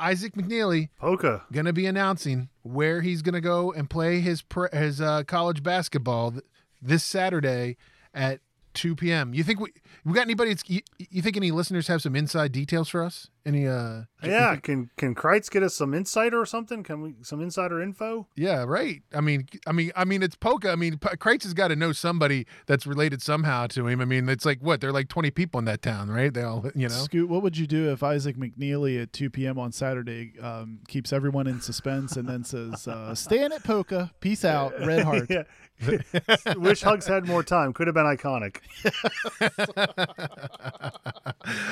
Isaac 0.00 0.34
McNeely 0.34 0.88
Polka. 0.98 1.42
going 1.52 1.66
to 1.66 1.72
be 1.72 1.86
announcing 1.86 2.48
where 2.62 3.02
he's 3.02 3.22
going 3.22 3.34
to 3.34 3.40
go 3.40 3.72
and 3.72 3.88
play 3.88 4.20
his 4.20 4.42
his 4.72 5.00
uh, 5.00 5.24
college 5.24 5.62
basketball 5.62 6.32
th- 6.32 6.44
this 6.80 7.04
Saturday 7.04 7.76
at 8.14 8.40
2 8.74 8.96
p.m. 8.96 9.34
You 9.34 9.44
think 9.44 9.60
we 9.60 9.72
we 10.04 10.12
got 10.14 10.22
anybody? 10.22 10.50
That's, 10.50 10.68
you, 10.68 10.80
you 10.98 11.22
think 11.22 11.36
any 11.36 11.50
listeners 11.50 11.88
have 11.88 12.02
some 12.02 12.16
inside 12.16 12.52
details 12.52 12.88
for 12.88 13.02
us? 13.02 13.28
Any? 13.46 13.66
uh 13.66 14.02
Yeah, 14.22 14.56
can 14.56 14.90
can 14.96 15.14
Kreitz 15.14 15.50
get 15.50 15.62
us 15.62 15.74
some 15.74 15.94
insider 15.94 16.40
or 16.40 16.46
something? 16.46 16.82
Can 16.82 17.00
we 17.00 17.14
some 17.22 17.40
insider 17.40 17.82
info? 17.82 18.28
Yeah, 18.36 18.64
right. 18.64 19.02
I 19.14 19.20
mean, 19.20 19.46
I 19.66 19.72
mean, 19.72 19.92
I 19.96 20.04
mean, 20.04 20.22
it's 20.22 20.36
Polka. 20.36 20.70
I 20.70 20.76
mean, 20.76 20.98
Kreitz 20.98 21.44
has 21.44 21.54
got 21.54 21.68
to 21.68 21.76
know 21.76 21.92
somebody 21.92 22.46
that's 22.66 22.86
related 22.86 23.22
somehow 23.22 23.66
to 23.68 23.86
him. 23.86 24.00
I 24.00 24.04
mean, 24.04 24.28
it's 24.28 24.44
like 24.44 24.60
what 24.60 24.80
they're 24.80 24.92
like 24.92 25.08
20 25.08 25.30
people 25.30 25.58
in 25.58 25.64
that 25.64 25.82
town, 25.82 26.10
right? 26.10 26.32
They 26.32 26.42
all, 26.42 26.66
you 26.74 26.88
know. 26.88 26.94
Scoot, 26.94 27.28
what 27.28 27.42
would 27.42 27.56
you 27.56 27.66
do 27.66 27.90
if 27.90 28.02
Isaac 28.02 28.36
McNeely 28.36 29.00
at 29.02 29.12
2 29.12 29.30
p.m. 29.30 29.58
on 29.58 29.72
Saturday 29.72 30.38
um, 30.40 30.80
keeps 30.88 31.12
everyone 31.12 31.46
in 31.46 31.60
suspense 31.60 32.16
and 32.16 32.28
then 32.28 32.44
says, 32.44 32.86
uh, 32.86 33.14
"Stay 33.14 33.42
in 33.42 33.52
it, 33.52 33.64
Polka. 33.64 34.10
Peace 34.20 34.44
out, 34.44 34.72
Red 34.84 35.04
Heart." 35.04 35.30
yeah. 35.30 35.42
Wish 36.56 36.82
Hugs 36.82 37.06
had 37.06 37.26
more 37.26 37.42
time. 37.42 37.72
Could 37.72 37.86
have 37.86 37.94
been 37.94 38.04
iconic. 38.04 38.56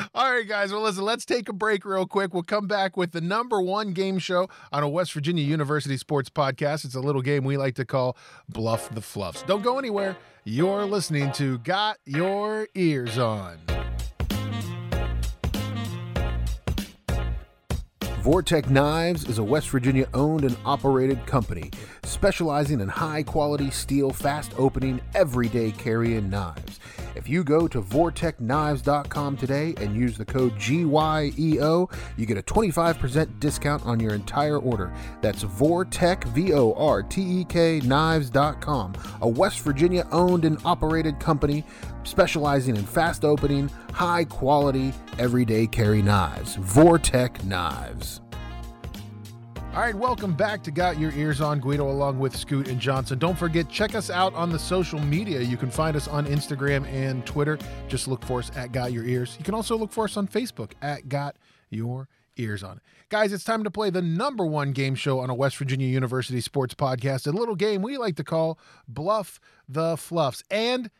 All 0.14 0.32
right, 0.32 0.48
guys. 0.48 0.72
Well, 0.72 0.82
listen, 0.82 1.04
let's 1.04 1.24
take 1.24 1.48
a 1.48 1.52
break 1.58 1.84
real 1.84 2.06
quick. 2.06 2.32
We'll 2.32 2.42
come 2.42 2.66
back 2.66 2.96
with 2.96 3.12
the 3.12 3.20
number 3.20 3.60
one 3.60 3.92
game 3.92 4.18
show 4.18 4.48
on 4.72 4.82
a 4.82 4.88
West 4.88 5.12
Virginia 5.12 5.44
University 5.44 5.96
sports 5.96 6.30
podcast. 6.30 6.84
It's 6.84 6.94
a 6.94 7.00
little 7.00 7.22
game 7.22 7.44
we 7.44 7.56
like 7.56 7.74
to 7.74 7.84
call 7.84 8.16
Bluff 8.48 8.88
the 8.94 9.02
Fluffs. 9.02 9.42
Don't 9.42 9.62
go 9.62 9.78
anywhere. 9.78 10.16
You're 10.44 10.86
listening 10.86 11.32
to 11.32 11.58
Got 11.58 11.98
Your 12.06 12.68
Ears 12.74 13.18
On. 13.18 13.58
Vortek 18.22 18.68
Knives 18.68 19.28
is 19.28 19.38
a 19.38 19.44
West 19.44 19.70
Virginia 19.70 20.08
owned 20.12 20.44
and 20.44 20.56
operated 20.64 21.24
company 21.26 21.70
specializing 22.04 22.80
in 22.80 22.88
high 22.88 23.22
quality 23.22 23.70
steel, 23.70 24.10
fast 24.10 24.52
opening, 24.58 25.00
everyday 25.14 25.70
carrying 25.70 26.28
knives. 26.28 26.80
If 27.18 27.28
you 27.28 27.42
go 27.42 27.66
to 27.66 27.82
vortekknives.com 27.82 29.36
today 29.36 29.74
and 29.78 29.96
use 29.96 30.16
the 30.16 30.24
code 30.24 30.54
GYEO, 30.54 31.92
you 32.16 32.26
get 32.26 32.38
a 32.38 32.42
25% 32.42 33.40
discount 33.40 33.84
on 33.84 33.98
your 33.98 34.14
entire 34.14 34.58
order. 34.58 34.94
That's 35.20 35.42
Vortek, 35.42 36.22
V 36.28 36.52
O 36.52 36.74
R 36.74 37.02
T 37.02 37.40
E 37.40 37.44
K 37.44 37.80
knives.com, 37.80 38.94
a 39.20 39.28
West 39.28 39.60
Virginia 39.62 40.06
owned 40.12 40.44
and 40.44 40.58
operated 40.64 41.18
company 41.18 41.64
specializing 42.04 42.76
in 42.76 42.86
fast 42.86 43.24
opening, 43.24 43.68
high 43.92 44.24
quality, 44.24 44.94
everyday 45.18 45.66
carry 45.66 46.02
knives. 46.02 46.56
Vortek 46.56 47.42
Knives. 47.42 48.20
All 49.78 49.84
right, 49.84 49.94
welcome 49.94 50.34
back 50.34 50.64
to 50.64 50.72
Got 50.72 50.98
Your 50.98 51.12
Ears 51.12 51.40
on 51.40 51.60
Guido 51.60 51.88
along 51.88 52.18
with 52.18 52.34
Scoot 52.34 52.66
and 52.66 52.80
Johnson. 52.80 53.16
Don't 53.16 53.38
forget, 53.38 53.68
check 53.70 53.94
us 53.94 54.10
out 54.10 54.34
on 54.34 54.50
the 54.50 54.58
social 54.58 54.98
media. 54.98 55.38
You 55.40 55.56
can 55.56 55.70
find 55.70 55.96
us 55.96 56.08
on 56.08 56.26
Instagram 56.26 56.84
and 56.88 57.24
Twitter. 57.24 57.56
Just 57.86 58.08
look 58.08 58.24
for 58.24 58.40
us 58.40 58.50
at 58.56 58.72
Got 58.72 58.90
Your 58.90 59.04
Ears. 59.04 59.36
You 59.38 59.44
can 59.44 59.54
also 59.54 59.78
look 59.78 59.92
for 59.92 60.02
us 60.02 60.16
on 60.16 60.26
Facebook 60.26 60.72
at 60.82 61.08
Got 61.08 61.36
Your 61.70 62.08
Ears 62.36 62.64
on. 62.64 62.80
Guys, 63.08 63.32
it's 63.32 63.44
time 63.44 63.62
to 63.62 63.70
play 63.70 63.88
the 63.88 64.02
number 64.02 64.44
one 64.44 64.72
game 64.72 64.96
show 64.96 65.20
on 65.20 65.30
a 65.30 65.34
West 65.34 65.56
Virginia 65.56 65.86
University 65.86 66.40
sports 66.40 66.74
podcast, 66.74 67.28
a 67.28 67.30
little 67.30 67.54
game 67.54 67.80
we 67.80 67.98
like 67.98 68.16
to 68.16 68.24
call 68.24 68.58
Bluff 68.88 69.38
the 69.68 69.96
Fluffs. 69.96 70.42
And 70.50 70.90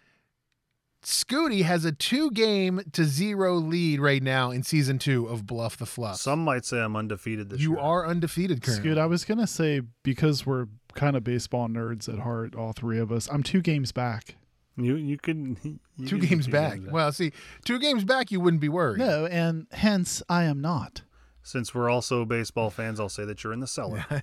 Scooty 1.02 1.62
has 1.62 1.84
a 1.84 1.92
two 1.92 2.30
game 2.32 2.80
to 2.92 3.04
zero 3.04 3.54
lead 3.54 4.00
right 4.00 4.22
now 4.22 4.50
in 4.50 4.62
season 4.62 4.98
two 4.98 5.26
of 5.26 5.46
Bluff 5.46 5.76
the 5.76 5.86
Fluffs. 5.86 6.20
Some 6.20 6.42
might 6.42 6.64
say 6.64 6.80
I'm 6.80 6.96
undefeated 6.96 7.50
this 7.50 7.60
you 7.60 7.70
year. 7.70 7.78
You 7.78 7.84
are 7.84 8.06
undefeated 8.06 8.62
currently. 8.62 8.90
Scoot, 8.90 8.98
I 8.98 9.06
was 9.06 9.24
gonna 9.24 9.46
say 9.46 9.82
because 10.02 10.44
we're 10.44 10.66
kind 10.94 11.16
of 11.16 11.22
baseball 11.22 11.68
nerds 11.68 12.12
at 12.12 12.20
heart, 12.20 12.54
all 12.54 12.72
three 12.72 12.98
of 12.98 13.12
us. 13.12 13.28
I'm 13.30 13.42
two 13.42 13.60
games 13.60 13.92
back. 13.92 14.36
You 14.76 14.96
you 14.96 15.18
could 15.18 15.56
you 15.62 15.78
two 15.98 16.16
could 16.16 16.20
be 16.20 16.26
games 16.26 16.48
back. 16.48 16.80
Well, 16.90 17.12
see, 17.12 17.32
two 17.64 17.78
games 17.78 18.04
back, 18.04 18.30
you 18.30 18.40
wouldn't 18.40 18.60
be 18.60 18.68
worried. 18.68 18.98
No, 18.98 19.26
and 19.26 19.66
hence 19.72 20.22
I 20.28 20.44
am 20.44 20.60
not. 20.60 21.02
Since 21.42 21.74
we're 21.74 21.88
also 21.88 22.24
baseball 22.24 22.70
fans, 22.70 23.00
I'll 23.00 23.08
say 23.08 23.24
that 23.24 23.42
you're 23.42 23.52
in 23.52 23.60
the 23.60 23.66
cellar. 23.66 24.04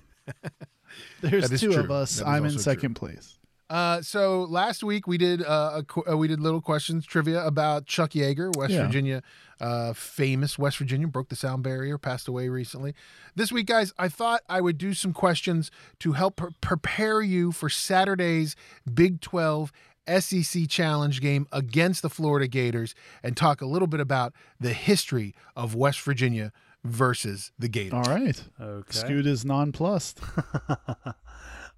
There's 1.20 1.48
That 1.48 1.52
is 1.52 1.60
two 1.60 1.72
of 1.72 1.90
us. 1.90 2.16
That 2.16 2.22
is 2.22 2.28
I'm 2.28 2.44
in 2.44 2.52
also 2.52 2.58
second 2.58 2.94
place. 2.94 3.38
Uh, 3.68 4.00
so 4.00 4.44
last 4.44 4.84
week 4.84 5.06
we 5.08 5.18
did 5.18 5.42
uh, 5.42 5.72
a, 5.76 5.82
qu- 5.82 6.04
uh, 6.08 6.16
we 6.16 6.28
did 6.28 6.38
little 6.40 6.60
questions 6.60 7.04
trivia 7.04 7.44
about 7.44 7.86
Chuck 7.86 8.10
Yeager, 8.12 8.56
West 8.56 8.72
Yeah. 8.72 8.86
Virginia, 8.86 9.22
uh, 9.60 9.92
famous 9.92 10.56
West 10.58 10.78
Virginia, 10.78 11.08
broke 11.08 11.28
the 11.30 11.36
sound 11.36 11.62
barrier, 11.64 11.98
passed 11.98 12.28
away 12.28 12.48
recently. 12.48 12.94
This 13.34 13.50
week, 13.50 13.66
guys, 13.66 13.92
I 13.98 14.08
thought 14.08 14.42
I 14.48 14.60
would 14.60 14.78
do 14.78 14.94
some 14.94 15.12
questions 15.12 15.70
to 16.00 16.12
help 16.12 16.36
pre- 16.36 16.50
prepare 16.60 17.20
you 17.22 17.50
for 17.50 17.68
Saturday's 17.68 18.54
Big 18.92 19.20
Twelve 19.20 19.72
SEC 20.08 20.68
Challenge 20.68 21.20
game 21.20 21.48
against 21.50 22.02
the 22.02 22.08
Florida 22.10 22.46
Gators, 22.46 22.94
and 23.24 23.36
talk 23.36 23.60
a 23.60 23.66
little 23.66 23.88
bit 23.88 23.98
about 23.98 24.32
the 24.60 24.72
history 24.72 25.34
of 25.56 25.74
West 25.74 26.00
Virginia 26.02 26.52
versus 26.84 27.50
the 27.58 27.66
Gators. 27.68 27.94
All 27.94 28.14
right. 28.14 28.40
Okay. 28.60 28.92
Scoot 28.96 29.26
is 29.26 29.44
nonplussed. 29.44 30.20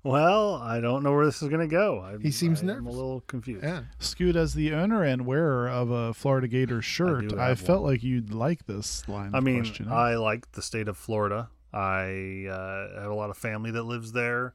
Well, 0.04 0.54
I 0.54 0.80
don't 0.80 1.02
know 1.02 1.12
where 1.12 1.26
this 1.26 1.42
is 1.42 1.48
going 1.48 1.60
to 1.60 1.66
go. 1.66 2.00
I, 2.00 2.16
He 2.22 2.30
seems 2.30 2.62
I 2.62 2.68
am 2.68 2.86
a 2.86 2.90
little 2.90 3.20
confused. 3.22 3.64
Yeah. 3.64 3.82
Scoot, 3.98 4.36
as 4.36 4.54
the 4.54 4.72
owner 4.72 5.02
and 5.02 5.26
wearer 5.26 5.68
of 5.68 5.90
a 5.90 6.14
Florida 6.14 6.48
Gators 6.48 6.84
shirt, 6.84 7.28
do 7.28 7.38
I, 7.38 7.54
felt 7.54 7.82
one. 7.82 7.92
like 7.92 8.02
you'd 8.02 8.32
like 8.32 8.66
this 8.66 9.06
line. 9.08 9.34
I 9.34 9.38
of 9.38 9.44
mean, 9.44 9.62
questioning. 9.64 9.92
I 9.92 10.14
like 10.14 10.52
the 10.52 10.62
state 10.62 10.88
of 10.88 10.96
Florida. 10.96 11.48
I 11.72 12.46
uh, 12.50 13.00
have 13.02 13.10
a 13.10 13.14
lot 13.14 13.30
of 13.30 13.36
family 13.36 13.70
that 13.72 13.82
lives 13.82 14.12
there. 14.12 14.54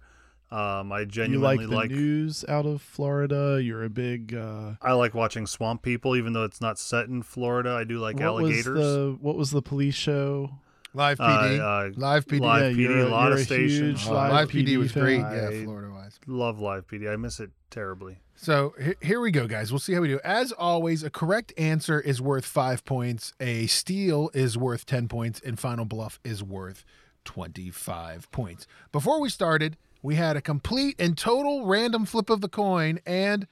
Um, 0.49 0.91
I 0.91 0.99
you 1.01 1.05
genuinely 1.07 1.65
like 1.65 1.69
the 1.69 1.75
like. 1.75 1.91
news 1.91 2.45
out 2.47 2.67
of 2.67 2.81
Florida. 2.81 3.59
You're 3.61 3.83
a 3.83 3.89
big. 3.89 4.35
Uh, 4.35 4.73
I 4.83 4.93
like 4.93 5.15
watching 5.15 5.47
Swamp 5.47 5.81
People, 5.81 6.15
even 6.15 6.33
though 6.33 6.43
it's 6.43 6.61
not 6.61 6.77
set 6.77 7.07
in 7.07 7.23
Florida. 7.23 7.71
I 7.71 7.83
do 7.85 7.97
like 7.97 8.17
what 8.17 8.25
alligators. 8.25 8.67
was 8.67 8.75
the 8.93 9.17
what 9.19 9.35
was 9.35 9.49
the 9.49 9.63
police 9.63 9.95
show? 9.95 10.51
Live 10.93 11.19
Uh, 11.19 11.23
PD. 11.41 11.59
uh, 11.59 11.93
Live 11.99 12.25
PD. 12.27 12.39
Live 12.41 12.61
Yeah, 12.61 12.69
PD, 12.87 12.95
you're 12.95 13.07
a 13.07 13.09
lot 13.09 13.31
of 13.31 13.39
a 13.39 13.43
stations. 13.43 14.07
Uh, 14.07 14.13
live, 14.13 14.31
Live 14.31 14.49
PD, 14.49 14.77
was 14.77 14.91
great. 14.91 15.19
Yeah, 15.19 15.63
Florida 15.63 15.91
wise. 15.91 16.19
Love 16.27 16.59
Live 16.59 16.87
PD. 16.87 17.11
I 17.11 17.15
miss 17.15 17.39
it 17.39 17.51
terribly. 17.71 18.19
So 18.35 18.75
he- 18.79 18.95
here 19.07 19.19
we 19.19 19.31
go, 19.31 19.47
guys. 19.47 19.71
We'll 19.71 19.79
see 19.79 19.93
how 19.93 20.01
we 20.01 20.07
do. 20.07 20.19
As 20.23 20.51
always, 20.51 21.01
a 21.03 21.09
correct 21.09 21.51
answer 21.57 21.99
is 21.99 22.21
worth 22.21 22.45
five 22.45 22.83
points, 22.85 23.33
a 23.39 23.67
steal 23.67 24.29
is 24.33 24.57
worth 24.57 24.85
10 24.85 25.07
points, 25.07 25.39
and 25.43 25.59
final 25.59 25.85
bluff 25.85 26.19
is 26.23 26.43
worth 26.43 26.83
25 27.25 28.29
points. 28.31 28.67
Before 28.91 29.19
we 29.19 29.29
started, 29.29 29.77
we 30.01 30.15
had 30.15 30.35
a 30.35 30.41
complete 30.41 30.95
and 30.99 31.17
total 31.17 31.65
random 31.65 32.05
flip 32.05 32.29
of 32.29 32.41
the 32.41 32.49
coin, 32.49 32.99
and 33.05 33.47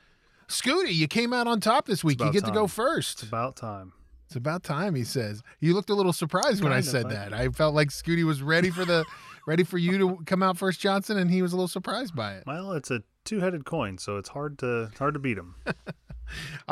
Scooty, 0.48 0.94
you 0.94 1.08
came 1.08 1.32
out 1.32 1.48
on 1.48 1.60
top 1.62 1.86
this 1.86 2.04
week. 2.04 2.20
You 2.20 2.32
get 2.32 2.44
to 2.46 2.52
go 2.52 2.62
time. 2.62 2.68
first. 2.68 3.24
About 3.24 3.56
time. 3.56 3.94
It's 4.32 4.38
about 4.38 4.64
time, 4.64 4.96
he 4.96 5.04
says. 5.04 5.44
You 5.60 5.74
looked 5.74 5.90
a 5.90 5.94
little 5.94 6.14
surprised 6.14 6.64
when 6.64 6.72
I 6.72 6.76
Kind 6.78 6.86
said 6.86 7.06
I- 7.08 7.10
that. 7.10 7.34
I 7.34 7.50
felt 7.50 7.76
like 7.76 7.90
Scooty 7.90 8.24
was 8.24 8.42
ready 8.42 8.70
for 8.70 8.86
the 8.86 9.04
ready 9.46 9.66
for 9.66 9.78
you 9.78 9.98
to 9.98 10.24
come 10.26 10.42
out 10.42 10.58
first, 10.58 10.80
Johnson, 10.80 11.18
and 11.18 11.30
he 11.30 11.42
was 11.42 11.52
a 11.52 11.58
little 11.58 11.68
surprised 11.68 12.16
by 12.16 12.36
it. 12.36 12.46
Well, 12.48 12.72
it's 12.72 12.90
a 12.90 13.04
two-headed 13.26 13.66
coin, 13.66 13.98
so 13.98 14.16
it's 14.16 14.30
hard 14.30 14.58
to 14.60 14.84
it's 14.84 15.00
hard 15.00 15.16
to 15.16 15.20
beat 15.20 15.38
him. 15.38 15.56
All 15.68 15.74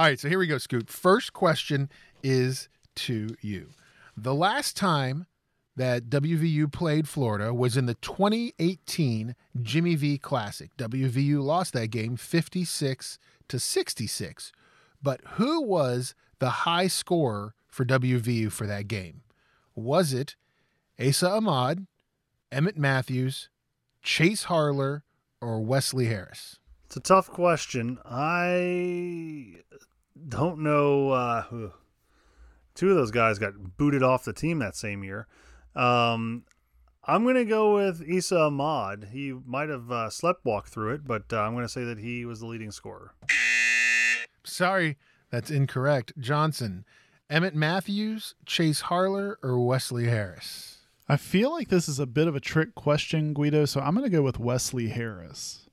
right, 0.05 0.17
so 0.17 0.29
here 0.29 0.39
we 0.39 0.47
go, 0.47 0.57
Scoot. 0.57 0.89
First 0.89 1.33
question 1.33 1.89
is 2.23 2.69
to 2.95 3.35
you. 3.41 3.71
The 4.15 4.33
last 4.33 4.77
time 4.77 5.25
that 5.75 6.03
WVU 6.09 6.71
played 6.71 7.09
Florida 7.09 7.53
was 7.53 7.75
in 7.75 7.87
the 7.87 7.95
2018 7.95 9.35
Jimmy 9.61 9.95
V 9.95 10.17
Classic. 10.17 10.69
WVU 10.77 11.43
lost 11.43 11.73
that 11.73 11.87
game 11.87 12.15
56 12.15 13.19
to 13.49 13.59
66. 13.59 14.53
But 15.03 15.19
who 15.31 15.61
was 15.61 16.15
the 16.39 16.49
high 16.49 16.87
scorer 16.87 17.53
for 17.67 17.85
WVU 17.85 18.51
for 18.51 18.65
that 18.67 18.87
game? 18.87 19.21
Was 19.75 20.13
it 20.13 20.35
Esa 20.97 21.29
Ahmad, 21.29 21.87
Emmett 22.51 22.77
Matthews, 22.77 23.49
Chase 24.01 24.45
Harler, 24.45 25.03
or 25.41 25.61
Wesley 25.61 26.05
Harris? 26.05 26.59
It's 26.85 26.97
a 26.97 27.01
tough 27.01 27.29
question. 27.29 27.99
I 28.03 29.57
don't 30.27 30.59
know. 30.59 31.11
Uh, 31.11 31.69
two 32.73 32.89
of 32.89 32.95
those 32.95 33.11
guys 33.11 33.39
got 33.39 33.77
booted 33.77 34.03
off 34.03 34.25
the 34.25 34.33
team 34.33 34.59
that 34.59 34.75
same 34.75 35.03
year. 35.03 35.27
Um, 35.75 36.45
I'm 37.03 37.23
going 37.23 37.35
to 37.35 37.45
go 37.45 37.75
with 37.75 38.03
Esa 38.07 38.39
Ahmad. 38.39 39.09
He 39.11 39.33
might 39.45 39.69
have 39.69 39.91
uh, 39.91 40.09
sleptwalked 40.09 40.67
through 40.67 40.95
it, 40.95 41.07
but 41.07 41.31
uh, 41.31 41.41
I'm 41.41 41.53
going 41.53 41.65
to 41.65 41.69
say 41.69 41.83
that 41.83 41.99
he 41.99 42.25
was 42.25 42.39
the 42.39 42.47
leading 42.47 42.71
scorer. 42.71 43.13
Sorry, 44.43 44.97
that's 45.29 45.51
incorrect. 45.51 46.13
Johnson, 46.19 46.85
Emmett 47.29 47.55
Matthews, 47.55 48.35
Chase 48.45 48.81
Harler, 48.83 49.37
or 49.43 49.59
Wesley 49.59 50.07
Harris? 50.07 50.77
I 51.07 51.17
feel 51.17 51.51
like 51.51 51.69
this 51.69 51.87
is 51.89 51.99
a 51.99 52.05
bit 52.05 52.27
of 52.27 52.35
a 52.35 52.39
trick 52.39 52.75
question, 52.75 53.33
Guido. 53.33 53.65
So 53.65 53.81
I'm 53.81 53.95
going 53.95 54.09
to 54.09 54.15
go 54.15 54.21
with 54.21 54.39
Wesley 54.39 54.89
Harris. 54.89 55.67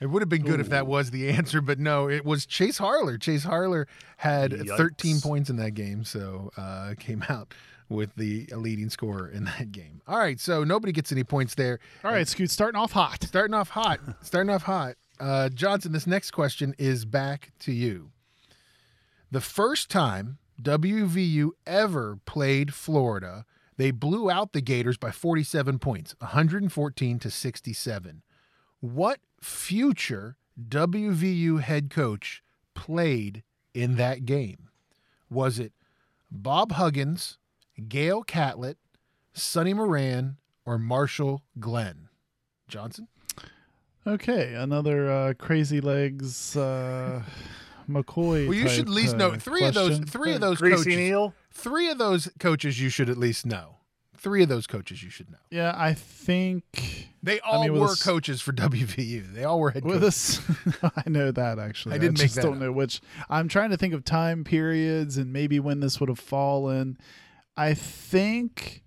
It 0.00 0.06
would 0.06 0.22
have 0.22 0.30
been 0.30 0.42
good 0.42 0.60
if 0.60 0.70
that 0.70 0.86
was 0.86 1.10
the 1.10 1.28
answer, 1.28 1.60
but 1.60 1.78
no, 1.78 2.08
it 2.08 2.24
was 2.24 2.46
Chase 2.46 2.78
Harler. 2.78 3.18
Chase 3.18 3.44
Harler 3.44 3.86
had 4.16 4.52
Yikes. 4.52 4.76
13 4.76 5.20
points 5.20 5.50
in 5.50 5.56
that 5.56 5.72
game, 5.72 6.04
so 6.04 6.50
uh, 6.56 6.94
came 6.98 7.22
out 7.28 7.52
with 7.90 8.14
the 8.14 8.46
leading 8.54 8.88
scorer 8.88 9.28
in 9.28 9.44
that 9.44 9.72
game. 9.72 10.00
All 10.08 10.18
right, 10.18 10.40
so 10.40 10.64
nobody 10.64 10.92
gets 10.92 11.12
any 11.12 11.24
points 11.24 11.54
there. 11.54 11.80
All 12.02 12.12
right, 12.12 12.26
Scoot, 12.26 12.50
starting 12.50 12.80
off 12.80 12.92
hot. 12.92 13.24
Starting 13.24 13.52
off 13.52 13.68
hot. 13.68 14.00
Starting 14.22 14.48
off 14.48 14.62
hot. 14.62 14.94
Uh, 15.20 15.50
Johnson, 15.50 15.92
this 15.92 16.06
next 16.06 16.30
question 16.30 16.74
is 16.78 17.04
back 17.04 17.52
to 17.60 17.72
you. 17.72 18.10
The 19.30 19.42
first 19.42 19.90
time 19.90 20.38
WVU 20.60 21.50
ever 21.66 22.18
played 22.24 22.72
Florida, 22.72 23.44
they 23.76 23.90
blew 23.90 24.30
out 24.30 24.52
the 24.52 24.62
Gators 24.62 24.96
by 24.96 25.10
47 25.10 25.78
points, 25.78 26.14
114 26.18 27.18
to 27.18 27.30
67. 27.30 28.22
What 28.80 29.20
future 29.40 30.36
WVU 30.60 31.60
head 31.60 31.90
coach 31.90 32.42
played 32.74 33.42
in 33.74 33.96
that 33.96 34.24
game? 34.24 34.68
Was 35.28 35.58
it 35.58 35.72
Bob 36.30 36.72
Huggins, 36.72 37.38
Gale 37.88 38.22
Catlett, 38.22 38.78
Sonny 39.34 39.74
Moran, 39.74 40.38
or 40.64 40.78
Marshall 40.78 41.42
Glenn? 41.58 42.08
Johnson? 42.68 43.08
Okay, 44.06 44.54
another 44.54 45.10
uh, 45.10 45.34
crazy 45.34 45.80
legs 45.80 46.56
uh, 46.56 47.22
McCoy. 47.88 48.46
Well, 48.48 48.54
you 48.56 48.68
should 48.68 48.86
at 48.86 48.88
least 48.88 49.14
uh, 49.14 49.18
know 49.18 49.30
three 49.36 49.64
of 49.64 49.74
those. 49.74 49.98
Three 50.00 50.32
of 50.32 50.40
those 50.40 50.58
Greasy 50.58 50.76
coaches. 50.76 50.96
Neal. 50.96 51.34
Three 51.52 51.90
of 51.90 51.98
those 51.98 52.30
coaches 52.38 52.80
you 52.80 52.88
should 52.88 53.10
at 53.10 53.18
least 53.18 53.44
know. 53.44 53.76
Three 54.16 54.42
of 54.42 54.48
those 54.50 54.66
coaches 54.66 55.02
you 55.02 55.08
should 55.10 55.30
know. 55.30 55.38
Yeah, 55.50 55.74
I 55.76 55.94
think 55.94 57.08
They 57.22 57.40
all 57.40 57.62
mean, 57.62 57.78
were 57.78 57.86
a 57.88 57.90
s- 57.92 58.02
coaches 58.02 58.40
for 58.42 58.52
WVU. 58.54 59.32
They 59.34 59.44
all 59.44 59.58
were 59.60 59.70
head 59.70 59.84
with 59.84 60.00
coaches. 60.02 60.40
us. 60.82 60.92
I 61.06 61.08
know 61.08 61.30
that 61.30 61.58
actually. 61.58 61.94
I 61.94 61.98
didn't 61.98 62.18
make 62.18 62.26
just 62.26 62.34
that 62.36 62.42
don't 62.42 62.54
up. 62.54 62.58
know 62.60 62.72
which. 62.72 63.00
I'm 63.30 63.48
trying 63.48 63.70
to 63.70 63.76
think 63.78 63.94
of 63.94 64.04
time 64.04 64.44
periods 64.44 65.16
and 65.16 65.32
maybe 65.32 65.58
when 65.60 65.80
this 65.80 66.00
would 66.00 66.08
have 66.10 66.18
fallen. 66.20 66.98
I 67.56 67.72
think, 67.74 68.82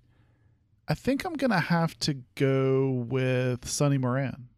I 0.88 0.94
think 0.94 1.26
I'm 1.26 1.34
gonna 1.34 1.60
have 1.60 1.98
to 2.00 2.16
go 2.36 2.90
with 3.08 3.68
Sonny 3.68 3.98
Moran. 3.98 4.50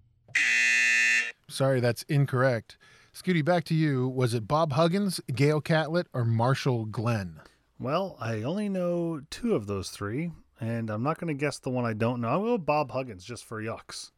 Sorry, 1.49 1.79
that's 1.79 2.03
incorrect. 2.03 2.77
Scooty, 3.13 3.45
back 3.45 3.63
to 3.65 3.73
you. 3.73 4.09
Was 4.09 4.33
it 4.33 4.47
Bob 4.47 4.73
Huggins, 4.73 5.21
Gale 5.33 5.61
Catlett, 5.61 6.07
or 6.13 6.25
Marshall 6.25 6.85
Glenn? 6.85 7.39
Well, 7.79 8.17
I 8.19 8.41
only 8.43 8.67
know 8.67 9.21
two 9.29 9.55
of 9.55 9.67
those 9.67 9.89
three, 9.89 10.31
and 10.59 10.89
I'm 10.89 11.03
not 11.03 11.17
going 11.19 11.33
to 11.33 11.39
guess 11.39 11.59
the 11.59 11.69
one 11.69 11.85
I 11.85 11.93
don't 11.93 12.19
know. 12.19 12.27
I'll 12.27 12.41
go 12.41 12.53
with 12.53 12.65
Bob 12.65 12.91
Huggins 12.91 13.23
just 13.23 13.45
for 13.45 13.61
yucks. 13.61 14.11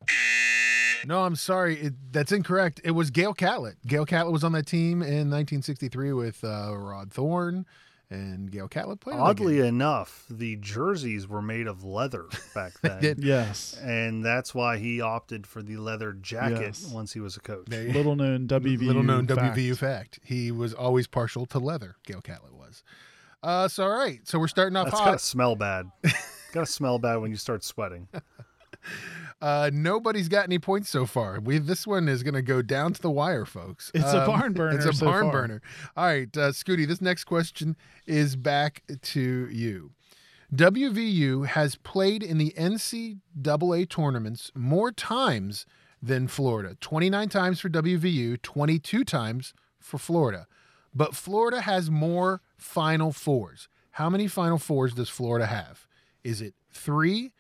No, 1.06 1.24
I'm 1.24 1.36
sorry. 1.36 1.80
It, 1.80 1.94
that's 2.12 2.32
incorrect. 2.32 2.82
It 2.84 2.92
was 2.92 3.12
Gale 3.12 3.34
Catlett. 3.34 3.78
Gale 3.86 4.06
Catlett 4.06 4.34
was 4.34 4.44
on 4.44 4.54
that 4.54 4.66
team 4.66 5.02
in 5.02 5.30
1963 5.30 6.14
with 6.14 6.44
uh, 6.44 6.76
Rod 6.76 7.14
Thorn, 7.14 7.66
and 8.10 8.50
Gale 8.52 8.68
Catlett 8.68 9.00
played. 9.02 9.14
in 9.14 9.20
that 9.20 9.26
Oddly 9.26 9.56
game. 9.58 9.66
enough, 9.66 10.26
the 10.30 10.56
jerseys 10.58 11.28
were 11.28 11.42
made 11.42 11.68
of 11.68 11.84
leather 11.84 12.26
back 12.56 12.74
then. 12.82 13.16
Yes. 13.20 13.78
And 13.82 14.24
that's 14.24 14.56
why 14.56 14.78
he 14.78 15.02
opted 15.02 15.46
for 15.46 15.62
the 15.62 15.78
leather 15.78 16.14
jacket 16.14 16.62
Yes. 16.62 16.90
once 16.94 17.12
he 17.14 17.20
was 17.20 17.36
a 17.36 17.42
coach. 17.42 17.66
There- 17.68 17.92
Little 17.92 18.16
known 18.16 18.48
WVU. 18.48 18.82
little 18.88 19.04
known 19.04 19.28
fact. 19.28 19.58
WVU 19.58 19.78
fact. 19.78 20.20
He 20.24 20.52
was 20.52 20.74
always 20.74 21.08
partial 21.08 21.46
to 21.48 21.60
leather. 21.60 21.96
Gale 22.06 22.22
Catlett 22.22 22.54
was. 22.54 22.84
Uh, 23.44 23.68
so 23.68 23.84
all 23.84 23.98
right. 23.98 24.28
So 24.28 24.40
we're 24.40 24.48
starting 24.48 24.76
off 24.76 24.86
That's 24.88 25.00
hot. 25.00 25.06
gotta 25.06 25.20
smell 25.20 25.56
bad. 25.56 25.92
gotta 26.54 26.66
smell 26.66 27.00
bad 27.00 27.18
when 27.18 27.30
you 27.32 27.38
start 27.38 27.64
sweating. 27.64 28.08
Uh, 29.40 29.70
nobody's 29.72 30.28
got 30.30 30.46
any 30.46 30.58
points 30.58 30.90
so 30.90 31.06
far. 31.06 31.40
We 31.40 31.60
this 31.60 31.86
one 31.86 32.10
is 32.10 32.24
going 32.24 32.34
to 32.34 32.42
go 32.42 32.62
down 32.64 32.94
to 32.94 33.02
the 33.02 33.12
wire, 33.12 33.46
folks. 33.46 33.92
It's 33.94 34.12
a 34.12 34.26
barn 34.26 34.54
burner. 34.54 34.76
It's 34.76 34.86
a 34.86 34.94
so 34.94 35.06
barn 35.06 35.26
far. 35.26 35.32
burner. 35.32 35.62
All 35.96 36.06
right, 36.06 36.36
uh, 36.36 36.52
Scooty. 36.52 36.88
This 36.88 37.02
next 37.02 37.26
question 37.26 37.76
is 38.08 38.36
back 38.36 38.82
to 39.02 39.48
you. 39.50 39.92
WVU 40.54 41.46
has 41.46 41.76
played 41.76 42.24
in 42.24 42.38
the 42.38 42.54
NCAA 42.58 43.90
tournaments 43.90 44.52
more 44.56 44.92
times 44.92 45.66
than 46.02 46.28
Florida. 46.28 46.76
Twenty 46.80 47.10
nine 47.10 47.30
times 47.30 47.60
for 47.60 47.70
WVU, 47.70 48.42
twenty 48.42 48.80
two 48.80 49.04
times 49.04 49.54
for 49.80 49.98
Florida. 49.98 50.48
But 50.96 51.16
Florida 51.16 51.62
has 51.62 51.92
more 51.92 52.42
Final 52.58 53.12
Fours. 53.12 53.70
How 53.92 54.10
many 54.10 54.28
Final 54.28 54.58
Fours 54.58 54.94
does 54.94 55.10
Florida 55.10 55.46
have? 55.46 55.86
Is 56.24 56.42
it 56.42 56.56
three, 56.72 57.34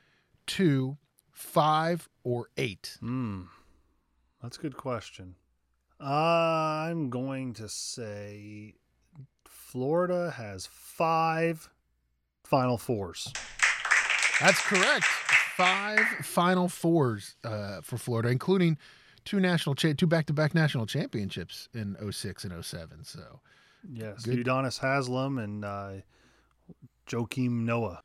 two, 0.46 0.98
five, 1.38 2.10
or 2.24 2.50
eight? 2.58 2.98
Hmm. 3.00 3.44
That's 4.42 4.58
a 4.58 4.62
good 4.62 4.76
question. 4.78 5.36
I'm 6.00 7.10
going 7.10 7.54
to 7.54 7.70
say 7.70 8.76
Florida 9.46 10.32
has 10.32 10.68
five 10.72 11.70
Final 12.44 12.78
Fours. 12.78 13.32
That's 14.40 14.62
correct. 14.62 15.06
Five 15.56 16.00
Final 16.22 16.70
Fours 16.70 17.36
uh, 17.44 17.82
for 17.82 17.98
Florida, 17.98 18.30
including 18.30 18.78
two 19.26 19.40
national, 19.40 19.76
cha- 19.76 19.94
two 19.94 20.06
back-to-back 20.08 20.54
national 20.54 20.86
championships 20.86 21.68
in 21.74 21.96
06 22.12 22.44
and 22.46 22.64
07. 22.66 23.04
So 23.04 23.40
Yes, 23.92 24.24
Good. 24.24 24.46
Udonis 24.46 24.80
Haslem 24.80 25.38
and 25.38 25.64
uh, 25.66 25.92
Joakim 27.08 27.64
Noah. 27.66 28.02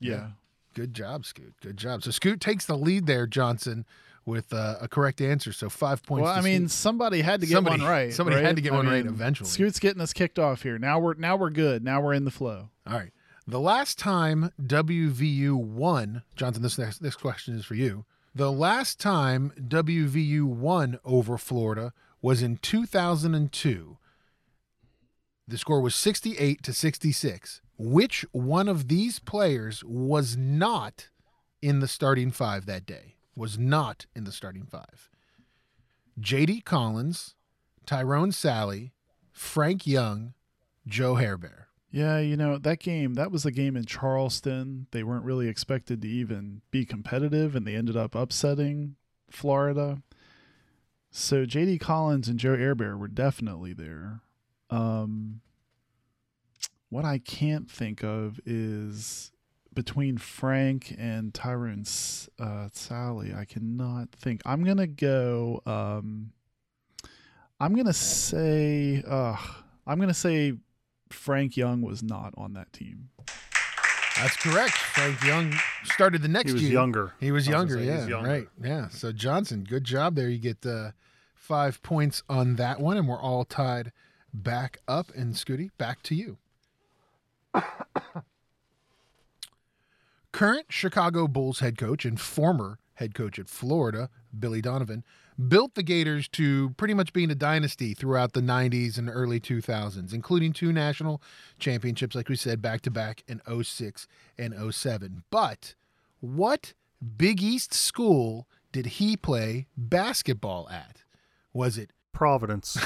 Yeah. 0.00 0.28
Good 0.76 0.94
job, 0.94 1.24
Scoot. 1.24 1.54
Good 1.60 1.76
job. 1.76 2.04
So 2.04 2.10
Scoot 2.12 2.40
takes 2.40 2.66
the 2.66 2.76
lead 2.76 3.06
there, 3.06 3.26
Johnson, 3.26 3.84
with 4.26 4.52
uh, 4.52 4.76
a 4.80 4.86
correct 4.88 5.20
answer. 5.20 5.52
So 5.52 5.68
five 5.70 6.02
points. 6.04 6.24
Well, 6.24 6.32
I 6.34 6.42
mean, 6.42 6.68
somebody 6.68 7.22
had 7.22 7.40
to 7.40 7.46
get 7.46 7.54
Somebody- 7.54 7.80
one 7.80 7.90
right. 7.90 8.12
somebody 8.12 8.40
had 8.42 8.56
to 8.56 8.62
get 8.62 8.72
I 8.72 8.76
one 8.76 8.86
right 8.86 9.04
eventually. 9.06 9.48
Scoot's 9.48 9.80
getting 9.80 10.02
us 10.02 10.12
kicked 10.12 10.38
off 10.38 10.62
here. 10.62 10.78
Now 10.78 10.98
we're 10.98 11.14
now 11.14 11.36
we're 11.36 11.50
good. 11.50 11.82
Now 11.82 12.00
we're 12.00 12.12
in 12.12 12.24
the 12.24 12.30
flow. 12.30 12.68
All 12.86 12.92
right. 12.94 13.10
The 13.48 13.60
last 13.60 13.98
time 13.98 14.50
WVU 14.60 15.54
won, 15.56 16.22
Johnson, 16.34 16.62
this 16.62 16.76
next 16.78 16.98
this 16.98 17.14
question 17.16 17.54
is 17.56 17.64
for 17.64 17.74
you. 17.76 18.04
The 18.34 18.52
last 18.52 19.00
time 19.00 19.52
WVU 19.58 20.42
won 20.44 20.98
over 21.04 21.38
Florida 21.38 21.92
was 22.20 22.42
in 22.42 22.56
2002. 22.58 23.96
The 25.48 25.58
score 25.58 25.80
was 25.80 25.94
68 25.94 26.62
to 26.64 26.72
66. 26.72 27.60
Which 27.78 28.24
one 28.32 28.68
of 28.68 28.88
these 28.88 29.18
players 29.18 29.84
was 29.84 30.36
not 30.36 31.08
in 31.60 31.80
the 31.80 31.88
starting 31.88 32.30
five 32.30 32.66
that 32.66 32.86
day? 32.86 33.16
Was 33.34 33.58
not 33.58 34.06
in 34.14 34.24
the 34.24 34.32
starting 34.32 34.64
five. 34.64 35.10
JD 36.18 36.64
Collins, 36.64 37.34
Tyrone 37.84 38.32
Sally, 38.32 38.92
Frank 39.30 39.86
Young, 39.86 40.32
Joe 40.86 41.14
Herber. 41.16 41.66
Yeah, 41.90 42.18
you 42.18 42.36
know, 42.36 42.58
that 42.58 42.80
game, 42.80 43.14
that 43.14 43.30
was 43.30 43.46
a 43.46 43.50
game 43.50 43.76
in 43.76 43.84
Charleston. 43.84 44.86
They 44.90 45.02
weren't 45.02 45.24
really 45.24 45.48
expected 45.48 46.02
to 46.02 46.08
even 46.08 46.62
be 46.70 46.84
competitive, 46.84 47.54
and 47.54 47.66
they 47.66 47.74
ended 47.74 47.96
up 47.96 48.14
upsetting 48.14 48.96
Florida. 49.30 50.02
So 51.10 51.46
JD 51.46 51.80
Collins 51.80 52.28
and 52.28 52.38
Joe 52.38 52.56
Herber 52.56 52.98
were 52.98 53.08
definitely 53.08 53.72
there. 53.72 54.20
Um, 54.68 55.40
what 56.90 57.04
I 57.04 57.18
can't 57.18 57.70
think 57.70 58.02
of 58.02 58.40
is 58.46 59.32
between 59.74 60.18
Frank 60.18 60.94
and 60.98 61.34
Tyrone 61.34 61.84
uh, 62.38 62.68
Sally. 62.72 63.34
I 63.34 63.44
cannot 63.44 64.10
think. 64.12 64.40
I'm 64.46 64.64
gonna 64.64 64.86
go. 64.86 65.62
Um, 65.66 66.32
I'm 67.60 67.74
gonna 67.74 67.92
say. 67.92 69.02
Uh, 69.06 69.36
I'm 69.86 70.00
gonna 70.00 70.14
say 70.14 70.54
Frank 71.10 71.56
Young 71.56 71.82
was 71.82 72.02
not 72.02 72.34
on 72.36 72.54
that 72.54 72.72
team. 72.72 73.10
That's 74.16 74.36
correct. 74.36 74.72
Frank 74.72 75.22
Young 75.24 75.54
started 75.84 76.22
the 76.22 76.28
next 76.28 76.50
He 76.50 76.54
was 76.54 76.62
year. 76.62 76.72
younger. 76.72 77.12
He 77.20 77.32
was 77.32 77.46
younger, 77.46 77.74
say 77.76 77.84
yeah. 77.84 77.98
he's 78.00 78.08
younger. 78.08 78.28
Right. 78.30 78.48
Yeah. 78.62 78.88
So 78.88 79.12
Johnson, 79.12 79.64
good 79.64 79.84
job 79.84 80.14
there. 80.14 80.30
You 80.30 80.38
get 80.38 80.64
uh, 80.64 80.92
five 81.34 81.82
points 81.82 82.22
on 82.28 82.56
that 82.56 82.80
one, 82.80 82.96
and 82.96 83.06
we're 83.06 83.20
all 83.20 83.44
tied 83.44 83.92
back 84.32 84.78
up. 84.88 85.10
And 85.14 85.34
Scooty, 85.34 85.68
back 85.76 86.02
to 86.04 86.14
you. 86.14 86.38
Current 90.32 90.66
Chicago 90.68 91.26
Bulls 91.28 91.60
head 91.60 91.78
coach 91.78 92.04
and 92.04 92.20
former 92.20 92.78
head 92.94 93.14
coach 93.14 93.38
at 93.38 93.48
Florida, 93.48 94.10
Billy 94.38 94.60
Donovan, 94.60 95.04
built 95.48 95.74
the 95.74 95.82
Gators 95.82 96.28
to 96.28 96.70
pretty 96.70 96.94
much 96.94 97.12
being 97.12 97.30
a 97.30 97.34
dynasty 97.34 97.94
throughout 97.94 98.32
the 98.32 98.40
90s 98.40 98.98
and 98.98 99.08
early 99.10 99.38
2000s, 99.38 100.12
including 100.12 100.52
two 100.52 100.72
national 100.72 101.22
championships, 101.58 102.14
like 102.16 102.28
we 102.28 102.36
said, 102.36 102.60
back 102.62 102.80
to 102.82 102.90
back 102.90 103.22
in 103.28 103.40
06 103.62 104.06
and 104.38 104.74
07. 104.74 105.24
But 105.30 105.74
what 106.20 106.72
Big 107.16 107.42
East 107.42 107.74
school 107.74 108.46
did 108.72 108.86
he 108.86 109.16
play 109.16 109.66
basketball 109.76 110.68
at? 110.70 111.02
Was 111.52 111.78
it 111.78 111.90
Providence. 112.16 112.78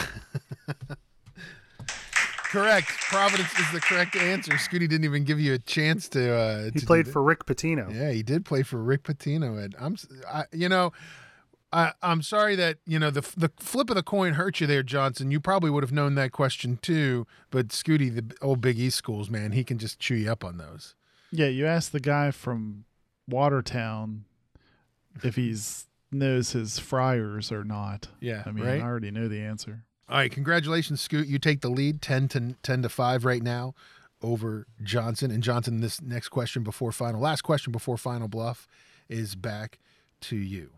Correct. 2.51 2.88
Providence 2.88 3.53
is 3.59 3.70
the 3.72 3.80
correct 3.80 4.16
answer. 4.16 4.53
Scooty 4.55 4.80
didn't 4.88 5.05
even 5.05 5.24
give 5.24 5.38
you 5.40 5.55
a 5.55 5.59
chance 5.59 6.09
to. 6.11 6.32
Uh, 6.34 6.64
He 6.72 6.80
to 6.80 6.86
played 6.86 7.09
for 7.09 7.22
Rick 7.22 7.46
Pitino. 7.46 7.94
Yeah, 7.94 8.11
he 8.11 8.22
did 8.22 8.44
play 8.44 8.62
for 8.62 8.82
Rick 8.82 9.05
Pitino. 9.05 9.62
And 9.62 9.74
I'm, 9.78 9.92
s- 9.94 10.09
I, 10.28 10.44
you 10.53 10.68
know, 10.68 10.92
I, 11.72 11.92
I'm 12.03 12.22
sorry 12.22 12.57
that 12.57 12.78
you 12.86 12.98
know 12.98 13.11
the 13.11 13.20
the 13.36 13.53
flip 13.61 13.88
of 13.90 13.94
the 13.96 14.03
coin 14.03 14.32
hurt 14.34 14.61
you 14.61 14.66
there, 14.66 14.82
Johnson. 14.82 15.30
You 15.30 15.38
probably 15.38 15.70
would 15.70 15.84
have 15.84 15.92
known 15.92 16.16
that 16.16 16.32
question 16.32 16.78
too. 16.82 17.26
But 17.51 17.68
Scooty, 17.68 18.12
the 18.12 18.34
old 18.42 18.61
Big 18.61 18.78
East 18.80 18.96
schools, 18.96 19.30
man, 19.30 19.53
he 19.53 19.62
can 19.62 19.78
just 19.78 20.01
chew 20.01 20.16
you 20.16 20.32
up 20.32 20.44
on 20.44 20.57
those. 20.59 20.96
Yeah, 21.30 21.46
you 21.46 21.66
asked 21.66 21.92
the 21.92 22.01
guy 22.01 22.32
from 22.32 22.84
Watertown 23.28 24.24
if 25.22 25.36
he's 25.36 25.86
knows 26.11 26.51
his 26.51 26.80
friars 26.80 27.53
or 27.53 27.62
not. 27.62 28.09
Yeah, 28.20 28.42
I 28.44 28.51
mean, 28.51 28.64
right. 28.66 28.80
I 28.80 28.84
already 28.84 29.12
know 29.12 29.28
the 29.28 29.40
answer. 29.40 29.84
All 30.11 30.17
right, 30.17 30.33
congratulations, 30.33 31.01
Scoot. 31.01 31.29
You 31.29 31.39
take 31.39 31.61
the 31.61 31.69
lead, 31.69 32.03
ten 32.03 32.27
to 32.29 32.57
ten 32.65 32.83
to 32.83 32.89
five 32.89 33.25
right 33.25 33.45
now 33.45 33.75
over 34.21 34.67
Johnson. 34.83 35.31
And 35.31 35.41
Johnson, 35.41 35.81
this 35.81 36.03
next 36.03 36.31
question 36.31 36.65
before 36.65 36.91
final, 36.91 37.21
last 37.21 37.43
question 37.43 37.71
before 37.71 37.97
final 37.97 38.27
bluff, 38.27 38.67
is 39.09 39.37
back 39.37 39.79
to 40.23 40.37
you. 40.37 40.71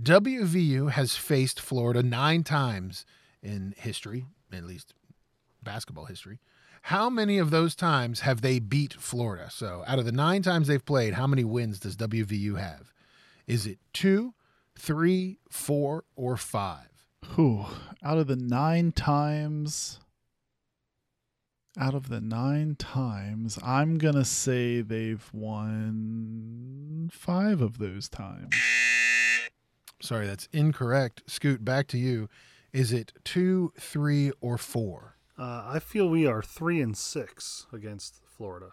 WVU 0.00 0.92
has 0.92 1.16
faced 1.16 1.60
Florida 1.60 2.04
nine 2.04 2.44
times 2.44 3.04
in 3.42 3.74
history, 3.76 4.26
at 4.52 4.62
least 4.62 4.94
basketball 5.60 6.04
history. 6.04 6.38
How 6.82 7.10
many 7.10 7.38
of 7.38 7.50
those 7.50 7.74
times 7.74 8.20
have 8.20 8.42
they 8.42 8.60
beat 8.60 8.94
Florida? 8.94 9.50
So, 9.50 9.82
out 9.88 9.98
of 9.98 10.04
the 10.04 10.12
nine 10.12 10.42
times 10.42 10.68
they've 10.68 10.84
played, 10.84 11.14
how 11.14 11.26
many 11.26 11.42
wins 11.42 11.80
does 11.80 11.96
WVU 11.96 12.60
have? 12.60 12.92
Is 13.48 13.66
it 13.66 13.78
two, 13.92 14.34
three, 14.78 15.38
four, 15.50 16.04
or 16.14 16.36
five? 16.36 16.97
Whew. 17.34 17.66
Out 18.02 18.18
of 18.18 18.26
the 18.26 18.36
nine 18.36 18.92
times, 18.92 20.00
out 21.78 21.94
of 21.94 22.08
the 22.08 22.20
nine 22.20 22.76
times, 22.76 23.58
I'm 23.64 23.98
gonna 23.98 24.24
say 24.24 24.80
they've 24.80 25.28
won 25.32 27.10
five 27.12 27.60
of 27.60 27.78
those 27.78 28.08
times. 28.08 28.54
Sorry, 30.00 30.26
that's 30.26 30.48
incorrect. 30.52 31.22
Scoot, 31.26 31.64
back 31.64 31.88
to 31.88 31.98
you. 31.98 32.28
Is 32.72 32.92
it 32.92 33.12
two, 33.24 33.72
three, 33.78 34.30
or 34.40 34.58
four? 34.58 35.16
Uh, 35.38 35.64
I 35.66 35.78
feel 35.78 36.08
we 36.08 36.26
are 36.26 36.42
three 36.42 36.80
and 36.80 36.96
six 36.96 37.66
against 37.72 38.20
Florida. 38.26 38.70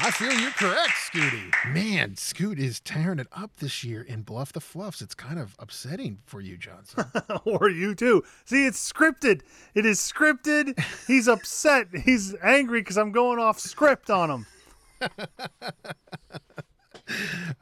I 0.00 0.10
feel 0.10 0.32
you're 0.32 0.50
correct, 0.52 0.92
Scooty. 1.12 1.50
Man, 1.72 2.16
Scoot 2.16 2.58
is 2.58 2.80
tearing 2.80 3.18
it 3.18 3.28
up 3.32 3.56
this 3.58 3.82
year 3.84 4.02
in 4.02 4.22
Bluff 4.22 4.52
the 4.52 4.60
Fluffs. 4.60 5.00
It's 5.00 5.14
kind 5.14 5.38
of 5.38 5.54
upsetting 5.58 6.18
for 6.26 6.40
you, 6.40 6.56
Johnson. 6.56 7.04
or 7.44 7.68
you 7.70 7.94
too. 7.94 8.22
See, 8.44 8.66
it's 8.66 8.92
scripted. 8.92 9.42
It 9.74 9.86
is 9.86 9.98
scripted. 9.98 10.78
He's 11.06 11.28
upset. 11.28 11.88
He's 12.04 12.34
angry 12.42 12.80
because 12.80 12.98
I'm 12.98 13.12
going 13.12 13.38
off 13.38 13.58
script 13.58 14.10
on 14.10 14.30
him. 14.30 14.46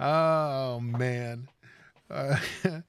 oh, 0.00 0.80
man. 0.80 1.48
Uh, 2.10 2.36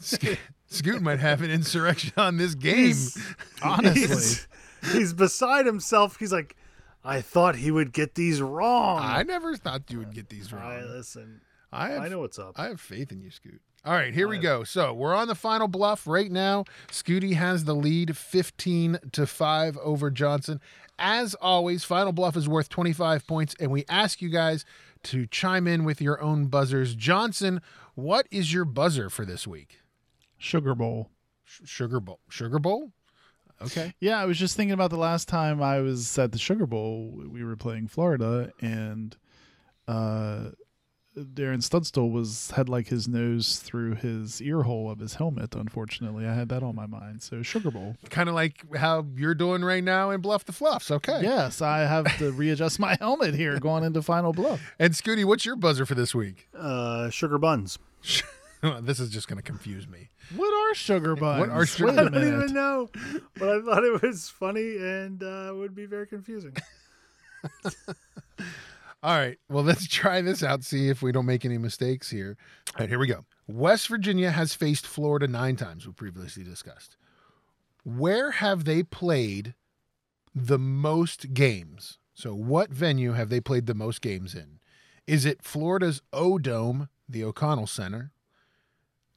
Sco- 0.00 0.36
Scoot 0.66 1.00
might 1.02 1.20
have 1.20 1.42
an 1.42 1.50
insurrection 1.50 2.12
on 2.16 2.36
this 2.36 2.54
game. 2.54 2.86
He's- 2.86 3.18
Honestly, 3.62 4.02
He's, 4.02 4.46
he's 4.92 5.12
beside 5.12 5.66
himself. 5.66 6.18
He's 6.18 6.32
like, 6.32 6.56
I 7.06 7.20
thought 7.20 7.56
he 7.56 7.70
would 7.70 7.92
get 7.92 8.14
these 8.16 8.42
wrong. 8.42 8.98
I 9.00 9.22
never 9.22 9.56
thought 9.56 9.82
you 9.90 9.98
would 9.98 10.12
get 10.14 10.28
these 10.28 10.52
I 10.52 10.56
wrong. 10.56 10.88
listen. 10.90 11.40
I, 11.72 11.90
have 11.90 12.02
I 12.02 12.08
know 12.08 12.20
what's 12.20 12.38
up. 12.38 12.52
I 12.56 12.66
have 12.66 12.80
faith 12.80 13.12
in 13.12 13.20
you, 13.20 13.30
Scoot. 13.30 13.60
All 13.84 13.92
right, 13.92 14.12
here 14.12 14.26
we 14.26 14.38
I- 14.38 14.42
go. 14.42 14.64
So 14.64 14.92
we're 14.92 15.14
on 15.14 15.28
the 15.28 15.34
final 15.36 15.68
bluff 15.68 16.06
right 16.06 16.30
now. 16.30 16.64
Scooty 16.88 17.34
has 17.34 17.64
the 17.64 17.74
lead 17.74 18.16
15 18.16 18.98
to 19.12 19.26
5 19.26 19.76
over 19.78 20.10
Johnson. 20.10 20.60
As 20.98 21.34
always, 21.36 21.84
final 21.84 22.12
bluff 22.12 22.36
is 22.36 22.48
worth 22.48 22.68
25 22.68 23.26
points, 23.26 23.54
and 23.60 23.70
we 23.70 23.84
ask 23.88 24.20
you 24.22 24.28
guys 24.30 24.64
to 25.04 25.26
chime 25.26 25.68
in 25.68 25.84
with 25.84 26.00
your 26.00 26.20
own 26.20 26.46
buzzers. 26.46 26.94
Johnson, 26.94 27.60
what 27.94 28.26
is 28.32 28.52
your 28.52 28.64
buzzer 28.64 29.08
for 29.10 29.24
this 29.24 29.46
week? 29.46 29.78
Sugar 30.38 30.74
Bowl. 30.74 31.10
Sugar 31.44 32.00
Bowl. 32.00 32.20
Sugar 32.28 32.58
Bowl? 32.58 32.92
Okay. 33.62 33.94
Yeah, 34.00 34.20
I 34.20 34.24
was 34.26 34.38
just 34.38 34.56
thinking 34.56 34.72
about 34.72 34.90
the 34.90 34.98
last 34.98 35.28
time 35.28 35.62
I 35.62 35.80
was 35.80 36.18
at 36.18 36.32
the 36.32 36.38
Sugar 36.38 36.66
Bowl. 36.66 37.22
We 37.28 37.42
were 37.42 37.56
playing 37.56 37.88
Florida, 37.88 38.52
and 38.60 39.16
uh, 39.88 40.50
Darren 41.16 41.62
Studstill 41.62 42.10
was 42.10 42.50
had 42.50 42.68
like 42.68 42.88
his 42.88 43.08
nose 43.08 43.58
through 43.58 43.94
his 43.94 44.42
ear 44.42 44.62
hole 44.62 44.90
of 44.90 44.98
his 44.98 45.14
helmet. 45.14 45.54
Unfortunately, 45.54 46.26
I 46.26 46.34
had 46.34 46.50
that 46.50 46.62
on 46.62 46.74
my 46.74 46.86
mind. 46.86 47.22
So 47.22 47.42
Sugar 47.42 47.70
Bowl. 47.70 47.96
Kind 48.10 48.28
of 48.28 48.34
like 48.34 48.62
how 48.76 49.06
you're 49.16 49.34
doing 49.34 49.64
right 49.64 49.82
now 49.82 50.10
in 50.10 50.20
Bluff 50.20 50.44
the 50.44 50.52
Fluffs. 50.52 50.90
Okay. 50.90 51.20
Yes, 51.22 51.62
I 51.62 51.80
have 51.80 52.18
to 52.18 52.32
readjust 52.32 52.78
my 52.78 52.96
helmet 53.00 53.34
here 53.34 53.58
going 53.58 53.84
into 53.84 54.02
Final 54.02 54.32
Bluff. 54.32 54.60
And 54.78 54.92
Scooty, 54.92 55.24
what's 55.24 55.46
your 55.46 55.56
buzzer 55.56 55.86
for 55.86 55.94
this 55.94 56.14
week? 56.14 56.48
Uh, 56.54 57.08
sugar 57.08 57.38
buns. 57.38 57.78
this 58.80 59.00
is 59.00 59.10
just 59.10 59.28
going 59.28 59.36
to 59.36 59.42
confuse 59.42 59.86
me. 59.88 60.10
What 60.34 60.52
are 60.52 60.74
sugar 60.74 61.16
buns? 61.16 61.40
What 61.40 61.50
are 61.50 61.66
sugar- 61.66 61.86
Wait 61.92 61.98
I 61.98 62.08
don't 62.08 62.16
even 62.16 62.52
know, 62.54 62.88
but 63.38 63.48
I 63.48 63.60
thought 63.62 63.84
it 63.84 64.02
was 64.02 64.28
funny 64.28 64.76
and 64.76 65.22
uh, 65.22 65.52
would 65.54 65.74
be 65.74 65.86
very 65.86 66.06
confusing. 66.06 66.54
All 69.02 69.16
right. 69.16 69.38
Well, 69.48 69.62
let's 69.62 69.86
try 69.86 70.20
this 70.20 70.42
out, 70.42 70.64
see 70.64 70.88
if 70.88 71.02
we 71.02 71.12
don't 71.12 71.26
make 71.26 71.44
any 71.44 71.58
mistakes 71.58 72.10
here. 72.10 72.36
All 72.74 72.80
right, 72.80 72.88
here 72.88 72.98
we 72.98 73.06
go. 73.06 73.24
West 73.46 73.88
Virginia 73.88 74.30
has 74.30 74.54
faced 74.54 74.86
Florida 74.86 75.28
nine 75.28 75.56
times, 75.56 75.86
we 75.86 75.92
previously 75.92 76.42
discussed. 76.42 76.96
Where 77.84 78.32
have 78.32 78.64
they 78.64 78.82
played 78.82 79.54
the 80.34 80.58
most 80.58 81.34
games? 81.34 81.98
So, 82.14 82.34
what 82.34 82.70
venue 82.70 83.12
have 83.12 83.28
they 83.28 83.40
played 83.40 83.66
the 83.66 83.74
most 83.74 84.00
games 84.00 84.34
in? 84.34 84.58
Is 85.06 85.24
it 85.24 85.44
Florida's 85.44 86.02
O 86.12 86.38
Dome, 86.38 86.88
the 87.08 87.22
O'Connell 87.22 87.68
Center, 87.68 88.10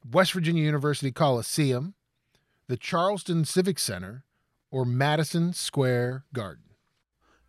West 0.08 0.32
Virginia 0.32 0.62
University 0.62 1.12
Coliseum, 1.12 1.94
the 2.68 2.76
Charleston 2.76 3.44
Civic 3.44 3.78
Center, 3.78 4.24
or 4.70 4.84
Madison 4.84 5.52
Square 5.52 6.24
Garden? 6.32 6.64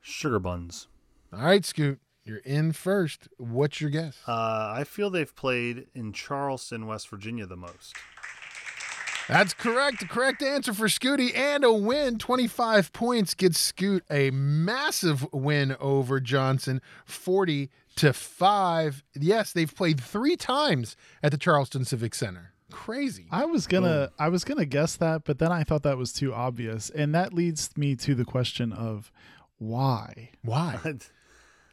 Sugar 0.02 0.40
buns. 0.40 0.88
All 1.32 1.46
right, 1.46 1.64
Scoot, 1.64 2.00
you're 2.24 2.40
in 2.40 2.72
first. 2.72 3.28
What's 3.38 3.80
your 3.80 3.90
guess? 3.90 4.18
Uh, 4.28 4.74
I 4.76 4.84
feel 4.84 5.10
they've 5.10 5.34
played 5.36 5.88
in 5.94 6.12
Charleston, 6.14 6.88
West 6.88 7.08
Virginia, 7.10 7.46
the 7.46 7.56
most. 7.58 7.96
That's 9.32 9.54
correct. 9.54 10.02
The 10.02 10.08
correct 10.08 10.44
answer 10.44 10.74
for 10.74 10.88
Scooty 10.88 11.34
and 11.34 11.64
a 11.64 11.72
win. 11.72 12.18
25 12.18 12.92
points 12.92 13.34
gets 13.34 13.58
Scoot 13.58 14.04
a 14.12 14.30
massive 14.32 15.26
win 15.32 15.78
over 15.80 16.20
Johnson, 16.20 16.82
40 17.06 17.70
to 17.96 18.12
5. 18.12 19.04
Yes, 19.18 19.54
they've 19.54 19.74
played 19.74 20.02
three 20.02 20.36
times 20.36 20.98
at 21.24 21.32
the 21.32 21.38
Charleston 21.38 21.86
Civic 21.86 22.14
Center. 22.14 22.52
Crazy. 22.72 23.28
I 23.32 23.46
was 23.46 23.68
gonna 23.68 24.12
I 24.20 24.28
was 24.28 24.44
gonna 24.44 24.66
guess 24.66 24.98
that, 24.98 25.24
but 25.24 25.40
then 25.40 25.52
I 25.52 25.64
thought 25.64 25.84
that 25.84 25.98
was 25.98 26.12
too 26.12 26.34
obvious, 26.34 26.90
and 26.90 27.16
that 27.16 27.34
leads 27.34 27.70
me 27.78 27.96
to 27.98 28.16
the 28.16 28.26
question 28.26 28.74
of 28.74 29.12
why. 29.58 30.32
Why? 30.44 30.80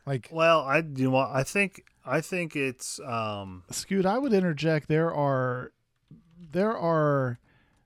Like, 0.07 0.31
well, 0.33 0.63
I 0.63 0.79
you 0.79 1.11
know 1.11 1.19
I 1.19 1.43
think 1.43 1.85
I 2.07 2.23
think 2.23 2.57
it's 2.57 2.99
um 3.01 3.65
Scoot, 3.71 4.07
I 4.07 4.17
would 4.17 4.33
interject. 4.33 4.89
There 4.89 5.15
are 5.15 5.73
there 6.51 6.75
are 6.75 7.39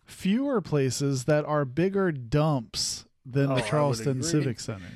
fewer 0.05 0.61
places 0.61 1.24
that 1.24 1.44
are 1.44 1.64
bigger 1.64 2.12
dumps 2.12 3.05
than 3.24 3.53
Oh, 3.53 3.55
the 3.57 3.62
Charleston. 3.62 4.22
Civic 4.22 4.61
Center. 4.61 4.86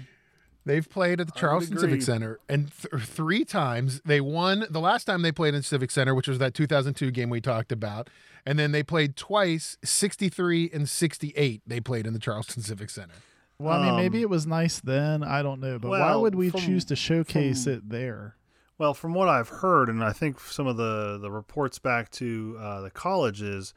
They've 0.64 0.88
played 0.88 1.20
at 1.20 1.28
the 1.28 1.38
Charleston 1.38 1.78
Civic. 1.78 2.02
Center, 2.02 2.40
and 2.48 2.72
th- 2.72 3.04
three 3.04 3.44
times 3.44 4.00
they 4.04 4.20
won. 4.20 4.66
The 4.68 4.80
last 4.80 5.04
time 5.04 5.22
they 5.22 5.30
played 5.30 5.54
in 5.54 5.62
Civic 5.62 5.92
Center, 5.92 6.12
which 6.12 6.26
was 6.26 6.38
that 6.38 6.54
2002 6.54 7.12
game 7.12 7.30
we 7.30 7.40
talked 7.40 7.70
about, 7.70 8.10
and 8.44 8.58
then 8.58 8.72
they 8.72 8.82
played 8.82 9.14
twice, 9.14 9.78
63 9.84 10.70
and 10.74 10.88
68. 10.88 11.62
They 11.64 11.78
played 11.78 12.04
in 12.04 12.14
the 12.14 12.18
Charleston 12.18 12.64
Civic 12.64 12.90
Center. 12.90 13.14
Well, 13.60 13.80
I 13.80 13.86
mean, 13.86 13.96
maybe 13.96 14.18
Um, 14.18 14.22
it 14.24 14.30
was 14.30 14.44
nice 14.46 14.80
then. 14.80 15.22
I 15.22 15.40
don't 15.42 15.60
know, 15.60 15.78
but 15.78 15.88
why 15.90 16.16
would 16.16 16.34
we 16.34 16.50
from- 16.50 16.60
choose 16.60 16.84
to 16.86 16.96
showcase 16.96 17.64
from- 17.64 17.72
it 17.74 17.88
there? 17.88 18.34
Well, 18.76 18.92
from 18.92 19.14
what 19.14 19.28
I've 19.28 19.48
heard, 19.48 19.88
and 19.88 20.02
I 20.02 20.12
think 20.12 20.40
some 20.40 20.66
of 20.66 20.76
the 20.76 21.16
the 21.22 21.30
reports 21.30 21.78
back 21.78 22.10
to 22.12 22.56
uh, 22.60 22.80
the 22.82 22.90
colleges 22.90 23.72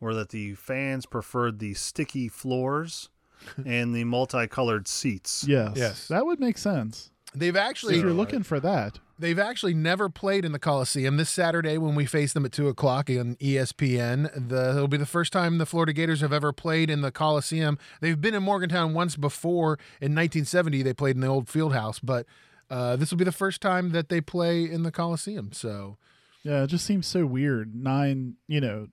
were 0.00 0.14
that 0.14 0.30
the 0.30 0.54
fans 0.54 1.06
preferred 1.06 1.58
the 1.58 1.74
sticky 1.74 2.28
floors 2.28 3.08
and 3.64 3.94
the 3.94 4.04
multicolored 4.04 4.88
seats. 4.88 5.44
Yes, 5.46 5.72
Yes. 5.76 6.08
that 6.08 6.26
would 6.26 6.40
make 6.40 6.58
sense. 6.58 7.10
They've 7.34 7.56
actually 7.56 7.96
If 7.96 8.02
you're 8.02 8.12
looking 8.12 8.42
for 8.42 8.58
that, 8.60 9.00
they've 9.18 9.38
actually 9.38 9.74
never 9.74 10.08
played 10.08 10.46
in 10.46 10.52
the 10.52 10.58
Coliseum. 10.58 11.18
This 11.18 11.28
Saturday, 11.28 11.76
when 11.76 11.94
we 11.94 12.06
face 12.06 12.32
them 12.32 12.46
at 12.46 12.52
two 12.52 12.68
o'clock 12.68 13.10
on 13.10 13.36
ESPN, 13.36 14.48
the, 14.48 14.70
it'll 14.70 14.88
be 14.88 14.96
the 14.96 15.04
first 15.06 15.32
time 15.32 15.58
the 15.58 15.66
Florida 15.66 15.92
Gators 15.92 16.20
have 16.22 16.32
ever 16.32 16.52
played 16.54 16.88
in 16.88 17.02
the 17.02 17.12
Coliseum. 17.12 17.78
They've 18.00 18.18
been 18.18 18.34
in 18.34 18.42
Morgantown 18.42 18.94
once 18.94 19.14
before 19.16 19.74
in 20.00 20.14
1970. 20.14 20.82
They 20.82 20.94
played 20.94 21.16
in 21.16 21.20
the 21.20 21.26
old 21.26 21.48
field 21.50 21.74
house, 21.74 21.98
but 21.98 22.24
uh, 22.70 22.96
this 22.96 23.10
will 23.10 23.18
be 23.18 23.24
the 23.24 23.32
first 23.32 23.60
time 23.60 23.90
that 23.90 24.08
they 24.08 24.20
play 24.22 24.64
in 24.64 24.82
the 24.82 24.90
Coliseum. 24.90 25.52
So 25.52 25.98
yeah, 26.44 26.62
it 26.62 26.68
just 26.68 26.86
seems 26.86 27.06
so 27.06 27.26
weird. 27.26 27.74
Nine, 27.74 28.36
you 28.46 28.60
know, 28.62 28.88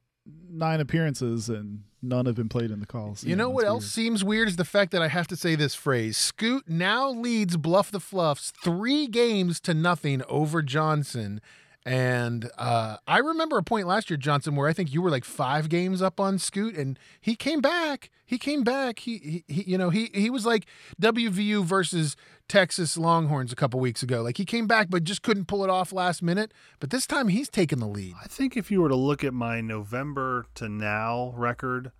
nine 0.50 0.80
appearances 0.80 1.50
and 1.50 1.84
none 2.02 2.26
have 2.26 2.36
been 2.36 2.50
played 2.50 2.72
in 2.72 2.80
the 2.80 2.86
calls. 2.86 3.24
You 3.24 3.36
know 3.36 3.50
what 3.50 3.66
else 3.66 3.86
seems 3.86 4.24
weird 4.24 4.48
is 4.48 4.56
the 4.56 4.66
fact 4.66 4.92
that 4.92 5.02
I 5.02 5.08
have 5.08 5.28
to 5.28 5.36
say 5.36 5.56
this 5.56 5.76
phrase. 5.76 6.18
Scoot 6.18 6.68
now 6.68 7.10
leads 7.10 7.58
Bluff 7.58 7.92
the 7.92 8.00
Fluffs 8.00 8.52
three 8.64 9.08
games 9.08 9.60
to 9.62 9.74
nothing 9.74 10.22
over 10.30 10.62
Johnson. 10.62 11.42
And 11.86 12.50
uh, 12.58 12.98
I 13.08 13.20
remember 13.20 13.60
a 13.60 13.64
point 13.64 13.86
last 13.86 14.10
year, 14.10 14.18
Johnson, 14.18 14.56
where 14.56 14.68
I 14.68 14.74
think 14.74 14.92
you 14.92 15.04
were 15.04 15.12
like 15.12 15.24
five 15.24 15.70
games 15.70 16.02
up 16.02 16.20
on 16.20 16.40
Scoot, 16.40 16.76
and 16.76 16.98
he 17.22 17.36
came 17.36 17.62
back. 17.62 18.10
He 18.26 18.40
came 18.40 18.64
back. 18.64 19.00
He, 19.00 19.18
he, 19.20 19.44
he 19.48 19.72
you 19.72 19.78
know, 19.78 19.92
he 19.92 20.10
he 20.12 20.32
was 20.32 20.48
like 20.48 20.66
WVU 21.00 21.64
versus 21.64 22.16
Texas 22.50 22.98
Longhorns 22.98 23.54
a 23.54 23.56
couple 23.56 23.80
weeks 23.80 24.02
ago. 24.02 24.24
Like 24.24 24.38
he 24.38 24.46
came 24.46 24.66
back, 24.66 24.90
but 24.90 25.04
just 25.04 25.22
couldn't 25.22 25.46
pull 25.46 25.64
it 25.64 25.70
off 25.70 25.94
last 25.94 26.24
minute. 26.24 26.54
But 26.80 26.90
this 26.90 27.06
time 27.06 27.28
he's 27.28 27.50
taking 27.50 27.80
the 27.80 27.88
lead. 27.88 28.16
I 28.20 28.28
think 28.28 28.58
if 28.58 28.72
you 28.72 28.82
were 28.82 28.90
to 28.90 28.96
look 28.96 29.24
at 29.24 29.36
my 29.36 29.62
November 29.62 30.48
to 30.56 30.68
now 30.68 31.34
record, 31.36 31.92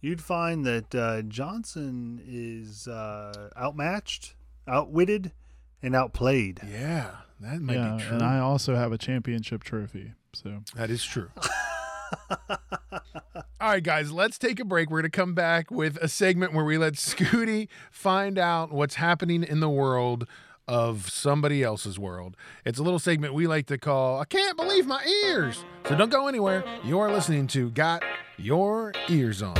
you'd 0.00 0.22
find 0.22 0.64
that 0.66 0.94
uh, 0.94 1.22
Johnson 1.22 2.22
is 2.24 2.86
uh, 2.86 3.50
outmatched, 3.56 4.36
outwitted, 4.68 5.32
and 5.82 5.96
outplayed. 5.96 6.60
Yeah, 6.64 7.10
that 7.40 7.60
might 7.60 7.74
yeah, 7.74 7.96
be 7.96 8.02
true. 8.02 8.14
and 8.14 8.22
I 8.22 8.38
also 8.38 8.74
have 8.74 8.92
a 8.92 8.98
championship 8.98 9.64
trophy. 9.64 10.12
So 10.32 10.62
That 10.74 10.90
is 10.90 11.04
true. 11.04 11.30
All 13.58 13.72
right, 13.72 13.82
guys, 13.82 14.12
let's 14.12 14.38
take 14.38 14.60
a 14.60 14.64
break. 14.64 14.90
We're 14.90 15.00
going 15.00 15.10
to 15.10 15.16
come 15.16 15.34
back 15.34 15.70
with 15.70 15.96
a 15.98 16.08
segment 16.08 16.52
where 16.52 16.64
we 16.64 16.78
let 16.78 16.94
Scooty 16.94 17.68
find 17.90 18.38
out 18.38 18.70
what's 18.70 18.96
happening 18.96 19.42
in 19.42 19.60
the 19.60 19.68
world 19.70 20.26
of 20.68 21.08
somebody 21.10 21.62
else's 21.62 21.98
world. 21.98 22.36
It's 22.64 22.78
a 22.78 22.82
little 22.82 22.98
segment 22.98 23.34
we 23.34 23.46
like 23.46 23.66
to 23.66 23.78
call 23.78 24.20
I 24.20 24.24
Can't 24.24 24.56
Believe 24.56 24.86
My 24.86 25.04
Ears. 25.24 25.64
So 25.88 25.96
don't 25.96 26.10
go 26.10 26.26
anywhere. 26.28 26.64
You 26.84 26.98
are 26.98 27.10
listening 27.10 27.46
to 27.48 27.70
Got 27.70 28.02
Your 28.36 28.92
Ears 29.08 29.42
On. 29.42 29.56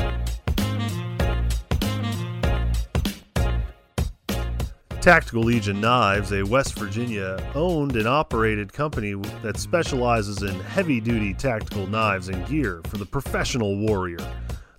Tactical 5.07 5.45
Legion 5.45 5.81
Knives, 5.81 6.33
a 6.33 6.43
West 6.43 6.77
Virginia 6.77 7.39
owned 7.55 7.95
and 7.95 8.09
operated 8.09 8.73
company 8.73 9.15
that 9.41 9.57
specializes 9.57 10.43
in 10.43 10.59
heavy 10.59 11.01
duty 11.01 11.33
tactical 11.33 11.87
knives 11.87 12.29
and 12.29 12.45
gear 12.49 12.81
for 12.87 12.99
the 12.99 13.07
professional 13.07 13.77
warrior, 13.77 14.19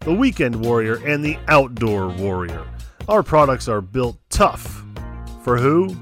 the 0.02 0.14
weekend 0.14 0.66
warrior, 0.66 0.96
and 1.06 1.24
the 1.24 1.38
outdoor 1.48 2.10
warrior. 2.10 2.68
Our 3.08 3.24
products 3.24 3.70
are 3.70 3.80
built 3.80 4.18
tough. 4.30 4.84
For 5.46 5.58
who? 5.58 5.96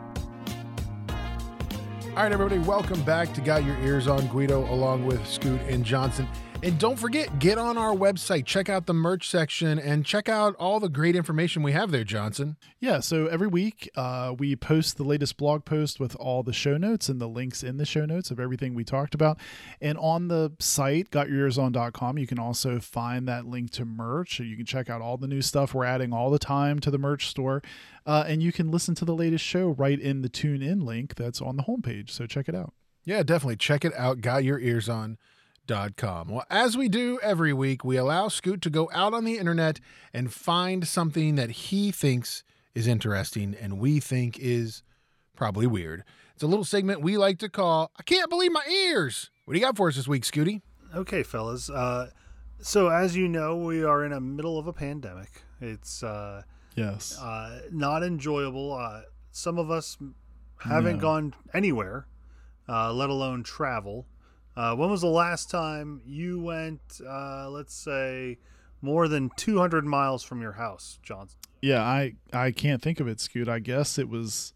All 2.11 2.24
right, 2.24 2.33
everybody, 2.33 2.59
welcome 2.59 3.03
back 3.03 3.33
to 3.35 3.41
Got 3.41 3.64
Your 3.64 3.78
Ears 3.78 4.07
on 4.07 4.26
Guido 4.28 4.70
along 4.72 5.07
with 5.07 5.26
Scoot 5.26 5.61
and 5.62 5.85
Johnson. 5.85 6.28
And 6.63 6.79
don't 6.79 6.99
forget, 6.99 7.39
get 7.39 7.57
on 7.57 7.79
our 7.79 7.95
website, 7.95 8.45
check 8.45 8.69
out 8.69 8.85
the 8.85 8.93
merch 8.93 9.27
section, 9.27 9.79
and 9.79 10.05
check 10.05 10.29
out 10.29 10.55
all 10.57 10.79
the 10.79 10.91
great 10.91 11.17
information 11.17 11.63
we 11.63 11.73
have 11.73 11.91
there, 11.91 12.05
Johnson. 12.05 12.59
Yeah, 12.79 13.01
so 13.01 13.29
every 13.29 13.47
week 13.47 13.89
uh, 13.97 14.35
we 14.39 14.55
post 14.57 14.99
the 14.99 15.03
latest 15.03 15.39
blog 15.39 15.65
post 15.65 15.99
with 15.99 16.15
all 16.17 16.43
the 16.43 16.53
show 16.53 16.77
notes 16.77 17.09
and 17.09 17.19
the 17.19 17.29
links 17.29 17.63
in 17.63 17.79
the 17.79 17.87
show 17.87 18.05
notes 18.05 18.31
of 18.31 18.39
everything 18.39 18.75
we 18.75 18.85
talked 18.85 19.15
about. 19.15 19.41
And 19.81 19.97
on 19.97 20.29
the 20.29 20.53
site, 20.59 21.11
gotyourearson.com, 21.11 22.19
you 22.19 22.27
can 22.27 22.39
also 22.39 22.79
find 22.79 23.27
that 23.27 23.47
link 23.47 23.71
to 23.71 23.87
merch. 23.87 24.39
You 24.39 24.55
can 24.59 24.67
check 24.67 24.91
out 24.91 25.01
all 25.01 25.17
the 25.17 25.29
new 25.29 25.41
stuff 25.41 25.73
we're 25.73 25.87
adding 25.87 26.13
all 26.13 26.29
the 26.29 26.39
time 26.39 26.79
to 26.81 26.91
the 26.91 26.99
merch 26.99 27.29
store. 27.29 27.63
Uh, 28.05 28.25
and 28.27 28.43
you 28.43 28.53
can 28.53 28.71
listen 28.71 28.95
to 28.97 29.07
the 29.07 29.17
latest 29.17 29.47
show 29.47 29.69
right 29.69 29.99
in 29.99 30.21
the 30.21 30.29
tune 30.29 30.61
in 30.61 30.85
link 30.85 31.15
that's 31.15 31.41
on 31.41 31.57
the 31.57 31.63
homepage. 31.63 32.11
So 32.11 32.27
check 32.27 32.51
it 32.51 32.55
out. 32.55 32.75
Yeah, 33.07 33.23
definitely. 33.23 33.57
Check 33.57 33.87
it 33.87 33.95
out. 33.95 34.21
Got 34.21 34.45
your 34.45 34.61
ears 34.61 34.91
on. 34.91 35.17
Com. 35.69 36.29
Well, 36.29 36.45
as 36.51 36.77
we 36.77 36.89
do 36.89 37.21
every 37.23 37.53
week, 37.53 37.85
we 37.85 37.97
allow 37.97 38.27
Scoot 38.27 38.61
to 38.63 38.71
go 38.71 38.91
out 38.93 39.15
on 39.15 39.25
the 39.25 39.39
internet 39.39 39.79
and 40.13 40.33
find 40.33 40.87
something 40.87 41.37
that 41.37 41.51
he 41.51 41.93
thinks 41.93 42.43
is 42.75 42.89
interesting 42.89 43.55
and 43.61 43.79
we 43.79 44.01
think 44.01 44.37
is 44.41 44.83
probably 45.37 45.69
weird. 45.69 46.03
It's 46.35 46.43
a 46.43 46.49
little 46.49 46.65
segment 46.65 47.03
we 47.03 47.17
like 47.17 47.39
to 47.39 47.49
call 47.49 47.93
I 47.99 48.03
Can't 48.03 48.29
Believe 48.29 48.51
My 48.51 48.65
Ears. 48.69 49.31
What 49.45 49.55
do 49.55 49.61
you 49.61 49.65
got 49.65 49.77
for 49.77 49.87
us 49.89 49.95
this 49.97 50.09
week, 50.09 50.25
Scooty? 50.25 50.61
Okay, 50.95 51.23
fellas. 51.23 51.71
Uh, 51.71 52.11
so, 52.61 52.89
as 52.89 53.17
you 53.17 53.29
know, 53.29 53.57
we 53.57 53.85
are 53.85 54.05
in 54.05 54.11
the 54.11 54.21
middle 54.21 54.59
of 54.59 54.67
a 54.67 54.73
pandemic. 54.73 55.43
It's 55.61 56.03
uh, 56.03 56.43
Yes. 56.75 57.17
uh, 57.21 57.61
not 57.71 58.03
enjoyable. 58.03 58.73
Uh, 58.73 59.03
some 59.31 59.57
of 59.57 59.71
us 59.71 59.97
haven't 60.59 60.97
No. 60.97 61.01
gone 61.01 61.35
anywhere, 61.55 62.07
uh, 62.69 62.93
let 62.93 63.09
alone 63.09 63.45
travel. 63.45 64.07
Uh, 64.57 64.74
when 64.74 64.90
was 64.90 65.01
the 65.01 65.07
last 65.07 65.51
time 65.51 66.01
you 66.05 66.40
went, 66.40 66.80
uh, 67.07 67.48
let's 67.51 67.74
say, 67.74 68.38
more 68.82 69.09
than 69.09 69.30
200 69.36 69.84
miles 69.84 70.22
from 70.22 70.40
your 70.42 70.53
house, 70.53 70.98
Johnson? 71.03 71.38
Yeah, 71.62 71.82
I 71.82 72.14
I 72.32 72.51
can't 72.51 72.80
think 72.80 73.01
of 73.01 73.09
it, 73.09 73.20
Scoot. 73.20 73.48
I 73.48 73.59
guess 73.59 73.98
it 73.98 74.09
was 74.09 74.55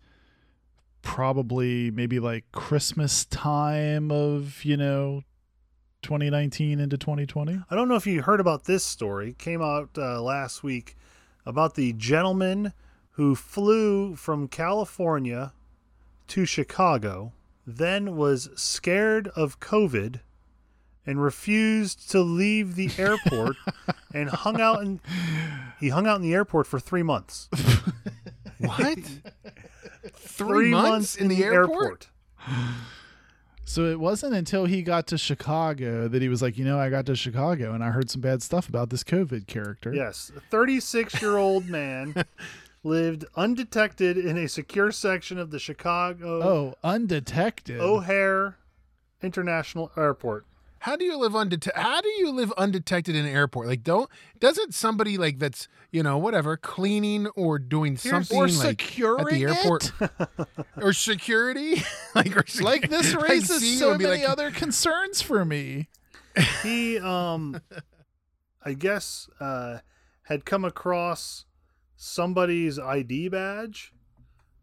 probably 1.03 1.91
maybe 1.91 2.19
like 2.19 2.51
Christmas 2.51 3.27
time 3.27 4.11
of, 4.11 4.65
you 4.65 4.77
know, 4.77 5.23
2019 6.03 6.81
into 6.81 6.97
2020. 6.97 7.61
I 7.71 7.75
don't 7.75 7.89
know 7.89 7.95
if 7.95 8.07
you 8.07 8.23
heard 8.23 8.41
about 8.41 8.65
this 8.65 8.85
story. 8.85 9.31
It 9.31 9.39
came 9.39 9.63
out 9.63 9.91
uh, 9.97 10.21
last 10.23 10.63
week 10.63 10.97
about 11.47 11.75
the 11.75 11.93
gentleman 11.93 12.73
who 13.13 13.35
flew 13.35 14.17
from 14.17 14.49
California 14.49 15.53
to 16.29 16.47
Chicago, 16.47 17.33
then 17.67 18.17
was 18.17 18.51
scared 18.55 19.29
of 19.29 19.61
COVID 19.61 20.21
and 21.07 21.23
refused 21.23 22.11
to 22.11 22.21
leave 22.21 22.77
the 22.77 22.91
airport 22.99 23.57
and 24.13 24.31
hung 24.31 24.61
out 24.61 24.83
in 24.83 25.01
he 25.81 25.91
hung 25.91 26.07
out 26.07 26.17
in 26.17 26.23
the 26.23 26.35
airport 26.35 26.67
for 26.67 26.81
3 26.81 27.03
months. 27.03 27.49
What? 28.59 28.99
Three, 30.15 30.71
months, 30.71 31.17
in 31.17 31.29
the 31.29 31.45
airport? 31.45 32.09
So 33.65 33.87
it 33.87 33.99
wasn't 33.99 34.35
until 34.35 34.67
he 34.67 34.83
got 34.83 35.07
to 35.09 35.19
Chicago 35.19 36.07
that 36.09 36.23
he 36.23 36.29
was 36.29 36.43
like, 36.43 36.59
you 36.59 36.65
know, 36.65 36.79
I 36.79 36.91
got 36.91 37.07
to 37.07 37.17
Chicago 37.17 37.73
and 37.73 37.83
I 37.83 37.91
heard 37.91 38.11
some 38.11 38.21
bad 38.21 38.43
stuff 38.43 38.69
about 38.69 38.91
this 38.91 39.03
COVID 39.03 39.47
character. 39.47 39.93
Yes, 39.93 40.31
a 40.37 40.41
36 40.41 41.21
year 41.21 41.37
old 41.37 41.67
man 41.69 42.15
lived 42.85 43.25
undetected 43.35 44.17
in 44.19 44.37
a 44.37 44.49
secure 44.49 44.93
section 44.93 45.39
of 45.39 45.51
the 45.51 45.59
Chicago 45.59 46.43
Oh, 46.43 46.75
undetected. 46.85 47.81
O'Hare 47.81 48.57
International 49.23 49.91
Airport. 49.97 50.47
How 50.81 50.97
do 50.97 51.05
you 51.07 51.17
live 51.17 51.35
undetected? 51.35 51.83
How 51.83 52.03
do 52.03 52.09
you 52.11 52.31
live 52.31 52.53
undetected 52.59 53.17
in 53.17 53.25
an 53.25 53.35
airport? 53.35 53.67
Like, 53.69 53.83
don't 53.83 54.11
doesn't 54.39 54.75
somebody 54.75 55.17
like 55.17 55.39
that's 55.39 55.67
you 55.91 56.03
know 56.03 56.19
whatever 56.19 56.59
cleaning 56.59 57.27
or 57.29 57.59
doing 57.59 57.97
something 57.97 58.37
or 58.37 58.49
like 58.49 58.55
at 58.55 58.61
securing 58.83 59.27
the 59.29 59.45
airport 59.45 59.93
or 60.77 60.93
security, 60.93 61.83
like 62.15 62.37
or 62.37 62.43
secu- 62.43 62.63
like 62.63 62.91
this 62.91 63.15
I 63.17 63.21
raises 63.21 63.63
see 63.63 63.73
you 63.73 63.79
so 63.79 63.91
and 63.93 63.99
be 63.99 64.05
many 64.05 64.23
like, 64.25 64.31
other 64.31 64.51
concerns 64.51 65.23
for 65.23 65.43
me. 65.47 65.89
He, 66.63 66.99
um, 66.99 67.63
I 68.63 68.75
guess, 68.75 69.31
uh, 69.41 69.79
had 70.25 70.45
come 70.45 70.67
across 70.67 71.47
somebody's 72.05 72.79
ID 72.79 73.29
badge 73.29 73.93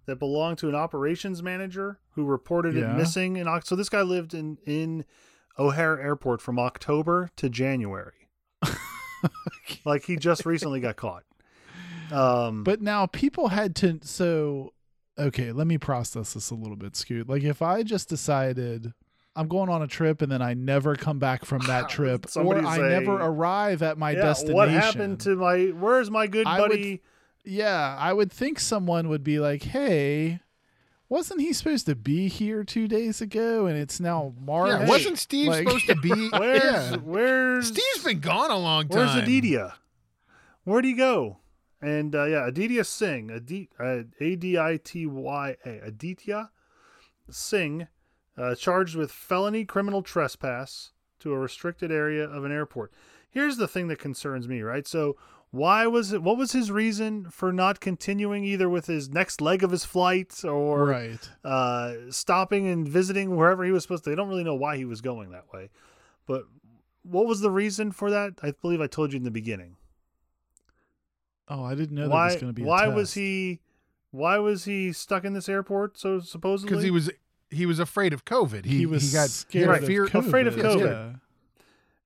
that 0.06 0.18
belonged 0.20 0.58
to 0.60 0.70
an 0.70 0.76
operations 0.76 1.42
manager 1.42 2.00
who 2.12 2.26
reported 2.26 2.76
it 2.76 2.88
missing. 2.96 3.38
In 3.38 3.48
so 3.64 3.76
this 3.76 3.89
guy 3.89 4.02
lived 4.02 4.34
in 4.34 4.58
in 4.66 5.06
O'Hare 5.58 6.00
Airport 6.00 6.42
from 6.42 6.60
October 6.60 7.30
to 7.38 7.50
January. 7.50 8.28
like 9.86 10.06
he 10.06 10.16
just 10.18 10.46
recently 10.46 10.80
got 10.80 10.96
caught. 10.96 11.24
Um, 12.12 12.64
But 12.64 12.82
now 12.82 13.06
people 13.06 13.48
had 13.50 13.76
to 13.78 14.00
so 14.04 14.74
okay, 15.18 15.52
let 15.52 15.68
me 15.68 15.78
process 15.78 16.34
this 16.34 16.52
a 16.52 16.56
little 16.56 16.76
bit, 16.78 16.96
Scoot. 16.96 17.28
Like 17.30 17.44
if 17.44 17.62
I 17.62 17.84
just 17.84 18.10
decided 18.10 18.94
I'm 19.36 19.48
going 19.48 19.70
on 19.70 19.82
a 19.82 19.88
trip 19.88 20.22
and 20.22 20.32
then 20.32 20.42
I 20.42 20.54
never 20.54 20.96
come 20.96 21.18
back 21.20 21.46
from 21.46 21.62
that 21.68 21.89
trip 21.96 22.26
or 22.26 22.30
Somebody 22.30 22.66
I 22.66 22.78
say- 22.78 22.89
never 23.00 23.14
arrive 23.14 23.82
at 23.82 23.98
my 23.98 24.12
yeah, 24.12 24.22
destination. 24.24 24.56
what 24.56 24.70
happened 24.70 25.20
to 25.22 25.36
my? 25.36 25.66
Where's 25.68 26.12
my 26.12 26.28
good 26.28 26.46
I 26.48 26.60
would- 26.62 26.70
buddy? 26.70 27.02
Yeah, 27.44 27.96
I 28.00 28.14
would 28.14 28.32
think 28.32 28.60
someone 28.60 29.10
would 29.10 29.24
be 29.24 29.39
like, 29.39 29.64
"Hey, 29.64 30.39
wasn't 31.10 31.42
he 31.42 31.54
supposed 31.54 31.86
to 31.88 31.96
be 31.96 32.28
here 32.28 32.64
2 32.64 32.88
days 32.88 33.20
ago 33.22 33.66
and 33.66 33.78
it's 33.78 34.00
now 34.00 34.34
March?" 34.39 34.70
yeah, 34.70 34.88
wasn't 34.88 35.18
Steve 35.18 35.48
like- 35.50 35.68
supposed 35.68 35.88
to 35.88 35.96
be? 35.96 36.30
Where's 36.32 36.64
yeah. 36.64 36.96
where's 36.98 37.68
Steve's 37.70 38.04
been 38.06 38.20
gone 38.20 38.52
a 38.52 38.58
long 38.58 38.88
time. 38.88 39.00
Where's 39.00 39.16
Aditya? 39.16 39.76
Where'd 40.64 40.86
he 40.86 40.94
go? 40.94 41.38
And 41.82 42.14
uh, 42.16 42.26
yeah, 42.26 42.48
Aditya 42.48 42.84
Singh, 42.84 43.32
Adi- 43.32 43.70
uh, 43.80 44.04
A 44.20 44.36
D 44.36 44.60
I 44.60 44.78
T 44.78 45.08
Y 45.08 45.56
A, 45.66 45.80
Aditya 45.80 46.52
Singh, 47.30 47.88
uh, 48.38 48.54
charged 48.56 48.96
with 48.96 49.12
felony 49.12 49.66
criminal 49.66 50.04
trespass 50.04 50.92
to 51.20 51.34
a 51.34 51.39
restricted 51.39 51.92
area 51.92 52.24
of 52.24 52.44
an 52.44 52.52
airport. 52.52 52.92
Here's 53.32 53.58
the 53.58 53.68
thing 53.68 53.88
that 53.88 53.98
concerns 54.00 54.48
me, 54.48 54.62
right? 54.62 54.86
So, 54.88 55.16
why 55.52 55.86
was 55.86 56.14
it? 56.14 56.24
What 56.24 56.38
was 56.38 56.54
his 56.54 56.72
reason 56.72 57.30
for 57.30 57.52
not 57.52 57.82
continuing 57.82 58.45
either 58.45 58.70
with 58.70 58.86
his 58.86 59.10
next 59.10 59.41
leg 59.41 59.64
of 59.64 59.72
his 59.72 59.84
flight 59.84 60.43
or 60.45 60.86
right. 60.86 61.30
uh, 61.43 61.93
stopping 62.10 62.68
and 62.68 62.88
visiting 62.88 63.36
wherever 63.36 63.64
he 63.66 63.72
was 63.72 63.84
supposed 63.84 64.06
to? 64.06 64.10
They 64.10 64.16
don't 64.16 64.30
really 64.30 64.45
know 64.45 64.56
why 64.56 64.78
he 64.78 64.86
was 64.86 65.02
going 65.02 65.32
that 65.32 65.52
way, 65.54 65.70
but 66.26 66.43
what 67.04 67.28
was 67.28 67.41
the 67.41 67.52
reason 67.52 67.91
for 67.91 68.10
that? 68.12 68.36
I 68.41 68.52
believe 68.62 68.80
I 68.80 68.88
told 68.88 69.12
you 69.12 69.18
in 69.18 69.24
the 69.24 69.32
beginning. 69.32 69.76
Oh, 71.49 71.66
I 71.66 71.76
didn't 71.76 71.95
know 71.95 72.08
why? 72.08 72.30
that 72.30 72.36
was 72.36 72.41
going 72.41 72.54
to 72.54 72.54
be. 72.54 72.64
a 72.64 72.66
why 72.66 72.88
was 72.88 73.14
he? 73.14 73.60
Why 74.12 74.38
was 74.38 74.64
he 74.64 74.93
stuck 74.93 75.26
in 75.26 75.34
this 75.34 75.49
airport? 75.49 75.97
So 75.97 76.22
supposedly 76.22 76.70
because 76.70 76.84
he 76.84 76.91
was 76.91 77.10
he 77.49 77.66
was 77.66 77.80
afraid 77.80 78.14
of 78.14 78.24
COVID. 78.24 78.64
He, 78.64 78.80
He, 78.80 78.86
was 78.86 79.12
he 79.12 79.18
got 79.18 79.30
scared 79.30 79.66
he 79.66 79.74
had 79.74 79.82
of 79.84 79.88
fear. 79.88 80.08
COVID. 80.08 80.28
Afraid 80.28 80.47
of 80.47 80.56
COVID. 80.56 80.80
Yeah. 80.86 81.18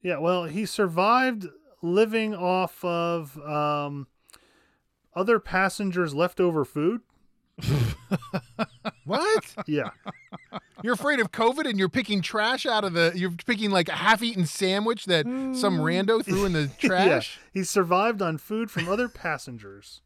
Yeah, 0.01 0.17
well, 0.19 0.45
he 0.45 0.67
survived 0.67 1.47
living 1.85 2.33
off 2.35 2.83
of 2.83 3.37
um, 3.39 4.07
other 5.15 5.39
passengers' 5.39 6.13
leftover 6.15 6.65
food. 6.65 7.01
What? 9.05 9.55
Yeah, 9.67 9.89
You're 10.83 10.93
afraid 10.93 11.19
of 11.19 11.31
COVID 11.31 11.69
and 11.69 11.77
you're 11.77 11.89
picking 11.89 12.21
trash 12.21 12.65
out 12.65 12.83
of 12.83 12.93
the. 12.93 13.11
You're 13.15 13.31
picking 13.45 13.69
like 13.69 13.87
a 13.87 13.93
half-eaten 13.93 14.45
sandwich 14.47 15.05
that 15.05 15.25
some 15.25 15.77
rando 15.79 16.25
threw 16.25 16.45
in 16.45 16.53
the 16.53 16.67
trash. 16.79 17.37
yeah. 17.37 17.43
He 17.53 17.63
survived 17.63 18.21
on 18.23 18.39
food 18.39 18.71
from 18.71 18.89
other 18.89 19.07
passengers. 19.07 20.01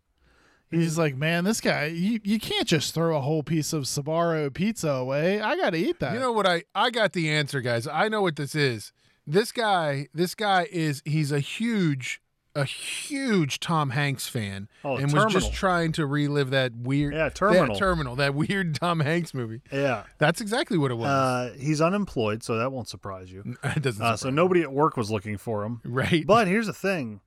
He's 0.70 0.98
like, 0.98 1.16
man, 1.16 1.46
this 1.46 1.62
guy, 1.62 1.86
you, 1.86 2.20
you 2.24 2.40
can't 2.40 2.68
just 2.68 2.94
throw 2.94 3.18
a 3.18 3.22
whole 3.22 3.42
piece 3.42 3.74
of 3.74 3.84
Sbarro 3.84 4.54
pizza 4.54 4.90
away. 4.90 5.42
I 5.42 5.56
got 5.56 5.72
to 5.72 5.78
eat 5.80 6.00
that. 6.00 6.14
You 6.14 6.20
know 6.20 6.32
what 6.34 6.46
I 6.46 6.64
I 6.76 6.90
got 6.92 7.14
the 7.14 7.30
answer, 7.30 7.62
guys. 7.62 7.88
I 7.88 8.10
know 8.10 8.22
what 8.22 8.36
this 8.36 8.54
is. 8.54 8.92
This 9.32 9.52
guy, 9.52 10.08
this 10.14 10.34
guy 10.36 10.68
is 10.72 11.02
he's 11.06 11.32
a 11.32 11.40
huge 11.40 12.22
a 12.56 12.66
huge 12.66 13.60
Tom 13.60 13.92
Hanks 13.92 14.28
fan 14.28 14.68
Oh, 14.84 14.98
and 14.98 15.14
was 15.14 15.32
just 15.32 15.54
trying 15.54 15.92
to 15.94 16.06
relive 16.08 16.50
that 16.50 16.74
weird 16.76 17.14
Yeah, 17.14 17.30
Terminal. 17.30 17.68
that 17.76 17.78
terminal, 17.80 18.16
that 18.16 18.34
weird 18.34 18.74
Tom 18.74 19.02
Hanks 19.02 19.36
movie. 19.36 19.62
Yeah, 19.72 20.04
That's 20.18 20.42
exactly 20.42 20.78
what 20.80 20.90
it 20.90 20.96
was. 20.96 21.08
uh, 21.08 21.54
he's 21.60 21.80
unemployed, 21.80 22.42
so 22.42 22.58
that 22.58 22.72
won't 22.72 22.88
surprise 22.90 23.32
you. 23.32 23.56
it 23.64 23.84
doesn't 23.84 24.04
Uh, 24.04 24.18
so 24.18 24.32
nobody 24.32 24.64
at 24.64 24.72
work 24.74 24.98
was 24.98 25.12
looking 25.12 25.38
for 25.38 25.64
him. 25.64 25.80
right. 25.86 26.26
But 26.26 26.48
here's 26.48 26.66
the 26.66 26.74
thing, 26.74 27.22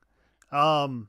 um, 0.51 1.09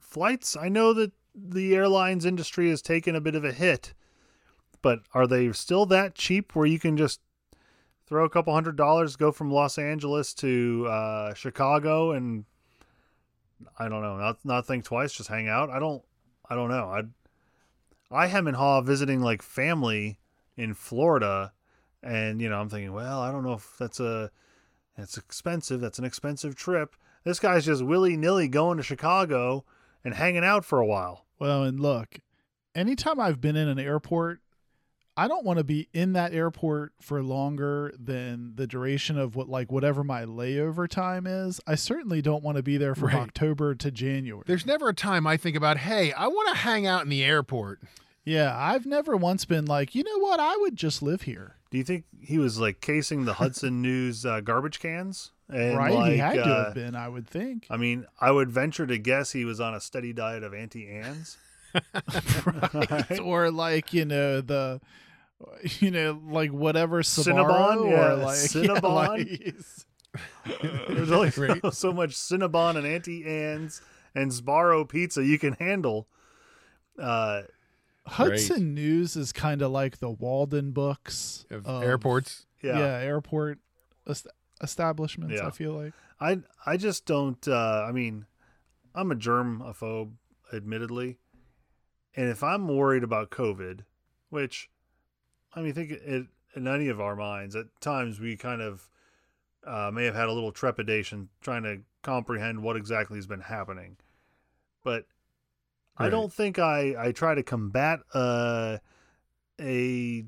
flights. 0.00 0.56
I 0.56 0.70
know 0.70 0.94
that 0.94 1.12
the 1.34 1.74
airlines 1.74 2.24
industry 2.24 2.70
has 2.70 2.80
taken 2.80 3.14
a 3.14 3.20
bit 3.20 3.34
of 3.34 3.44
a 3.44 3.52
hit, 3.52 3.92
but 4.80 5.00
are 5.12 5.26
they 5.26 5.52
still 5.52 5.84
that 5.86 6.14
cheap 6.14 6.56
where 6.56 6.66
you 6.66 6.78
can 6.78 6.96
just 6.96 7.20
throw 8.06 8.24
a 8.24 8.30
couple 8.30 8.54
hundred 8.54 8.76
dollars, 8.76 9.16
go 9.16 9.32
from 9.32 9.50
Los 9.50 9.78
Angeles 9.78 10.32
to 10.34 10.86
uh, 10.88 11.34
Chicago, 11.34 12.12
and 12.12 12.44
I 13.78 13.88
don't 13.88 14.02
know, 14.02 14.16
not 14.16 14.38
not 14.44 14.66
think 14.66 14.84
twice, 14.84 15.12
just 15.12 15.28
hang 15.28 15.48
out. 15.48 15.70
I 15.70 15.78
don't, 15.78 16.02
I 16.48 16.54
don't 16.54 16.70
know. 16.70 16.88
I 16.88 17.02
I 18.10 18.26
hem 18.26 18.46
and 18.46 18.56
haw 18.56 18.80
visiting 18.80 19.20
like 19.20 19.42
family 19.42 20.18
in 20.56 20.74
Florida, 20.74 21.52
and 22.02 22.40
you 22.40 22.48
know 22.48 22.60
I'm 22.60 22.68
thinking, 22.68 22.92
well, 22.92 23.20
I 23.20 23.32
don't 23.32 23.44
know 23.44 23.54
if 23.54 23.74
that's 23.78 24.00
a 24.00 24.30
it's 24.96 25.18
expensive. 25.18 25.80
That's 25.80 25.98
an 25.98 26.04
expensive 26.04 26.54
trip. 26.54 26.96
This 27.24 27.40
guy's 27.40 27.66
just 27.66 27.84
willy 27.84 28.16
nilly 28.16 28.48
going 28.48 28.76
to 28.76 28.82
Chicago 28.82 29.64
and 30.04 30.14
hanging 30.14 30.44
out 30.44 30.64
for 30.64 30.78
a 30.78 30.86
while. 30.86 31.26
Well, 31.38 31.64
and 31.64 31.80
look, 31.80 32.20
anytime 32.74 33.20
I've 33.20 33.40
been 33.40 33.56
in 33.56 33.68
an 33.68 33.78
airport, 33.78 34.40
I 35.16 35.28
don't 35.28 35.44
want 35.44 35.58
to 35.58 35.64
be 35.64 35.88
in 35.94 36.12
that 36.12 36.34
airport 36.34 36.92
for 37.00 37.22
longer 37.22 37.92
than 37.98 38.52
the 38.56 38.66
duration 38.66 39.18
of 39.18 39.34
what 39.34 39.48
like 39.48 39.72
whatever 39.72 40.04
my 40.04 40.24
layover 40.24 40.86
time 40.88 41.26
is. 41.26 41.60
I 41.66 41.74
certainly 41.74 42.20
don't 42.20 42.42
want 42.44 42.56
to 42.56 42.62
be 42.62 42.76
there 42.76 42.94
from 42.94 43.08
Right. 43.08 43.16
October 43.16 43.74
to 43.74 43.90
January. 43.90 44.44
There's 44.46 44.66
never 44.66 44.90
a 44.90 44.94
time 44.94 45.26
I 45.26 45.36
think 45.38 45.56
about, 45.56 45.78
hey, 45.78 46.12
I 46.12 46.26
want 46.26 46.50
to 46.50 46.54
hang 46.56 46.86
out 46.86 47.02
in 47.02 47.08
the 47.08 47.24
airport. 47.24 47.80
yeah, 48.24 48.54
I've 48.56 48.84
never 48.84 49.16
once 49.16 49.44
been 49.46 49.64
like, 49.64 49.94
you 49.94 50.02
know 50.04 50.18
what, 50.18 50.38
I 50.38 50.56
would 50.58 50.76
just 50.76 51.02
live 51.02 51.22
here. 51.22 51.56
Do 51.70 51.78
you 51.78 51.84
think 51.84 52.04
he 52.20 52.38
was 52.38 52.58
like 52.60 52.80
casing 52.80 53.24
the 53.24 53.34
Hudson 53.34 53.80
News 53.82 54.26
uh, 54.26 54.40
garbage 54.40 54.80
cans? 54.80 55.32
And 55.48 55.76
right? 55.78 55.92
he 55.92 55.96
like, 55.96 56.16
had 56.16 56.34
to 56.34 56.42
uh, 56.42 56.64
have 56.64 56.74
been, 56.74 56.94
I 56.96 57.08
would 57.08 57.26
think. 57.26 57.66
I 57.70 57.76
mean, 57.76 58.04
I 58.20 58.32
would 58.32 58.50
venture 58.50 58.86
to 58.86 58.98
guess 58.98 59.32
he 59.32 59.44
was 59.44 59.60
on 59.60 59.74
a 59.74 59.80
steady 59.80 60.12
diet 60.12 60.42
of 60.42 60.52
Auntie 60.52 60.88
Anne's. 60.88 61.38
right? 62.44 63.20
or 63.20 63.50
like 63.50 63.92
you 63.92 64.04
know 64.04 64.40
the 64.40 64.80
you 65.80 65.90
know 65.90 66.20
like 66.28 66.50
whatever 66.50 67.02
Cinnabon? 67.02 67.46
Sbarro 67.78 67.90
Yeah, 67.90 68.12
or 68.12 68.16
like 68.16 68.36
Cinnabon. 68.36 68.82
like- 68.82 69.54
There's 70.88 71.10
only 71.12 71.30
Right. 71.36 71.60
so, 71.62 71.70
so 71.70 71.92
much 71.92 72.10
Cinnabon 72.12 72.76
and 72.76 72.86
Auntie 72.86 73.24
Anne's 73.26 73.82
and 74.14 74.30
Sbarro 74.30 74.88
pizza 74.88 75.22
you 75.24 75.38
can 75.38 75.52
handle. 75.54 76.08
Uh, 76.98 77.42
Hudson 78.06 78.72
News 78.72 79.16
is 79.16 79.32
kind 79.32 79.60
of 79.62 79.72
like 79.72 79.98
the 79.98 80.10
Waldenbooks 80.12 81.50
Of 81.50 81.66
of- 81.66 81.82
airports. 81.82 82.46
yeah. 82.62 82.78
yeah, 82.78 82.98
airport 82.98 83.58
est- 84.08 84.28
establishments. 84.62 85.34
Yeah. 85.36 85.48
I 85.48 85.50
feel 85.50 85.72
like 85.72 85.92
I 86.20 86.38
I 86.64 86.76
just 86.78 87.04
don't. 87.04 87.46
Uh, 87.46 87.84
I 87.86 87.92
mean, 87.92 88.24
I'm 88.94 89.10
a 89.10 89.16
germaphobe, 89.16 90.12
admittedly, 90.52 91.18
and 92.14 92.30
if 92.30 92.42
I'm 92.42 92.68
worried 92.68 93.02
about 93.02 93.28
COVID, 93.30 93.80
which 94.30 94.70
I 95.56 95.60
mean, 95.60 95.70
I 95.70 95.72
think 95.72 95.90
it 95.90 96.26
in 96.54 96.68
any 96.68 96.88
of 96.88 97.00
our 97.00 97.16
minds 97.16 97.56
at 97.56 97.66
times 97.80 98.20
we 98.20 98.36
kind 98.36 98.60
of 98.62 98.88
uh, 99.66 99.90
may 99.92 100.04
have 100.04 100.14
had 100.14 100.28
a 100.28 100.32
little 100.32 100.52
trepidation 100.52 101.28
trying 101.40 101.64
to 101.64 101.80
comprehend 102.02 102.62
what 102.62 102.76
exactly 102.76 103.16
has 103.16 103.26
been 103.26 103.40
happening, 103.40 103.96
but 104.84 105.06
I 105.98 106.10
don't 106.10 106.32
think 106.32 106.58
I 106.58 106.94
I 106.98 107.12
try 107.12 107.34
to 107.34 107.42
combat 107.42 108.00
uh, 108.12 108.78
a 109.60 110.24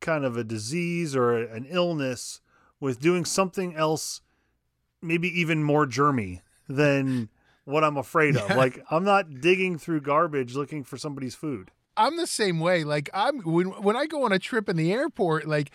kind 0.00 0.24
of 0.24 0.36
a 0.36 0.44
disease 0.44 1.14
or 1.14 1.36
an 1.36 1.66
illness 1.68 2.40
with 2.80 3.00
doing 3.00 3.24
something 3.24 3.74
else 3.74 4.22
maybe 5.02 5.28
even 5.40 5.62
more 5.62 5.86
germy 5.86 6.40
than 6.68 7.28
what 7.64 7.84
I'm 7.84 7.96
afraid 7.96 8.36
of. 8.36 8.48
Yeah. 8.48 8.56
Like 8.56 8.82
I'm 8.90 9.04
not 9.04 9.40
digging 9.40 9.78
through 9.78 10.00
garbage 10.00 10.54
looking 10.54 10.84
for 10.84 10.96
somebody's 10.96 11.34
food. 11.34 11.70
I'm 11.98 12.16
the 12.16 12.26
same 12.26 12.60
way. 12.60 12.84
Like 12.84 13.10
I'm 13.12 13.40
when 13.40 13.66
when 13.82 13.96
I 13.96 14.06
go 14.06 14.24
on 14.24 14.32
a 14.32 14.38
trip 14.38 14.68
in 14.68 14.76
the 14.76 14.92
airport, 14.92 15.46
like 15.46 15.70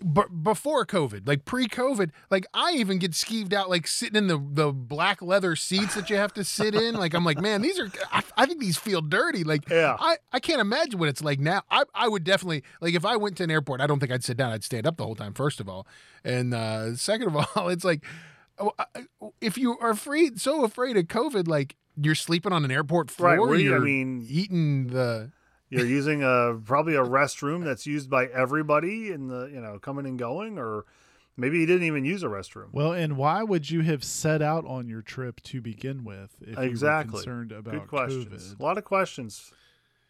b- 0.00 0.22
before 0.42 0.84
COVID, 0.86 1.26
like 1.26 1.44
pre-COVID, 1.44 2.10
like 2.30 2.46
I 2.52 2.72
even 2.72 2.98
get 2.98 3.12
skeeved 3.12 3.52
out, 3.52 3.70
like 3.70 3.86
sitting 3.86 4.16
in 4.16 4.26
the 4.26 4.38
the 4.38 4.72
black 4.72 5.22
leather 5.22 5.56
seats 5.56 5.94
that 5.94 6.10
you 6.10 6.16
have 6.16 6.32
to 6.34 6.44
sit 6.44 6.74
in. 6.74 6.94
Like 6.96 7.14
I'm 7.14 7.24
like, 7.24 7.38
man, 7.40 7.62
these 7.62 7.78
are. 7.80 7.90
I, 8.12 8.22
I 8.36 8.46
think 8.46 8.60
these 8.60 8.76
feel 8.76 9.00
dirty. 9.00 9.44
Like 9.44 9.68
Yeah. 9.70 9.96
I 9.98 10.16
I 10.32 10.40
can't 10.40 10.60
imagine 10.60 10.98
what 10.98 11.08
it's 11.08 11.22
like 11.22 11.40
now. 11.40 11.62
I 11.70 11.84
I 11.94 12.08
would 12.08 12.24
definitely 12.24 12.62
like 12.80 12.94
if 12.94 13.04
I 13.04 13.16
went 13.16 13.36
to 13.38 13.44
an 13.44 13.50
airport, 13.50 13.80
I 13.80 13.86
don't 13.86 14.00
think 14.00 14.12
I'd 14.12 14.24
sit 14.24 14.36
down. 14.36 14.52
I'd 14.52 14.64
stand 14.64 14.86
up 14.86 14.96
the 14.96 15.04
whole 15.04 15.16
time. 15.16 15.32
First 15.34 15.60
of 15.60 15.68
all, 15.68 15.86
and 16.24 16.52
uh 16.54 16.94
second 17.08 17.28
of 17.28 17.36
all, 17.56 17.68
it's 17.68 17.84
like. 17.84 18.04
oh, 18.58 18.72
If 19.40 19.56
you 19.56 19.78
are 19.78 19.90
afraid, 19.90 20.40
so 20.40 20.64
afraid 20.64 20.96
of 20.96 21.04
COVID, 21.04 21.46
like 21.46 21.76
you're 22.00 22.16
sleeping 22.16 22.52
on 22.52 22.64
an 22.64 22.70
airport 22.72 23.08
floor, 23.10 23.48
Right, 23.50 23.60
you- 23.60 23.70
I 23.70 23.76
you're 23.76 23.80
mean- 23.80 24.26
eating 24.28 24.88
the 24.88 25.30
You're 25.70 25.86
using 25.86 26.22
a 26.22 26.58
probably 26.64 26.94
a 26.94 27.04
restroom 27.04 27.64
that's 27.64 27.86
used 27.86 28.08
by 28.08 28.26
everybody 28.26 29.10
in 29.10 29.28
the 29.28 29.46
you 29.46 29.60
know 29.60 29.78
coming 29.78 30.06
and 30.06 30.18
going, 30.18 30.58
or 30.58 30.84
maybe 31.36 31.58
you 31.58 31.66
didn't 31.66 31.86
even 31.86 32.04
use 32.04 32.22
a 32.22 32.26
restroom. 32.26 32.68
well, 32.72 32.92
and 32.92 33.16
why 33.16 33.42
would 33.42 33.70
you 33.70 33.82
have 33.82 34.02
set 34.02 34.40
out 34.42 34.64
on 34.66 34.88
your 34.88 35.02
trip 35.02 35.42
to 35.42 35.60
begin 35.60 36.04
with 36.04 36.36
if 36.40 36.58
you 36.58 36.86
were 36.86 37.04
concerned 37.04 37.52
about 37.52 37.72
Good 37.72 37.88
questions. 37.88 38.54
COVID? 38.54 38.60
A 38.60 38.62
lot 38.62 38.78
of 38.78 38.84
questions. 38.84 39.52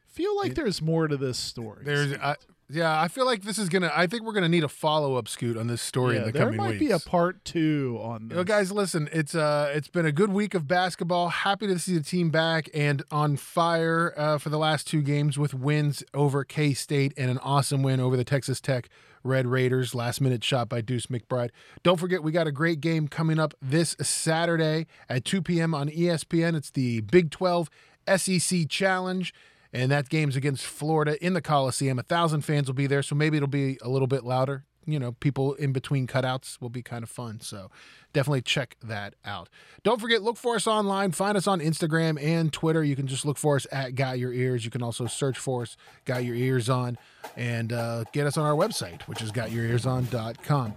Feel 0.07 0.37
like 0.37 0.55
there's 0.55 0.81
more 0.81 1.07
to 1.07 1.17
this 1.17 1.39
story. 1.39 1.85
There's, 1.85 2.15
I, 2.15 2.37
yeah, 2.71 3.01
I 3.01 3.09
feel 3.09 3.25
like 3.25 3.43
this 3.43 3.59
is 3.59 3.69
gonna. 3.69 3.91
I 3.95 4.07
think 4.07 4.25
we're 4.25 4.33
gonna 4.33 4.49
need 4.49 4.65
a 4.65 4.69
follow 4.69 5.17
up 5.17 5.27
scoot 5.29 5.57
on 5.57 5.67
this 5.69 5.81
story 5.81 6.17
yeah, 6.17 6.21
in 6.21 6.27
the 6.27 6.33
there 6.33 6.43
coming 6.47 6.61
weeks. 6.61 6.63
There 6.63 6.73
might 6.73 6.79
be 6.79 6.91
a 6.91 6.99
part 6.99 7.45
two 7.45 7.99
on 8.03 8.23
You 8.23 8.29
this. 8.29 8.37
know, 8.37 8.45
guys, 8.45 8.71
listen. 8.73 9.09
It's 9.13 9.35
uh, 9.35 9.73
it's 9.75 9.89
been 9.89 10.05
a 10.07 10.13
good 10.13 10.31
week 10.31 10.55
of 10.55 10.69
basketball. 10.69 11.29
Happy 11.31 11.67
to 11.67 11.79
see 11.79 11.95
the 11.97 12.05
team 12.05 12.31
back 12.31 12.69
and 12.75 13.03
on 13.11 13.37
fire 13.37 14.13
uh, 14.17 14.39
for 14.39 14.51
the 14.51 14.59
last 14.59 14.87
two 14.87 15.01
games 15.01 15.39
with 15.39 15.55
wins 15.55 16.03
over 16.13 16.45
K 16.45 16.75
State 16.75 17.15
and 17.17 17.31
an 17.31 17.39
awesome 17.39 17.83
win 17.83 18.01
over 18.01 18.17
the 18.17 18.25
Texas 18.25 18.61
Tech 18.61 18.89
Red 19.25 19.47
Raiders. 19.47 19.95
Last 19.95 20.21
minute 20.21 20.45
shot 20.45 20.69
by 20.69 20.81
Deuce 20.83 21.07
McBride. 21.07 21.51
Don't 21.83 21.99
forget, 21.99 22.23
we 22.23 22.33
got 22.33 22.47
a 22.47 22.53
great 22.53 22.81
game 22.81 23.09
coming 23.09 23.39
up 23.39 23.55
this 23.63 23.97
Saturday 24.01 24.87
at 25.09 25.25
2 25.25 25.41
p.m. 25.43 25.75
on 25.75 25.89
ESPN. 25.89 26.55
It's 26.55 26.71
the 26.71 27.01
Big 27.01 27.31
12 27.31 27.71
SEC 28.17 28.69
Challenge. 28.69 29.33
And 29.73 29.91
that 29.91 30.09
game's 30.09 30.35
against 30.37 30.65
Florida 30.65 31.23
in 31.25 31.35
the 31.35 31.43
Coliseum. 31.43 31.99
A 31.99 32.03
thousand 32.03 32.41
fans 32.43 32.69
will 32.69 32.75
be 32.75 32.87
there, 32.87 33.03
so 33.03 33.15
maybe 33.15 33.37
it'll 33.37 33.49
be 33.49 33.79
a 33.83 33.89
little 33.89 34.09
bit 34.09 34.25
louder. 34.25 34.65
you 34.87 34.99
know, 34.99 35.13
people 35.13 35.53
in 35.55 35.73
between 35.73 36.07
cutouts 36.07 36.59
will 36.63 36.71
be 36.71 36.81
kind 36.83 37.03
of 37.03 37.11
fun. 37.11 37.41
So 37.43 37.71
definitely 38.15 38.41
check 38.41 38.77
that 38.83 39.15
out. 39.23 39.51
Don't 39.83 40.01
forget, 40.01 40.23
look 40.23 40.39
for 40.39 40.55
us 40.55 40.67
online. 40.67 41.13
Find 41.13 41.37
us 41.37 41.47
on 41.47 41.61
Instagram 41.61 42.19
and 42.23 42.51
Twitter. 42.51 42.83
You 42.83 42.97
can 42.97 43.07
just 43.07 43.27
look 43.27 43.37
for 43.37 43.57
us 43.57 43.67
at 43.71 43.95
Got 43.95 44.19
Your 44.19 44.33
Ears. 44.33 44.65
You 44.65 44.71
can 44.71 44.83
also 44.83 45.07
search 45.07 45.39
for 45.39 45.61
us, 45.63 45.77
Got 46.07 46.25
Your 46.25 46.35
Ears 46.35 46.71
On, 46.71 46.97
and 47.37 47.71
uh, 47.75 48.05
get 48.15 48.27
us 48.27 48.39
on 48.39 48.47
our 48.47 48.55
website, 48.55 49.03
which 49.03 49.21
is 49.21 49.31
gotyourearson.com. 49.31 50.73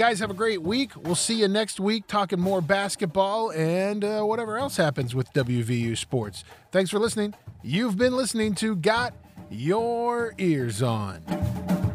Guys, 0.00 0.18
have 0.20 0.30
a 0.30 0.34
great 0.34 0.62
week. 0.62 0.92
We'll 0.96 1.14
see 1.14 1.34
you 1.34 1.46
next 1.46 1.78
week 1.78 2.06
talking 2.06 2.40
more 2.40 2.62
basketball 2.62 3.52
and 3.52 4.02
uh, 4.02 4.22
whatever 4.22 4.56
else 4.56 4.78
happens 4.78 5.14
with 5.14 5.30
WVU 5.34 5.94
sports. 5.94 6.42
Thanks 6.72 6.90
for 6.90 6.98
listening. 6.98 7.34
You've 7.62 7.98
been 7.98 8.16
listening 8.16 8.54
to 8.54 8.76
Got 8.76 9.12
Your 9.50 10.32
Ears 10.38 10.80
On. 10.80 11.89